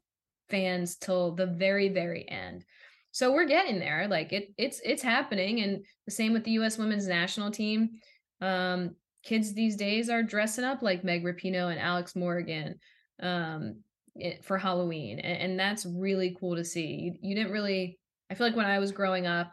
fans 0.50 0.96
till 0.96 1.34
the 1.34 1.46
very, 1.46 1.88
very 1.88 2.28
end. 2.28 2.66
So 3.10 3.32
we're 3.32 3.46
getting 3.46 3.78
there. 3.78 4.06
Like 4.08 4.34
it, 4.34 4.52
it's, 4.58 4.82
it's 4.84 5.02
happening. 5.02 5.60
And 5.60 5.86
the 6.04 6.12
same 6.12 6.34
with 6.34 6.44
the 6.44 6.52
U.S. 6.52 6.76
women's 6.76 7.08
national 7.08 7.50
team. 7.50 8.00
Um, 8.42 8.94
kids 9.24 9.54
these 9.54 9.76
days 9.76 10.10
are 10.10 10.22
dressing 10.22 10.64
up 10.64 10.82
like 10.82 11.02
Meg 11.02 11.24
Rapinoe 11.24 11.70
and 11.70 11.80
Alex 11.80 12.14
Morgan 12.14 12.78
um, 13.20 13.80
it- 14.16 14.44
for 14.44 14.58
Halloween. 14.58 15.18
And, 15.18 15.38
and 15.38 15.60
that's 15.60 15.86
really 15.86 16.36
cool 16.38 16.56
to 16.56 16.64
see. 16.64 16.86
You, 16.86 17.14
you 17.30 17.34
didn't 17.34 17.52
really, 17.52 17.98
I 18.30 18.34
feel 18.34 18.46
like 18.46 18.56
when 18.56 18.66
I 18.66 18.78
was 18.78 18.92
growing 18.92 19.26
up, 19.26 19.52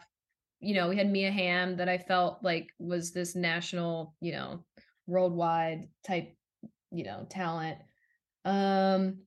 you 0.59 0.73
know, 0.73 0.89
we 0.89 0.97
had 0.97 1.11
Mia 1.11 1.31
Hamm 1.31 1.77
that 1.77 1.89
I 1.89 1.97
felt 1.97 2.39
like 2.41 2.69
was 2.79 3.11
this 3.11 3.35
national, 3.35 4.15
you 4.21 4.31
know, 4.31 4.63
worldwide 5.05 5.87
type, 6.05 6.35
you 6.91 7.03
know, 7.03 7.25
talent. 7.29 7.77
Um 8.45 9.19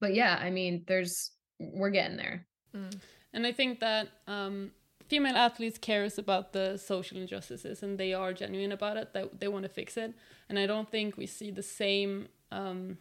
but 0.00 0.14
yeah, 0.14 0.38
I 0.40 0.50
mean, 0.50 0.84
there's 0.86 1.32
we're 1.58 1.90
getting 1.90 2.16
there. 2.16 2.46
Mm. 2.74 3.00
And 3.32 3.46
I 3.46 3.52
think 3.52 3.80
that 3.80 4.08
um, 4.26 4.70
female 5.08 5.36
athletes 5.36 5.78
cares 5.78 6.18
about 6.18 6.52
the 6.52 6.76
social 6.76 7.18
injustices, 7.18 7.82
and 7.82 7.98
they 7.98 8.14
are 8.14 8.32
genuine 8.32 8.72
about 8.72 8.96
it. 8.96 9.12
That 9.12 9.40
they 9.40 9.48
want 9.48 9.64
to 9.64 9.68
fix 9.68 9.96
it. 9.96 10.14
And 10.48 10.58
I 10.58 10.66
don't 10.66 10.90
think 10.90 11.16
we 11.16 11.26
see 11.26 11.50
the 11.50 11.62
same. 11.62 12.28
Um, 12.50 12.98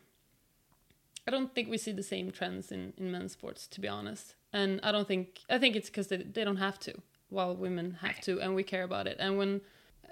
I 1.27 1.31
don't 1.31 1.53
think 1.53 1.69
we 1.69 1.77
see 1.77 1.91
the 1.91 2.03
same 2.03 2.31
trends 2.31 2.71
in 2.71 2.93
in 2.97 3.11
men's 3.11 3.33
sports, 3.33 3.67
to 3.67 3.81
be 3.81 3.87
honest. 3.87 4.35
And 4.53 4.79
I 4.83 4.91
don't 4.91 5.07
think 5.07 5.41
I 5.49 5.57
think 5.59 5.75
it's 5.75 5.89
because 5.89 6.07
they 6.07 6.17
they 6.17 6.43
don't 6.43 6.57
have 6.57 6.79
to, 6.79 6.93
while 7.29 7.55
women 7.55 7.97
have 8.01 8.21
to, 8.21 8.39
and 8.39 8.55
we 8.55 8.63
care 8.63 8.83
about 8.83 9.07
it. 9.07 9.17
And 9.19 9.37
when 9.37 9.61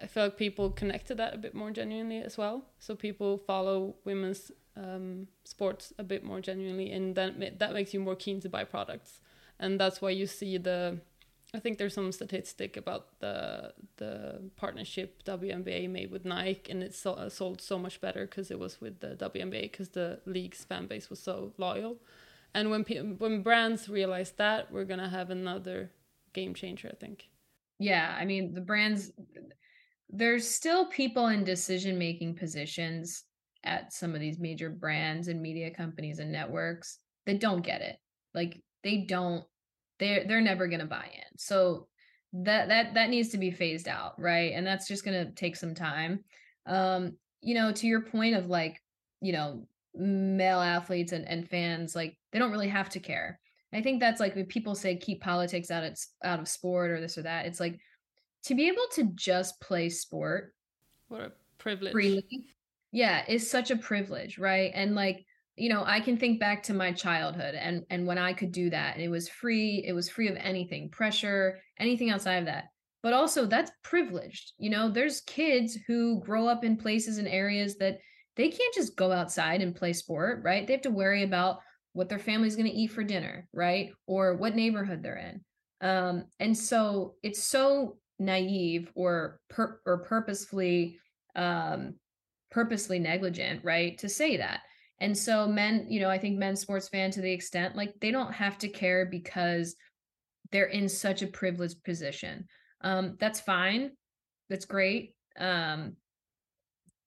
I 0.01 0.07
feel 0.07 0.23
like 0.23 0.37
people 0.37 0.69
connect 0.71 1.07
to 1.07 1.15
that 1.15 1.33
a 1.33 1.37
bit 1.37 1.55
more 1.55 1.71
genuinely 1.71 2.17
as 2.19 2.37
well. 2.37 2.65
So 2.79 2.95
people 2.95 3.37
follow 3.37 3.95
women's 4.03 4.51
um, 4.75 5.27
sports 5.45 5.93
a 5.97 6.03
bit 6.03 6.23
more 6.23 6.41
genuinely, 6.41 6.91
and 6.91 7.15
then 7.15 7.35
ma- 7.39 7.55
that 7.57 7.73
makes 7.73 7.93
you 7.93 7.99
more 8.01 8.15
keen 8.15 8.41
to 8.41 8.49
buy 8.49 8.63
products. 8.65 9.21
And 9.59 9.79
that's 9.79 10.01
why 10.01 10.09
you 10.09 10.27
see 10.27 10.57
the. 10.57 10.99
I 11.55 11.59
think 11.59 11.77
there's 11.77 11.93
some 11.93 12.11
statistic 12.11 12.75
about 12.75 13.19
the 13.19 13.73
the 13.97 14.41
partnership 14.57 15.23
WNBA 15.23 15.89
made 15.89 16.11
with 16.11 16.25
Nike, 16.25 16.71
and 16.71 16.83
it 16.83 16.93
so, 16.93 17.13
uh, 17.13 17.29
sold 17.29 17.61
so 17.61 17.79
much 17.79 18.01
better 18.01 18.25
because 18.25 18.51
it 18.51 18.59
was 18.59 18.81
with 18.81 18.99
the 18.99 19.15
WNBA 19.15 19.71
because 19.71 19.89
the 19.89 20.19
league's 20.25 20.63
fan 20.65 20.87
base 20.87 21.09
was 21.09 21.19
so 21.19 21.53
loyal. 21.57 21.97
And 22.53 22.69
when 22.69 22.83
when 23.17 23.41
brands 23.41 23.87
realize 23.87 24.31
that, 24.31 24.71
we're 24.71 24.85
gonna 24.85 25.09
have 25.09 25.29
another 25.29 25.91
game 26.33 26.53
changer. 26.53 26.89
I 26.91 26.95
think. 26.95 27.29
Yeah, 27.79 28.15
I 28.19 28.25
mean, 28.25 28.53
the 28.53 28.61
brands 28.61 29.11
there's 30.09 30.47
still 30.47 30.85
people 30.87 31.27
in 31.27 31.43
decision 31.43 31.97
making 31.97 32.35
positions 32.35 33.23
at 33.63 33.91
some 33.91 34.13
of 34.13 34.21
these 34.21 34.39
major 34.39 34.69
brands 34.69 35.27
and 35.27 35.41
media 35.41 35.71
companies 35.71 36.19
and 36.19 36.31
networks 36.31 36.99
that 37.25 37.39
don't 37.39 37.63
get 37.63 37.81
it. 37.81 37.97
Like 38.33 38.61
they 38.83 38.97
don't 38.97 39.43
they're 39.99 40.25
they're 40.27 40.41
never 40.41 40.67
going 40.67 40.79
to 40.81 40.85
buy 40.85 41.09
in. 41.13 41.37
So 41.37 41.87
that 42.33 42.67
that 42.69 42.93
that 42.95 43.09
needs 43.09 43.29
to 43.29 43.37
be 43.37 43.51
phased 43.51 43.87
out, 43.87 44.19
right? 44.19 44.53
And 44.53 44.65
that's 44.65 44.87
just 44.87 45.05
going 45.05 45.25
to 45.25 45.31
take 45.33 45.55
some 45.55 45.73
time. 45.75 46.23
Um, 46.65 47.17
you 47.41 47.53
know, 47.55 47.71
to 47.71 47.87
your 47.87 48.01
point 48.01 48.35
of 48.35 48.47
like, 48.47 48.81
you 49.21 49.31
know, 49.33 49.67
male 49.93 50.59
athletes 50.59 51.11
and, 51.13 51.27
and 51.27 51.47
fans 51.49 51.95
like 51.95 52.17
they 52.31 52.39
don't 52.39 52.51
really 52.51 52.67
have 52.67 52.89
to 52.89 52.99
care. 52.99 53.39
I 53.73 53.81
think 53.81 53.99
that's 53.99 54.19
like 54.19 54.35
when 54.35 54.45
people 54.45 54.75
say 54.75 54.95
keep 54.97 55.21
politics 55.21 55.71
out 55.71 55.83
of 55.83 55.97
out 56.23 56.39
of 56.39 56.47
sport 56.47 56.91
or 56.91 56.99
this 57.01 57.17
or 57.17 57.23
that. 57.23 57.45
It's 57.45 57.59
like 57.59 57.79
to 58.43 58.55
be 58.55 58.67
able 58.67 58.87
to 58.93 59.11
just 59.15 59.59
play 59.61 59.89
sport 59.89 60.53
What 61.07 61.21
a 61.21 61.31
privilege. 61.57 61.93
freely 61.93 62.47
yeah 62.91 63.23
is 63.27 63.49
such 63.49 63.71
a 63.71 63.77
privilege 63.77 64.37
right 64.37 64.71
and 64.73 64.95
like 64.95 65.24
you 65.55 65.69
know 65.69 65.83
i 65.85 65.99
can 65.99 66.17
think 66.17 66.39
back 66.39 66.63
to 66.63 66.73
my 66.73 66.91
childhood 66.91 67.55
and 67.55 67.83
and 67.89 68.05
when 68.05 68.17
i 68.17 68.33
could 68.33 68.51
do 68.51 68.69
that 68.69 68.95
and 68.95 69.03
it 69.03 69.09
was 69.09 69.29
free 69.29 69.83
it 69.87 69.93
was 69.93 70.09
free 70.09 70.27
of 70.27 70.35
anything 70.37 70.89
pressure 70.89 71.59
anything 71.79 72.09
outside 72.09 72.35
of 72.37 72.45
that. 72.45 72.65
But 73.03 73.13
also 73.13 73.45
that's 73.45 73.71
privileged 73.83 74.53
you 74.57 74.69
know 74.69 74.89
there's 74.89 75.21
kids 75.21 75.77
who 75.87 76.19
grow 76.21 76.47
up 76.47 76.63
in 76.63 76.75
places 76.75 77.17
and 77.17 77.27
areas 77.27 77.77
that 77.77 77.99
they 78.35 78.49
can't 78.49 78.73
just 78.73 78.97
go 78.97 79.11
outside 79.11 79.61
and 79.61 79.75
play 79.75 79.93
sport 79.93 80.41
right? 80.43 80.65
They 80.65 80.73
have 80.73 80.81
to 80.83 80.89
worry 80.89 81.23
about 81.23 81.59
what 81.93 82.09
their 82.09 82.19
family's 82.19 82.55
going 82.55 82.69
to 82.69 82.75
eat 82.75 82.91
for 82.91 83.03
dinner 83.03 83.47
right? 83.53 83.91
Or 84.07 84.35
what 84.35 84.55
neighborhood 84.55 85.03
they're 85.03 85.17
in. 85.17 85.41
Um 85.87 86.25
and 86.39 86.57
so 86.57 87.15
it's 87.21 87.43
so 87.43 87.97
naive 88.17 88.91
or 88.95 89.39
per- 89.49 89.79
or 89.85 89.99
purposefully 89.99 90.97
um 91.35 91.95
purposely 92.49 92.97
negligent 92.97 93.63
right 93.63 93.97
to 93.99 94.07
say 94.09 94.37
that 94.37 94.61
and 94.99 95.17
so 95.17 95.47
men 95.47 95.85
you 95.89 95.99
know 95.99 96.09
i 96.09 96.17
think 96.17 96.37
men 96.37 96.55
sports 96.55 96.87
fan 96.89 97.11
to 97.11 97.21
the 97.21 97.31
extent 97.31 97.75
like 97.75 97.93
they 97.99 98.11
don't 98.11 98.33
have 98.33 98.57
to 98.57 98.69
care 98.69 99.05
because 99.05 99.75
they're 100.51 100.65
in 100.65 100.87
such 100.87 101.21
a 101.21 101.27
privileged 101.27 101.83
position. 101.83 102.45
Um 102.81 103.17
that's 103.19 103.39
fine. 103.39 103.91
That's 104.49 104.65
great. 104.65 105.13
Um 105.39 105.97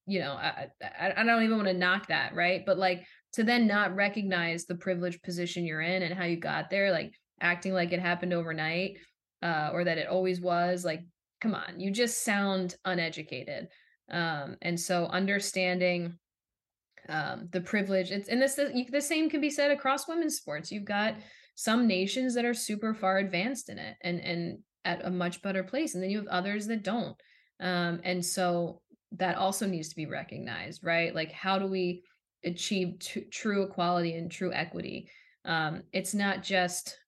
you 0.06 0.20
know 0.20 0.32
i 0.32 0.68
i, 0.82 1.12
I 1.16 1.24
don't 1.24 1.42
even 1.42 1.56
want 1.56 1.68
to 1.68 1.74
knock 1.74 2.08
that 2.08 2.34
right? 2.34 2.64
But 2.64 2.78
like 2.78 3.06
to 3.34 3.44
then 3.44 3.66
not 3.66 3.94
recognize 3.94 4.64
the 4.64 4.74
privileged 4.74 5.22
position 5.22 5.64
you're 5.64 5.80
in 5.80 6.02
and 6.02 6.14
how 6.14 6.24
you 6.24 6.36
got 6.36 6.70
there 6.70 6.90
like 6.90 7.12
acting 7.40 7.72
like 7.72 7.92
it 7.92 8.00
happened 8.00 8.32
overnight 8.32 8.96
uh 9.42 9.70
or 9.72 9.84
that 9.84 9.98
it 9.98 10.08
always 10.08 10.40
was 10.40 10.84
like 10.84 11.04
come 11.40 11.54
on 11.54 11.78
you 11.78 11.90
just 11.90 12.24
sound 12.24 12.76
uneducated. 12.84 13.68
Um 14.10 14.56
and 14.62 14.78
so 14.80 15.06
understanding 15.06 16.18
um 17.08 17.48
the 17.52 17.60
privilege 17.60 18.10
it's 18.10 18.28
and 18.28 18.40
this 18.40 18.54
the, 18.54 18.86
the 18.90 19.00
same 19.00 19.30
can 19.30 19.40
be 19.40 19.50
said 19.50 19.70
across 19.70 20.08
women's 20.08 20.36
sports. 20.36 20.70
You've 20.70 20.84
got 20.84 21.14
some 21.54 21.86
nations 21.86 22.34
that 22.34 22.44
are 22.44 22.54
super 22.54 22.94
far 22.94 23.18
advanced 23.18 23.68
in 23.68 23.78
it 23.78 23.96
and 24.02 24.20
and 24.20 24.58
at 24.84 25.04
a 25.04 25.10
much 25.10 25.42
better 25.42 25.64
place 25.64 25.94
and 25.94 26.02
then 26.02 26.10
you 26.10 26.18
have 26.18 26.28
others 26.28 26.66
that 26.66 26.84
don't. 26.84 27.16
Um 27.60 28.00
and 28.04 28.24
so 28.24 28.80
that 29.12 29.36
also 29.36 29.66
needs 29.66 29.88
to 29.88 29.96
be 29.96 30.06
recognized 30.06 30.84
right? 30.84 31.14
Like 31.14 31.32
how 31.32 31.58
do 31.58 31.66
we 31.66 32.02
achieve 32.44 32.98
t- 33.00 33.22
true 33.32 33.62
equality 33.62 34.14
and 34.14 34.30
true 34.30 34.52
equity? 34.52 35.10
Um 35.44 35.82
it's 35.92 36.14
not 36.14 36.42
just 36.42 36.98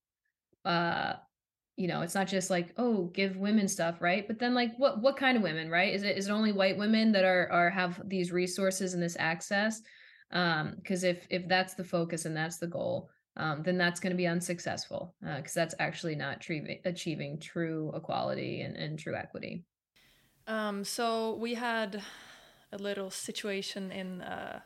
uh 0.65 1.15
you 1.81 1.89
know 1.89 2.03
it's 2.03 2.15
not 2.15 2.29
just 2.29 2.51
like 2.51 2.75
oh 2.77 3.05
give 3.15 3.39
women 3.39 3.67
stuff 3.67 4.03
right? 4.03 4.27
But 4.27 4.39
then 4.39 4.55
like 4.55 4.73
what 4.77 5.01
what 5.01 5.17
kind 5.17 5.37
of 5.37 5.43
women 5.43 5.71
right? 5.71 5.95
Is 5.95 6.03
it 6.03 6.19
is 6.19 6.29
it 6.29 6.33
only 6.33 6.53
white 6.53 6.77
women 6.77 7.11
that 7.13 7.25
are 7.25 7.51
are 7.51 7.71
have 7.71 8.03
these 8.07 8.33
resources 8.33 8.93
and 8.93 9.03
this 9.03 9.17
access? 9.19 9.81
Um 10.31 10.75
because 10.77 11.05
if 11.05 11.27
if 11.31 11.49
that's 11.49 11.75
the 11.75 11.85
focus 11.85 12.27
and 12.27 12.37
that's 12.37 12.59
the 12.59 12.67
goal 12.67 13.09
um 13.39 13.63
then 13.63 13.79
that's 13.79 13.99
going 13.99 14.11
to 14.11 14.17
be 14.17 14.27
unsuccessful 14.27 15.15
because 15.23 15.55
that's 15.55 15.75
actually 15.79 16.15
not 16.15 16.43
tre- 16.43 16.83
achieving 16.85 17.41
true 17.41 17.91
equality 17.95 18.61
and, 18.61 18.77
and 18.77 18.99
true 18.99 19.15
equity. 19.15 19.65
Um, 20.47 20.85
so 20.85 21.37
we 21.37 21.55
had 21.55 22.03
a 22.73 22.79
little 22.79 23.11
situation 23.11 23.93
in 23.93 24.21
uh, 24.21 24.61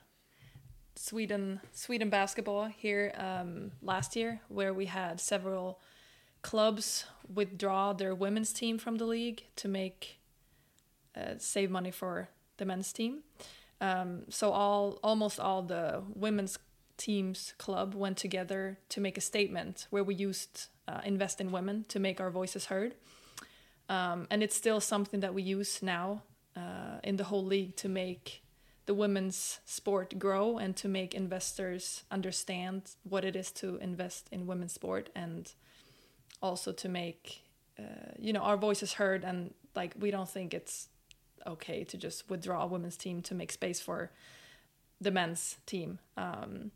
Sweden, 0.96 1.60
Sweden 1.72 2.08
basketball 2.08 2.66
here 2.66 3.12
um, 3.18 3.72
last 3.82 4.16
year, 4.16 4.40
where 4.48 4.72
we 4.72 4.86
had 4.86 5.20
several 5.20 5.80
clubs 6.44 7.06
withdraw 7.34 7.94
their 7.94 8.14
women's 8.14 8.52
team 8.52 8.78
from 8.78 8.96
the 8.96 9.06
league 9.06 9.44
to 9.56 9.66
make 9.66 10.20
uh, 11.16 11.34
save 11.38 11.70
money 11.70 11.90
for 11.90 12.28
the 12.58 12.66
men's 12.66 12.92
team. 12.92 13.22
Um, 13.80 14.24
so 14.28 14.52
all 14.52 14.98
almost 15.02 15.40
all 15.40 15.62
the 15.62 16.02
women's 16.14 16.58
teams 16.96 17.54
club 17.58 17.94
went 17.94 18.18
together 18.18 18.78
to 18.90 19.00
make 19.00 19.16
a 19.18 19.20
statement 19.20 19.86
where 19.90 20.04
we 20.04 20.14
used 20.14 20.66
uh, 20.86 21.00
invest 21.04 21.40
in 21.40 21.50
women 21.50 21.86
to 21.88 21.98
make 21.98 22.20
our 22.20 22.30
voices 22.30 22.66
heard. 22.66 22.94
Um, 23.88 24.26
and 24.30 24.42
it's 24.42 24.56
still 24.56 24.80
something 24.80 25.20
that 25.20 25.34
we 25.34 25.42
use 25.42 25.82
now 25.82 26.22
uh, 26.56 26.98
in 27.02 27.16
the 27.16 27.24
whole 27.24 27.44
league 27.44 27.74
to 27.76 27.88
make 27.88 28.42
the 28.86 28.94
women's 28.94 29.60
sport 29.64 30.18
grow 30.18 30.58
and 30.58 30.76
to 30.76 30.88
make 30.88 31.14
investors 31.14 32.04
understand 32.10 32.82
what 33.02 33.24
it 33.24 33.34
is 33.34 33.50
to 33.50 33.76
invest 33.76 34.28
in 34.30 34.46
women's 34.46 34.74
sport 34.74 35.08
and 35.14 35.54
also 36.44 36.70
to 36.72 36.88
make 36.88 37.42
uh, 37.78 38.12
you 38.18 38.32
know 38.32 38.40
our 38.40 38.56
voices 38.56 38.92
heard 38.94 39.24
and 39.24 39.52
like 39.74 39.94
we 39.98 40.10
don't 40.10 40.28
think 40.28 40.54
it's 40.54 40.88
okay 41.46 41.82
to 41.84 41.96
just 41.96 42.30
withdraw 42.30 42.62
a 42.62 42.66
women's 42.66 42.96
team 42.96 43.22
to 43.22 43.34
make 43.34 43.50
space 43.50 43.80
for 43.80 44.10
the 45.00 45.10
men's 45.10 45.56
team. 45.66 45.98
Um, 46.16 46.70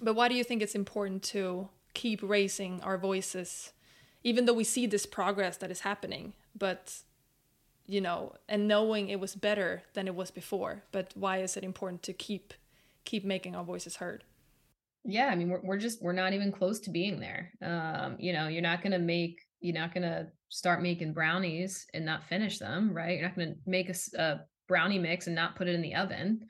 but 0.00 0.14
why 0.14 0.28
do 0.28 0.34
you 0.34 0.44
think 0.44 0.62
it's 0.62 0.74
important 0.74 1.22
to 1.34 1.68
keep 1.94 2.20
raising 2.22 2.80
our 2.82 2.98
voices 2.98 3.72
even 4.24 4.44
though 4.44 4.52
we 4.52 4.64
see 4.64 4.86
this 4.86 5.06
progress 5.06 5.56
that 5.56 5.70
is 5.70 5.80
happening 5.80 6.32
but 6.56 6.98
you 7.86 8.00
know 8.00 8.34
and 8.48 8.68
knowing 8.68 9.08
it 9.08 9.18
was 9.18 9.34
better 9.34 9.82
than 9.94 10.06
it 10.06 10.14
was 10.14 10.30
before 10.30 10.82
but 10.92 11.12
why 11.14 11.38
is 11.38 11.56
it 11.56 11.64
important 11.64 12.02
to 12.02 12.12
keep 12.12 12.54
keep 13.04 13.24
making 13.24 13.56
our 13.56 13.64
voices 13.64 13.96
heard 13.96 14.22
yeah 15.04 15.26
i 15.26 15.34
mean 15.34 15.48
we're, 15.48 15.60
we're 15.62 15.78
just 15.78 16.02
we're 16.02 16.12
not 16.12 16.32
even 16.32 16.52
close 16.52 16.80
to 16.80 16.90
being 16.90 17.20
there 17.20 17.52
um 17.62 18.16
you 18.18 18.32
know 18.32 18.48
you're 18.48 18.62
not 18.62 18.82
going 18.82 18.92
to 18.92 18.98
make 18.98 19.38
you're 19.60 19.74
not 19.74 19.92
going 19.92 20.02
to 20.02 20.26
start 20.48 20.82
making 20.82 21.12
brownies 21.12 21.86
and 21.94 22.04
not 22.04 22.24
finish 22.24 22.58
them 22.58 22.92
right 22.92 23.18
you're 23.18 23.26
not 23.26 23.36
going 23.36 23.48
to 23.48 23.60
make 23.66 23.88
a, 23.88 23.94
a 24.20 24.40
brownie 24.66 24.98
mix 24.98 25.26
and 25.26 25.36
not 25.36 25.56
put 25.56 25.68
it 25.68 25.74
in 25.74 25.82
the 25.82 25.94
oven 25.94 26.40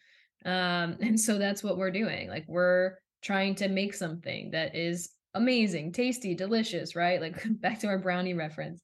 um 0.44 0.96
and 1.00 1.18
so 1.18 1.38
that's 1.38 1.62
what 1.62 1.78
we're 1.78 1.90
doing 1.90 2.28
like 2.28 2.44
we're 2.48 2.94
trying 3.22 3.54
to 3.54 3.68
make 3.68 3.94
something 3.94 4.50
that 4.50 4.74
is 4.74 5.10
amazing 5.34 5.92
tasty 5.92 6.34
delicious 6.34 6.96
right 6.96 7.20
like 7.20 7.36
back 7.60 7.78
to 7.78 7.86
our 7.86 7.98
brownie 7.98 8.34
reference 8.34 8.80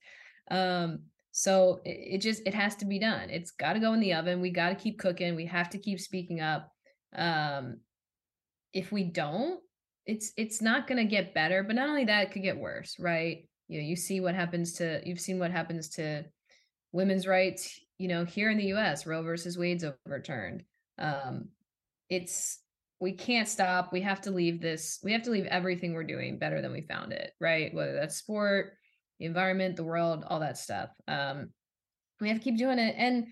um 0.51 1.01
so 1.37 1.81
it, 1.85 2.15
it 2.15 2.19
just 2.19 2.43
it 2.47 2.55
has 2.55 2.77
to 2.77 2.85
be 2.85 3.01
done. 3.01 3.29
It's 3.29 3.51
got 3.51 3.73
to 3.73 3.81
go 3.81 3.93
in 3.93 3.99
the 3.99 4.15
oven. 4.15 4.41
We 4.41 4.51
got 4.51 4.69
to 4.69 4.77
keep 4.77 5.01
cooking. 5.01 5.35
We 5.35 5.47
have 5.47 5.69
to 5.71 5.79
keep 5.79 5.99
speaking 5.99 6.41
up. 6.41 6.71
Um, 7.15 7.81
if 8.75 8.93
we 8.93 9.05
don't, 9.05 9.61
it's 10.05 10.33
it's 10.37 10.61
not 10.61 10.87
going 10.87 10.99
to 10.99 11.11
get 11.11 11.33
better. 11.33 11.63
But 11.63 11.77
not 11.77 11.89
only 11.89 12.05
that, 12.05 12.25
it 12.25 12.33
could 12.33 12.43
get 12.43 12.59
worse, 12.59 12.97
right? 12.99 13.49
You 13.69 13.81
know, 13.81 13.87
you 13.87 13.97
see 13.97 14.21
what 14.21 14.35
happens 14.35 14.75
to 14.75 15.01
you've 15.05 15.21
seen 15.21 15.39
what 15.39 15.51
happens 15.51 15.89
to 15.91 16.25
women's 16.93 17.27
rights. 17.27 17.81
You 17.97 18.09
know, 18.09 18.25
here 18.25 18.51
in 18.51 18.59
the 18.59 18.67
U.S., 18.67 19.07
Roe 19.07 19.23
versus 19.23 19.57
Wade's 19.57 19.85
overturned. 20.07 20.65
Um, 20.99 21.49
it's 22.11 22.59
we 23.01 23.13
can't 23.13 23.49
stop. 23.49 23.93
We 23.93 24.03
have 24.03 24.21
to 24.23 24.31
leave 24.31 24.61
this. 24.61 24.99
We 25.03 25.13
have 25.13 25.23
to 25.23 25.31
leave 25.31 25.47
everything 25.47 25.95
we're 25.95 26.05
doing 26.05 26.39
better 26.39 26.61
than 26.61 26.73
we 26.73 26.83
found 26.83 27.13
it, 27.13 27.33
right? 27.41 27.73
Whether 27.73 27.95
that's 27.95 28.17
sport, 28.17 28.75
the 29.19 29.27
environment, 29.27 29.77
the 29.77 29.85
world, 29.85 30.25
all 30.27 30.41
that 30.41 30.59
stuff. 30.59 30.91
Um, 31.09 31.51
we 32.21 32.29
have 32.29 32.39
to 32.39 32.45
keep 32.45 32.59
doing 32.59 32.79
it. 32.79 32.95
And 32.99 33.27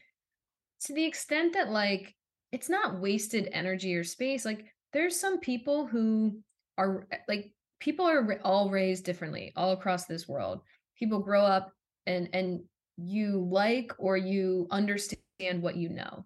to 0.85 0.95
the 0.95 1.05
extent 1.05 1.55
that 1.55 1.71
like 1.71 2.15
it's 2.51 2.69
not 2.69 3.01
wasted 3.01 3.49
energy 3.53 3.95
or 3.95 4.05
space, 4.05 4.45
like 4.45 4.67
there's 4.93 5.19
some 5.19 5.41
people 5.41 5.87
who 5.87 6.39
are 6.79 7.07
eh, 7.11 7.19
like 7.29 7.53
people 7.81 8.07
are 8.07 8.39
all 8.45 8.71
raised 8.71 9.05
differently 9.05 9.53
all 9.57 9.73
across 9.73 10.07
this 10.07 10.29
world. 10.29 10.61
People 10.97 11.21
grow 11.21 11.43
up 11.43 11.73
and 12.07 12.29
and 12.33 12.61
you 12.97 13.49
like 13.51 13.93
or 13.99 14.17
you 14.17 14.67
understand 14.71 15.19
what 15.61 15.77
you 15.77 15.89
know. 15.89 16.25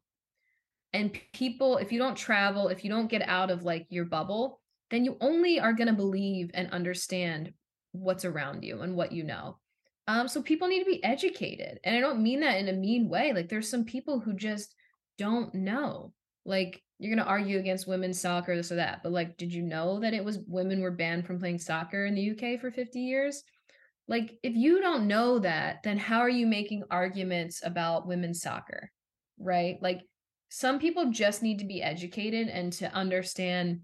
And 0.92 1.18
people, 1.32 1.76
if 1.76 1.92
you 1.92 1.98
don't 1.98 2.16
travel, 2.16 2.68
if 2.68 2.82
you 2.84 2.90
don't 2.90 3.10
get 3.10 3.22
out 3.28 3.50
of 3.50 3.64
like 3.64 3.86
your 3.90 4.06
bubble, 4.06 4.60
then 4.90 5.04
you 5.04 5.16
only 5.20 5.60
are 5.60 5.72
going 5.72 5.88
to 5.88 5.92
believe 5.92 6.50
and 6.54 6.70
understand 6.70 7.52
what's 7.92 8.24
around 8.24 8.64
you 8.64 8.80
and 8.80 8.96
what 8.96 9.12
you 9.12 9.22
know. 9.24 9.58
Um, 10.08 10.28
so 10.28 10.40
people 10.40 10.68
need 10.68 10.80
to 10.80 10.90
be 10.90 11.02
educated. 11.02 11.80
And 11.84 11.96
I 11.96 12.00
don't 12.00 12.22
mean 12.22 12.40
that 12.40 12.58
in 12.58 12.68
a 12.68 12.72
mean 12.72 13.08
way. 13.08 13.32
Like 13.32 13.48
there's 13.48 13.68
some 13.68 13.84
people 13.84 14.20
who 14.20 14.34
just 14.34 14.74
don't 15.18 15.54
know. 15.54 16.12
Like 16.44 16.80
you're 16.98 17.14
gonna 17.14 17.28
argue 17.28 17.58
against 17.58 17.86
women's 17.86 18.20
soccer, 18.20 18.56
this 18.56 18.72
or 18.72 18.76
that. 18.76 19.02
But 19.02 19.12
like, 19.12 19.36
did 19.36 19.52
you 19.52 19.62
know 19.62 20.00
that 20.00 20.14
it 20.14 20.24
was 20.24 20.38
women 20.46 20.80
were 20.80 20.90
banned 20.90 21.26
from 21.26 21.38
playing 21.38 21.58
soccer 21.58 22.06
in 22.06 22.14
the 22.14 22.30
UK 22.30 22.60
for 22.60 22.70
50 22.70 23.00
years? 23.00 23.42
Like, 24.08 24.38
if 24.42 24.54
you 24.54 24.80
don't 24.80 25.08
know 25.08 25.40
that, 25.40 25.82
then 25.82 25.98
how 25.98 26.20
are 26.20 26.30
you 26.30 26.46
making 26.46 26.84
arguments 26.90 27.60
about 27.64 28.06
women's 28.06 28.40
soccer? 28.40 28.90
Right? 29.38 29.78
Like 29.80 30.02
some 30.48 30.78
people 30.78 31.10
just 31.10 31.42
need 31.42 31.58
to 31.58 31.66
be 31.66 31.82
educated 31.82 32.48
and 32.48 32.72
to 32.74 32.92
understand 32.92 33.80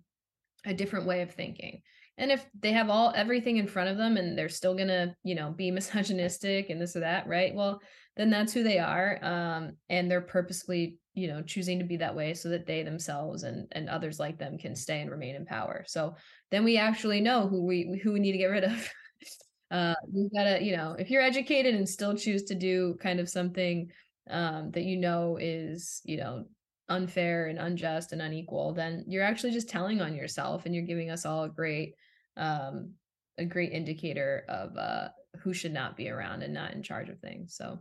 a 0.64 0.72
different 0.72 1.06
way 1.06 1.22
of 1.22 1.32
thinking 1.32 1.82
and 2.18 2.30
if 2.30 2.46
they 2.60 2.72
have 2.72 2.90
all 2.90 3.12
everything 3.16 3.56
in 3.56 3.66
front 3.66 3.88
of 3.88 3.96
them 3.96 4.16
and 4.16 4.36
they're 4.36 4.48
still 4.48 4.74
gonna 4.74 5.14
you 5.24 5.34
know 5.34 5.50
be 5.50 5.70
misogynistic 5.72 6.70
and 6.70 6.80
this 6.80 6.96
or 6.96 7.00
that 7.00 7.26
right 7.26 7.54
well 7.54 7.80
then 8.16 8.30
that's 8.30 8.52
who 8.52 8.62
they 8.62 8.78
are 8.78 9.18
um, 9.22 9.72
and 9.88 10.10
they're 10.10 10.20
purposely 10.20 10.98
you 11.14 11.28
know 11.28 11.42
choosing 11.42 11.78
to 11.78 11.84
be 11.84 11.96
that 11.96 12.14
way 12.14 12.32
so 12.34 12.48
that 12.48 12.66
they 12.66 12.82
themselves 12.82 13.42
and 13.42 13.66
and 13.72 13.88
others 13.88 14.18
like 14.18 14.38
them 14.38 14.56
can 14.58 14.74
stay 14.74 15.00
and 15.00 15.10
remain 15.10 15.34
in 15.34 15.44
power 15.44 15.84
so 15.86 16.14
then 16.50 16.64
we 16.64 16.76
actually 16.78 17.20
know 17.20 17.48
who 17.48 17.64
we 17.64 18.00
who 18.02 18.12
we 18.12 18.20
need 18.20 18.32
to 18.32 18.38
get 18.38 18.46
rid 18.46 18.64
of 18.64 18.88
uh 19.70 19.94
we've 20.12 20.32
got 20.32 20.44
to 20.44 20.62
you 20.62 20.76
know 20.76 20.94
if 20.98 21.10
you're 21.10 21.22
educated 21.22 21.74
and 21.74 21.88
still 21.88 22.14
choose 22.16 22.44
to 22.44 22.54
do 22.54 22.96
kind 23.02 23.20
of 23.20 23.28
something 23.28 23.90
um 24.30 24.70
that 24.70 24.84
you 24.84 24.96
know 24.96 25.36
is 25.40 26.00
you 26.04 26.16
know 26.16 26.44
unfair 26.92 27.46
and 27.46 27.58
unjust 27.58 28.12
and 28.12 28.20
unequal, 28.20 28.74
then 28.74 29.04
you're 29.08 29.22
actually 29.24 29.52
just 29.52 29.68
telling 29.68 30.00
on 30.00 30.14
yourself 30.14 30.66
and 30.66 30.74
you're 30.74 30.84
giving 30.84 31.10
us 31.10 31.24
all 31.24 31.44
a 31.44 31.48
great 31.48 31.94
um 32.36 32.92
a 33.38 33.44
great 33.44 33.72
indicator 33.72 34.44
of 34.48 34.76
uh 34.76 35.08
who 35.40 35.52
should 35.54 35.72
not 35.72 35.96
be 35.96 36.08
around 36.10 36.42
and 36.42 36.52
not 36.52 36.72
in 36.72 36.82
charge 36.82 37.08
of 37.08 37.18
things. 37.18 37.54
So 37.56 37.78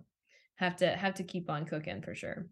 have 0.55 0.77
to 0.77 0.87
have 0.89 1.15
to 1.15 1.23
keep 1.23 1.49
on 1.49 1.65
cooking 1.65 2.01
for 2.01 2.15
sure. 2.15 2.47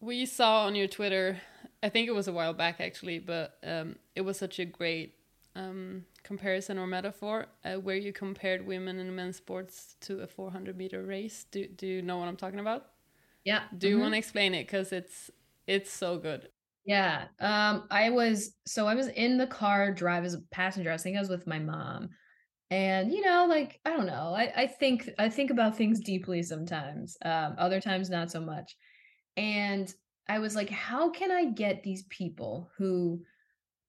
We 0.00 0.26
saw 0.26 0.66
on 0.66 0.74
your 0.74 0.86
Twitter, 0.86 1.40
I 1.82 1.88
think 1.88 2.08
it 2.08 2.14
was 2.14 2.28
a 2.28 2.32
while 2.32 2.54
back 2.54 2.80
actually, 2.80 3.18
but 3.18 3.58
um 3.62 3.96
it 4.14 4.22
was 4.22 4.36
such 4.36 4.58
a 4.58 4.64
great 4.64 5.14
um 5.54 6.04
comparison 6.22 6.78
or 6.78 6.86
metaphor 6.86 7.46
uh, 7.64 7.74
where 7.74 7.96
you 7.96 8.12
compared 8.12 8.66
women 8.66 8.98
and 8.98 9.14
men's 9.16 9.36
sports 9.36 9.96
to 10.02 10.20
a 10.20 10.26
400 10.26 10.76
meter 10.76 11.02
race. 11.02 11.46
Do 11.50 11.66
do 11.66 11.86
you 11.86 12.02
know 12.02 12.18
what 12.18 12.28
I'm 12.28 12.36
talking 12.36 12.60
about? 12.60 12.86
Yeah. 13.44 13.62
Do 13.76 13.88
you 13.88 13.94
mm 13.94 13.98
-hmm. 13.98 14.02
want 14.02 14.12
to 14.14 14.18
explain 14.18 14.54
it? 14.54 14.66
Because 14.66 14.96
it's 14.96 15.30
it's 15.66 15.90
so 15.90 16.18
good. 16.18 16.50
Yeah. 16.84 17.28
Um, 17.40 17.86
I 17.90 18.10
was 18.10 18.56
so 18.66 18.86
I 18.86 18.94
was 18.94 19.08
in 19.08 19.36
the 19.36 19.46
car 19.46 19.92
drive 19.92 20.24
as 20.24 20.34
a 20.34 20.40
passenger. 20.50 20.90
I 20.90 20.96
think 20.96 21.16
I 21.16 21.20
was 21.20 21.28
with 21.28 21.46
my 21.46 21.58
mom. 21.58 22.08
And 22.70 23.12
you 23.12 23.22
know, 23.22 23.46
like, 23.46 23.80
I 23.84 23.90
don't 23.90 24.06
know. 24.06 24.34
I, 24.34 24.62
I 24.62 24.66
think 24.66 25.08
I 25.18 25.28
think 25.28 25.50
about 25.50 25.76
things 25.76 26.00
deeply 26.00 26.42
sometimes. 26.42 27.16
Um, 27.24 27.54
other 27.58 27.80
times 27.80 28.10
not 28.10 28.30
so 28.30 28.40
much. 28.40 28.76
And 29.38 29.94
I 30.28 30.40
was 30.40 30.56
like, 30.56 30.68
how 30.68 31.10
can 31.10 31.30
I 31.30 31.44
get 31.44 31.84
these 31.84 32.02
people 32.10 32.70
who 32.76 33.22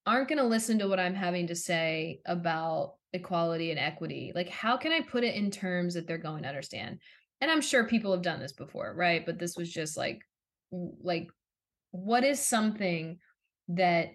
aren't 0.06 0.30
going 0.30 0.38
to 0.38 0.46
listen 0.46 0.78
to 0.80 0.88
what 0.88 1.00
I'm 1.00 1.16
having 1.16 1.48
to 1.48 1.56
say 1.56 2.22
about 2.28 2.94
equality 3.14 3.72
and 3.72 3.80
equity? 3.80 4.32
Like, 4.36 4.48
how 4.48 4.78
can 4.78 4.92
I 4.92 5.02
put 5.02 5.24
it 5.24 5.34
in 5.34 5.50
terms 5.50 5.96
that 5.96 6.08
they're 6.08 6.20
going 6.20 6.44
to 6.44 6.50
understand? 6.50 7.00
And 7.42 7.50
I'm 7.50 7.62
sure 7.62 7.84
people 7.84 8.12
have 8.12 8.22
done 8.22 8.40
this 8.40 8.54
before, 8.54 8.94
right? 8.96 9.26
But 9.26 9.40
this 9.40 9.58
was 9.58 9.74
just 9.74 9.98
like, 9.98 10.22
like 10.72 11.30
what 11.90 12.24
is 12.24 12.40
something 12.40 13.18
that 13.70 14.12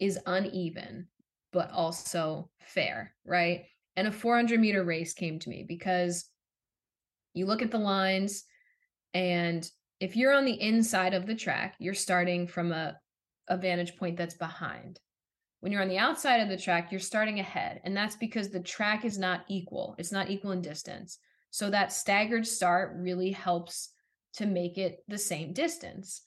is 0.00 0.18
uneven 0.26 1.06
but 1.52 1.70
also 1.70 2.50
fair, 2.60 3.14
right? 3.24 3.66
And 3.96 4.08
a 4.08 4.12
400 4.12 4.58
meter 4.58 4.82
race 4.82 5.14
came 5.14 5.38
to 5.38 5.48
me 5.48 5.64
because 5.66 6.28
you 7.34 7.46
look 7.46 7.62
at 7.62 7.70
the 7.70 7.78
lines 7.78 8.44
and 9.14 9.70
if 10.00 10.16
you're 10.16 10.34
on 10.34 10.44
the 10.44 10.60
inside 10.60 11.14
of 11.14 11.26
the 11.26 11.34
track, 11.34 11.74
you're 11.78 11.94
starting 11.94 12.46
from 12.46 12.72
a, 12.72 12.96
a 13.48 13.56
vantage 13.56 13.96
point 13.96 14.16
that's 14.16 14.34
behind. 14.34 15.00
When 15.60 15.72
you're 15.72 15.82
on 15.82 15.88
the 15.88 15.98
outside 15.98 16.40
of 16.40 16.48
the 16.48 16.56
track, 16.56 16.92
you're 16.92 17.00
starting 17.00 17.40
ahead. 17.40 17.80
And 17.84 17.96
that's 17.96 18.16
because 18.16 18.50
the 18.50 18.60
track 18.60 19.04
is 19.04 19.18
not 19.18 19.44
equal. 19.48 19.94
It's 19.98 20.12
not 20.12 20.30
equal 20.30 20.52
in 20.52 20.60
distance. 20.60 21.18
So 21.50 21.70
that 21.70 21.92
staggered 21.92 22.46
start 22.46 22.94
really 22.96 23.30
helps 23.30 23.90
to 24.34 24.46
make 24.46 24.76
it 24.76 25.02
the 25.08 25.18
same 25.18 25.52
distance 25.52 26.22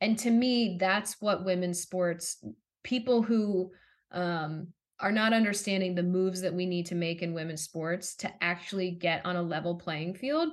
and 0.00 0.18
to 0.18 0.30
me 0.30 0.76
that's 0.78 1.20
what 1.20 1.44
women's 1.44 1.80
sports 1.80 2.44
people 2.84 3.22
who 3.22 3.70
um, 4.12 4.68
are 5.00 5.12
not 5.12 5.32
understanding 5.32 5.94
the 5.94 6.02
moves 6.02 6.40
that 6.40 6.54
we 6.54 6.66
need 6.66 6.86
to 6.86 6.94
make 6.94 7.22
in 7.22 7.34
women's 7.34 7.62
sports 7.62 8.14
to 8.16 8.30
actually 8.40 8.90
get 8.90 9.24
on 9.26 9.36
a 9.36 9.42
level 9.42 9.74
playing 9.74 10.14
field 10.14 10.50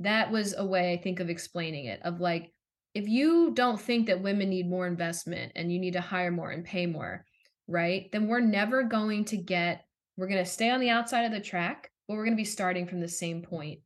that 0.00 0.30
was 0.30 0.54
a 0.56 0.64
way 0.64 0.92
i 0.92 0.96
think 0.96 1.20
of 1.20 1.30
explaining 1.30 1.86
it 1.86 2.00
of 2.02 2.20
like 2.20 2.52
if 2.94 3.06
you 3.08 3.52
don't 3.54 3.80
think 3.80 4.06
that 4.06 4.22
women 4.22 4.48
need 4.48 4.68
more 4.68 4.86
investment 4.86 5.52
and 5.54 5.72
you 5.72 5.78
need 5.78 5.92
to 5.92 6.00
hire 6.00 6.30
more 6.30 6.50
and 6.50 6.64
pay 6.64 6.86
more 6.86 7.24
right 7.68 8.10
then 8.12 8.26
we're 8.26 8.40
never 8.40 8.82
going 8.82 9.24
to 9.24 9.36
get 9.36 9.84
we're 10.16 10.28
going 10.28 10.42
to 10.42 10.50
stay 10.50 10.70
on 10.70 10.80
the 10.80 10.90
outside 10.90 11.24
of 11.24 11.32
the 11.32 11.40
track 11.40 11.90
but 12.08 12.14
we're 12.14 12.24
going 12.24 12.36
to 12.36 12.40
be 12.40 12.44
starting 12.44 12.86
from 12.86 13.00
the 13.00 13.08
same 13.08 13.42
point 13.42 13.80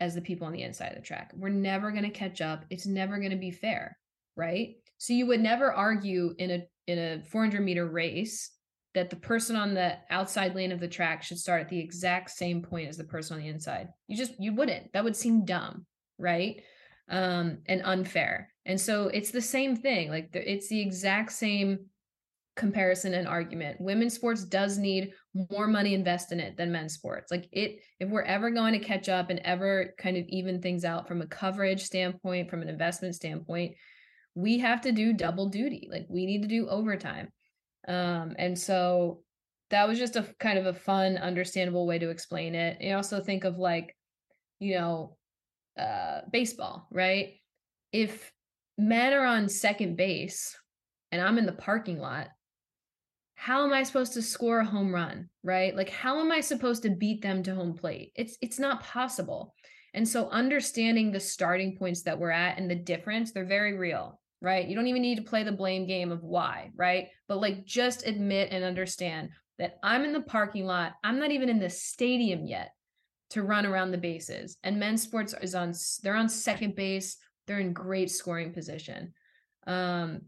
as 0.00 0.14
the 0.14 0.20
people 0.20 0.46
on 0.46 0.52
the 0.52 0.62
inside 0.62 0.88
of 0.90 0.96
the 0.96 1.02
track 1.02 1.32
we're 1.36 1.48
never 1.48 1.90
going 1.90 2.04
to 2.04 2.10
catch 2.10 2.40
up 2.40 2.64
it's 2.70 2.86
never 2.86 3.18
going 3.18 3.30
to 3.30 3.36
be 3.36 3.50
fair 3.50 3.96
right? 4.36 4.76
So 4.98 5.12
you 5.12 5.26
would 5.26 5.40
never 5.40 5.72
argue 5.72 6.34
in 6.38 6.50
a 6.50 6.66
in 6.86 6.98
a 6.98 7.22
400 7.24 7.60
meter 7.62 7.86
race 7.86 8.50
that 8.96 9.10
the 9.10 9.16
person 9.16 9.56
on 9.56 9.74
the 9.74 9.94
outside 10.08 10.54
lane 10.54 10.72
of 10.72 10.80
the 10.80 10.88
track 10.88 11.22
should 11.22 11.38
start 11.38 11.60
at 11.60 11.68
the 11.68 11.78
exact 11.78 12.30
same 12.30 12.62
point 12.62 12.88
as 12.88 12.96
the 12.96 13.04
person 13.04 13.36
on 13.36 13.42
the 13.42 13.48
inside. 13.48 13.88
You 14.08 14.16
just 14.16 14.32
you 14.40 14.54
wouldn't. 14.54 14.90
That 14.94 15.04
would 15.04 15.14
seem 15.14 15.44
dumb, 15.44 15.84
right? 16.18 16.62
Um 17.10 17.58
and 17.66 17.82
unfair. 17.84 18.50
And 18.64 18.80
so 18.80 19.08
it's 19.08 19.30
the 19.30 19.42
same 19.42 19.76
thing. 19.76 20.08
Like 20.08 20.32
the, 20.32 20.50
it's 20.50 20.68
the 20.68 20.80
exact 20.80 21.32
same 21.32 21.90
comparison 22.56 23.12
and 23.12 23.28
argument. 23.28 23.78
Women's 23.82 24.14
sports 24.14 24.44
does 24.44 24.78
need 24.78 25.12
more 25.50 25.66
money 25.66 25.92
invested 25.92 26.38
in 26.38 26.40
it 26.40 26.56
than 26.56 26.72
men's 26.72 26.94
sports. 26.94 27.30
Like 27.30 27.46
it, 27.52 27.80
if 28.00 28.08
we're 28.08 28.22
ever 28.22 28.50
going 28.50 28.72
to 28.72 28.78
catch 28.78 29.10
up 29.10 29.28
and 29.28 29.40
ever 29.40 29.94
kind 29.98 30.16
of 30.16 30.24
even 30.28 30.62
things 30.62 30.86
out 30.86 31.06
from 31.06 31.20
a 31.20 31.26
coverage 31.26 31.82
standpoint, 31.82 32.48
from 32.48 32.62
an 32.62 32.70
investment 32.70 33.14
standpoint, 33.14 33.74
we 34.34 34.58
have 34.60 34.80
to 34.80 34.92
do 34.92 35.12
double 35.12 35.50
duty. 35.50 35.86
Like 35.92 36.06
we 36.08 36.24
need 36.24 36.40
to 36.42 36.48
do 36.48 36.66
overtime. 36.66 37.28
Um, 37.88 38.34
and 38.38 38.58
so 38.58 39.22
that 39.70 39.88
was 39.88 39.98
just 39.98 40.16
a 40.16 40.26
kind 40.38 40.58
of 40.58 40.66
a 40.66 40.74
fun, 40.74 41.16
understandable 41.16 41.86
way 41.86 41.98
to 41.98 42.10
explain 42.10 42.54
it. 42.54 42.78
I 42.82 42.92
also 42.92 43.20
think 43.20 43.44
of 43.44 43.58
like, 43.58 43.96
you 44.60 44.74
know, 44.74 45.16
uh, 45.78 46.22
baseball, 46.30 46.86
right? 46.90 47.34
If 47.92 48.32
men 48.78 49.12
are 49.12 49.26
on 49.26 49.48
second 49.48 49.96
base 49.96 50.56
and 51.12 51.20
I'm 51.20 51.38
in 51.38 51.46
the 51.46 51.52
parking 51.52 51.98
lot, 51.98 52.28
how 53.34 53.64
am 53.64 53.72
I 53.72 53.82
supposed 53.82 54.14
to 54.14 54.22
score 54.22 54.60
a 54.60 54.64
home 54.64 54.94
run, 54.94 55.28
right? 55.42 55.76
Like 55.76 55.90
how 55.90 56.20
am 56.20 56.32
I 56.32 56.40
supposed 56.40 56.82
to 56.84 56.90
beat 56.90 57.22
them 57.22 57.42
to 57.42 57.54
home 57.54 57.74
plate? 57.74 58.12
It's 58.16 58.38
it's 58.40 58.58
not 58.58 58.82
possible. 58.82 59.54
And 59.92 60.08
so 60.08 60.28
understanding 60.30 61.12
the 61.12 61.20
starting 61.20 61.76
points 61.76 62.02
that 62.02 62.18
we're 62.18 62.30
at 62.30 62.58
and 62.58 62.70
the 62.70 62.74
difference, 62.74 63.32
they're 63.32 63.44
very 63.44 63.76
real, 63.76 64.20
right? 64.46 64.68
You 64.68 64.76
don't 64.76 64.86
even 64.86 65.02
need 65.02 65.16
to 65.16 65.22
play 65.22 65.42
the 65.42 65.50
blame 65.50 65.88
game 65.88 66.12
of 66.12 66.22
why, 66.22 66.70
right? 66.76 67.08
But 67.26 67.40
like 67.40 67.64
just 67.64 68.06
admit 68.06 68.52
and 68.52 68.62
understand 68.62 69.30
that 69.58 69.80
I'm 69.82 70.04
in 70.04 70.12
the 70.12 70.20
parking 70.20 70.66
lot. 70.66 70.92
I'm 71.02 71.18
not 71.18 71.32
even 71.32 71.48
in 71.48 71.58
the 71.58 71.68
stadium 71.68 72.46
yet 72.46 72.70
to 73.30 73.42
run 73.42 73.66
around 73.66 73.90
the 73.90 73.98
bases. 73.98 74.56
And 74.62 74.78
men's 74.78 75.02
sports 75.02 75.34
is 75.42 75.56
on 75.56 75.74
they're 76.04 76.14
on 76.14 76.28
second 76.28 76.76
base. 76.76 77.16
They're 77.48 77.58
in 77.58 77.72
great 77.72 78.08
scoring 78.08 78.52
position. 78.52 79.14
Um 79.66 80.22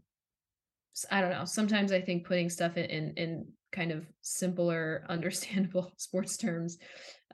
I 1.09 1.21
don't 1.21 1.31
know. 1.31 1.45
Sometimes 1.45 1.93
I 1.93 2.01
think 2.01 2.27
putting 2.27 2.49
stuff 2.49 2.75
in 2.75 2.85
in, 2.89 3.13
in 3.15 3.47
kind 3.71 3.93
of 3.93 4.05
simpler, 4.19 5.05
understandable 5.09 5.93
sports 5.95 6.35
terms 6.35 6.77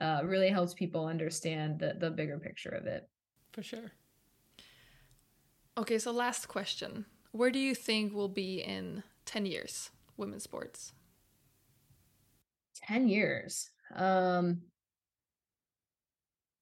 uh, 0.00 0.20
really 0.22 0.50
helps 0.50 0.72
people 0.72 1.06
understand 1.06 1.80
the 1.80 1.96
the 1.98 2.10
bigger 2.10 2.38
picture 2.38 2.70
of 2.70 2.86
it. 2.86 3.08
For 3.52 3.64
sure. 3.64 3.90
Okay, 5.78 5.98
so 5.98 6.10
last 6.10 6.46
question. 6.46 7.04
Where 7.32 7.50
do 7.50 7.58
you 7.58 7.74
think 7.74 8.14
we'll 8.14 8.28
be 8.28 8.60
in 8.60 9.02
10 9.26 9.46
years, 9.46 9.90
women's 10.16 10.44
sports? 10.44 10.92
10 12.86 13.08
years. 13.08 13.70
Um 13.94 14.62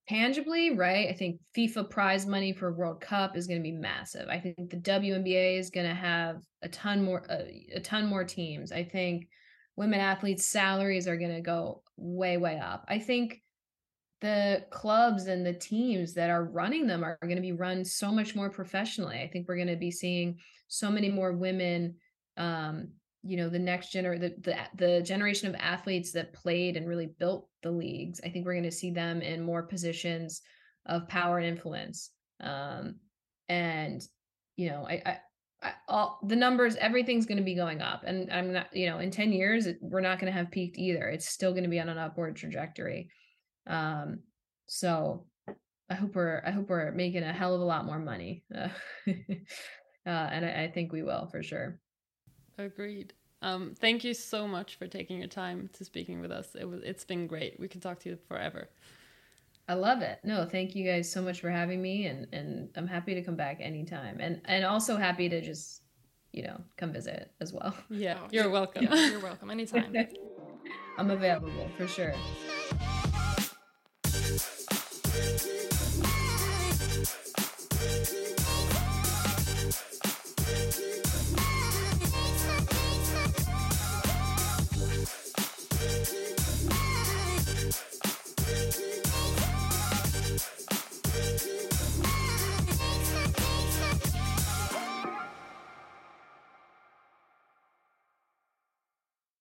tangibly, 0.09 0.71
right? 0.71 1.09
I 1.09 1.12
think 1.12 1.41
FIFA 1.57 1.89
prize 1.89 2.27
money 2.27 2.53
for 2.53 2.73
World 2.73 3.01
Cup 3.01 3.37
is 3.37 3.47
going 3.47 3.59
to 3.59 3.62
be 3.62 3.73
massive. 3.73 4.29
I 4.29 4.39
think 4.39 4.71
the 4.71 4.77
WNBA 4.77 5.59
is 5.59 5.71
going 5.71 5.89
to 5.89 5.95
have 5.95 6.43
a 6.62 6.69
ton 6.69 7.03
more 7.03 7.25
uh, 7.31 7.45
a 7.75 7.81
ton 7.81 8.07
more 8.07 8.25
teams. 8.25 8.73
I 8.73 8.85
think 8.85 9.29
women 9.77 10.01
athletes 10.01 10.47
salaries 10.47 11.09
are 11.09 11.17
going 11.17 11.35
to 11.35 11.41
go 11.41 11.83
way 11.97 12.37
way 12.37 12.59
up. 12.59 12.85
I 12.89 12.99
think 12.99 13.41
the 14.25 14.64
clubs 14.70 15.27
and 15.27 15.45
the 15.45 15.53
teams 15.53 16.14
that 16.14 16.31
are 16.31 16.45
running 16.45 16.87
them 16.87 17.05
are 17.05 17.18
going 17.22 17.37
to 17.37 17.43
be 17.43 17.53
run 17.53 17.85
so 17.85 18.11
much 18.11 18.35
more 18.35 18.49
professionally. 18.49 19.20
I 19.20 19.29
think 19.29 19.47
we're 19.47 19.57
going 19.57 19.68
to 19.68 19.77
be 19.77 19.91
seeing 19.91 20.39
so 20.66 20.91
many 20.91 21.11
more 21.11 21.33
women 21.33 21.97
um, 22.37 22.89
you 23.27 23.39
know 23.39 23.49
the 23.49 23.59
next 23.59 23.93
gener 23.95 24.20
the, 24.20 24.35
the 24.43 24.57
the 24.77 25.03
generation 25.03 25.49
of 25.49 25.55
athletes 25.55 26.12
that 26.12 26.35
played 26.35 26.77
and 26.77 26.87
really 26.87 27.11
built 27.18 27.49
the 27.62 27.70
leagues. 27.70 28.20
I 28.22 28.29
think 28.29 28.45
we're 28.45 28.53
going 28.53 28.64
to 28.64 28.70
see 28.70 28.91
them 28.91 29.22
in 29.22 29.43
more 29.43 29.62
positions 29.62 30.43
of 30.87 31.09
power 31.09 31.39
and 31.39 31.47
influence. 31.47 32.11
Um 32.41 32.97
and 33.49 34.03
you 34.57 34.70
know 34.70 34.87
i 34.89 35.03
i, 35.05 35.18
I 35.62 35.72
all 35.89 36.18
the 36.27 36.37
numbers 36.37 36.77
everything's 36.77 37.27
going 37.27 37.39
to 37.39 37.45
be 37.45 37.55
going 37.55 37.81
up. 37.81 38.03
And 38.07 38.31
i'm 38.31 38.53
not 38.53 38.75
you 38.77 38.87
know 38.87 38.99
in 38.99 39.11
10 39.11 39.33
years 39.33 39.68
we're 39.81 40.01
not 40.01 40.18
going 40.18 40.33
to 40.33 40.39
have 40.39 40.51
peaked 40.51 40.79
either. 40.79 41.09
It's 41.09 41.29
still 41.29 41.53
going 41.53 41.64
to 41.64 41.70
be 41.70 41.81
on 41.81 41.89
an 41.89 41.99
upward 41.99 42.37
trajectory 42.37 43.09
um 43.67 44.19
so 44.67 45.25
i 45.91 45.95
hope 45.95 46.15
we're 46.15 46.43
i 46.47 46.51
hope 46.51 46.69
we're 46.69 46.93
making 46.93 47.23
a 47.23 47.33
hell 47.33 47.55
of 47.55 47.61
a 47.61 47.65
lot 47.65 47.85
more 47.85 47.99
money 47.99 48.45
uh, 48.55 48.69
uh 49.09 49.11
and 50.07 50.45
I, 50.45 50.65
I 50.65 50.71
think 50.73 50.93
we 50.93 51.03
will 51.03 51.27
for 51.27 51.43
sure 51.43 51.81
Agreed. 52.59 53.12
Um, 53.43 53.75
thank 53.79 54.05
you 54.05 54.15
so 54.15 54.49
much 54.49 54.77
for 54.77 54.87
taking 54.87 55.19
your 55.19 55.29
time 55.29 55.69
to 55.75 55.85
speaking 55.85 56.21
with 56.21 56.31
us. 56.31 56.55
It 56.59 56.69
was 56.69 56.83
it's 56.83 57.05
been 57.05 57.27
great. 57.27 57.59
We 57.59 57.69
could 57.69 57.83
talk 57.83 57.99
to 58.01 58.11
you 58.11 58.19
forever. 58.29 58.69
I 59.69 59.75
love 59.75 60.03
it. 60.03 60.21
No, 60.25 60.45
thank 60.45 60.75
you 60.75 60.85
guys 60.85 61.11
so 61.11 61.23
much 61.23 61.41
for 61.41 61.51
having 61.51 61.83
me 61.83 62.07
and 62.07 62.27
and 62.33 62.69
I'm 62.77 62.87
happy 62.87 63.15
to 63.15 63.23
come 63.23 63.37
back 63.37 63.59
anytime. 63.61 64.19
And 64.21 64.41
and 64.47 64.65
also 64.65 64.97
happy 64.97 65.29
to 65.29 65.41
just, 65.41 65.83
you 66.33 66.43
know, 66.43 66.61
come 66.77 66.93
visit 66.93 67.33
as 67.41 67.53
well. 67.53 67.75
Yeah, 67.91 68.19
oh, 68.23 68.29
you're 68.31 68.51
welcome. 68.51 68.85
Yeah, 68.85 69.11
you're 69.11 69.21
welcome 69.21 69.51
anytime. 69.51 69.95
I'm 70.99 71.11
available 71.11 71.69
for 71.77 71.89
sure. 71.89 72.15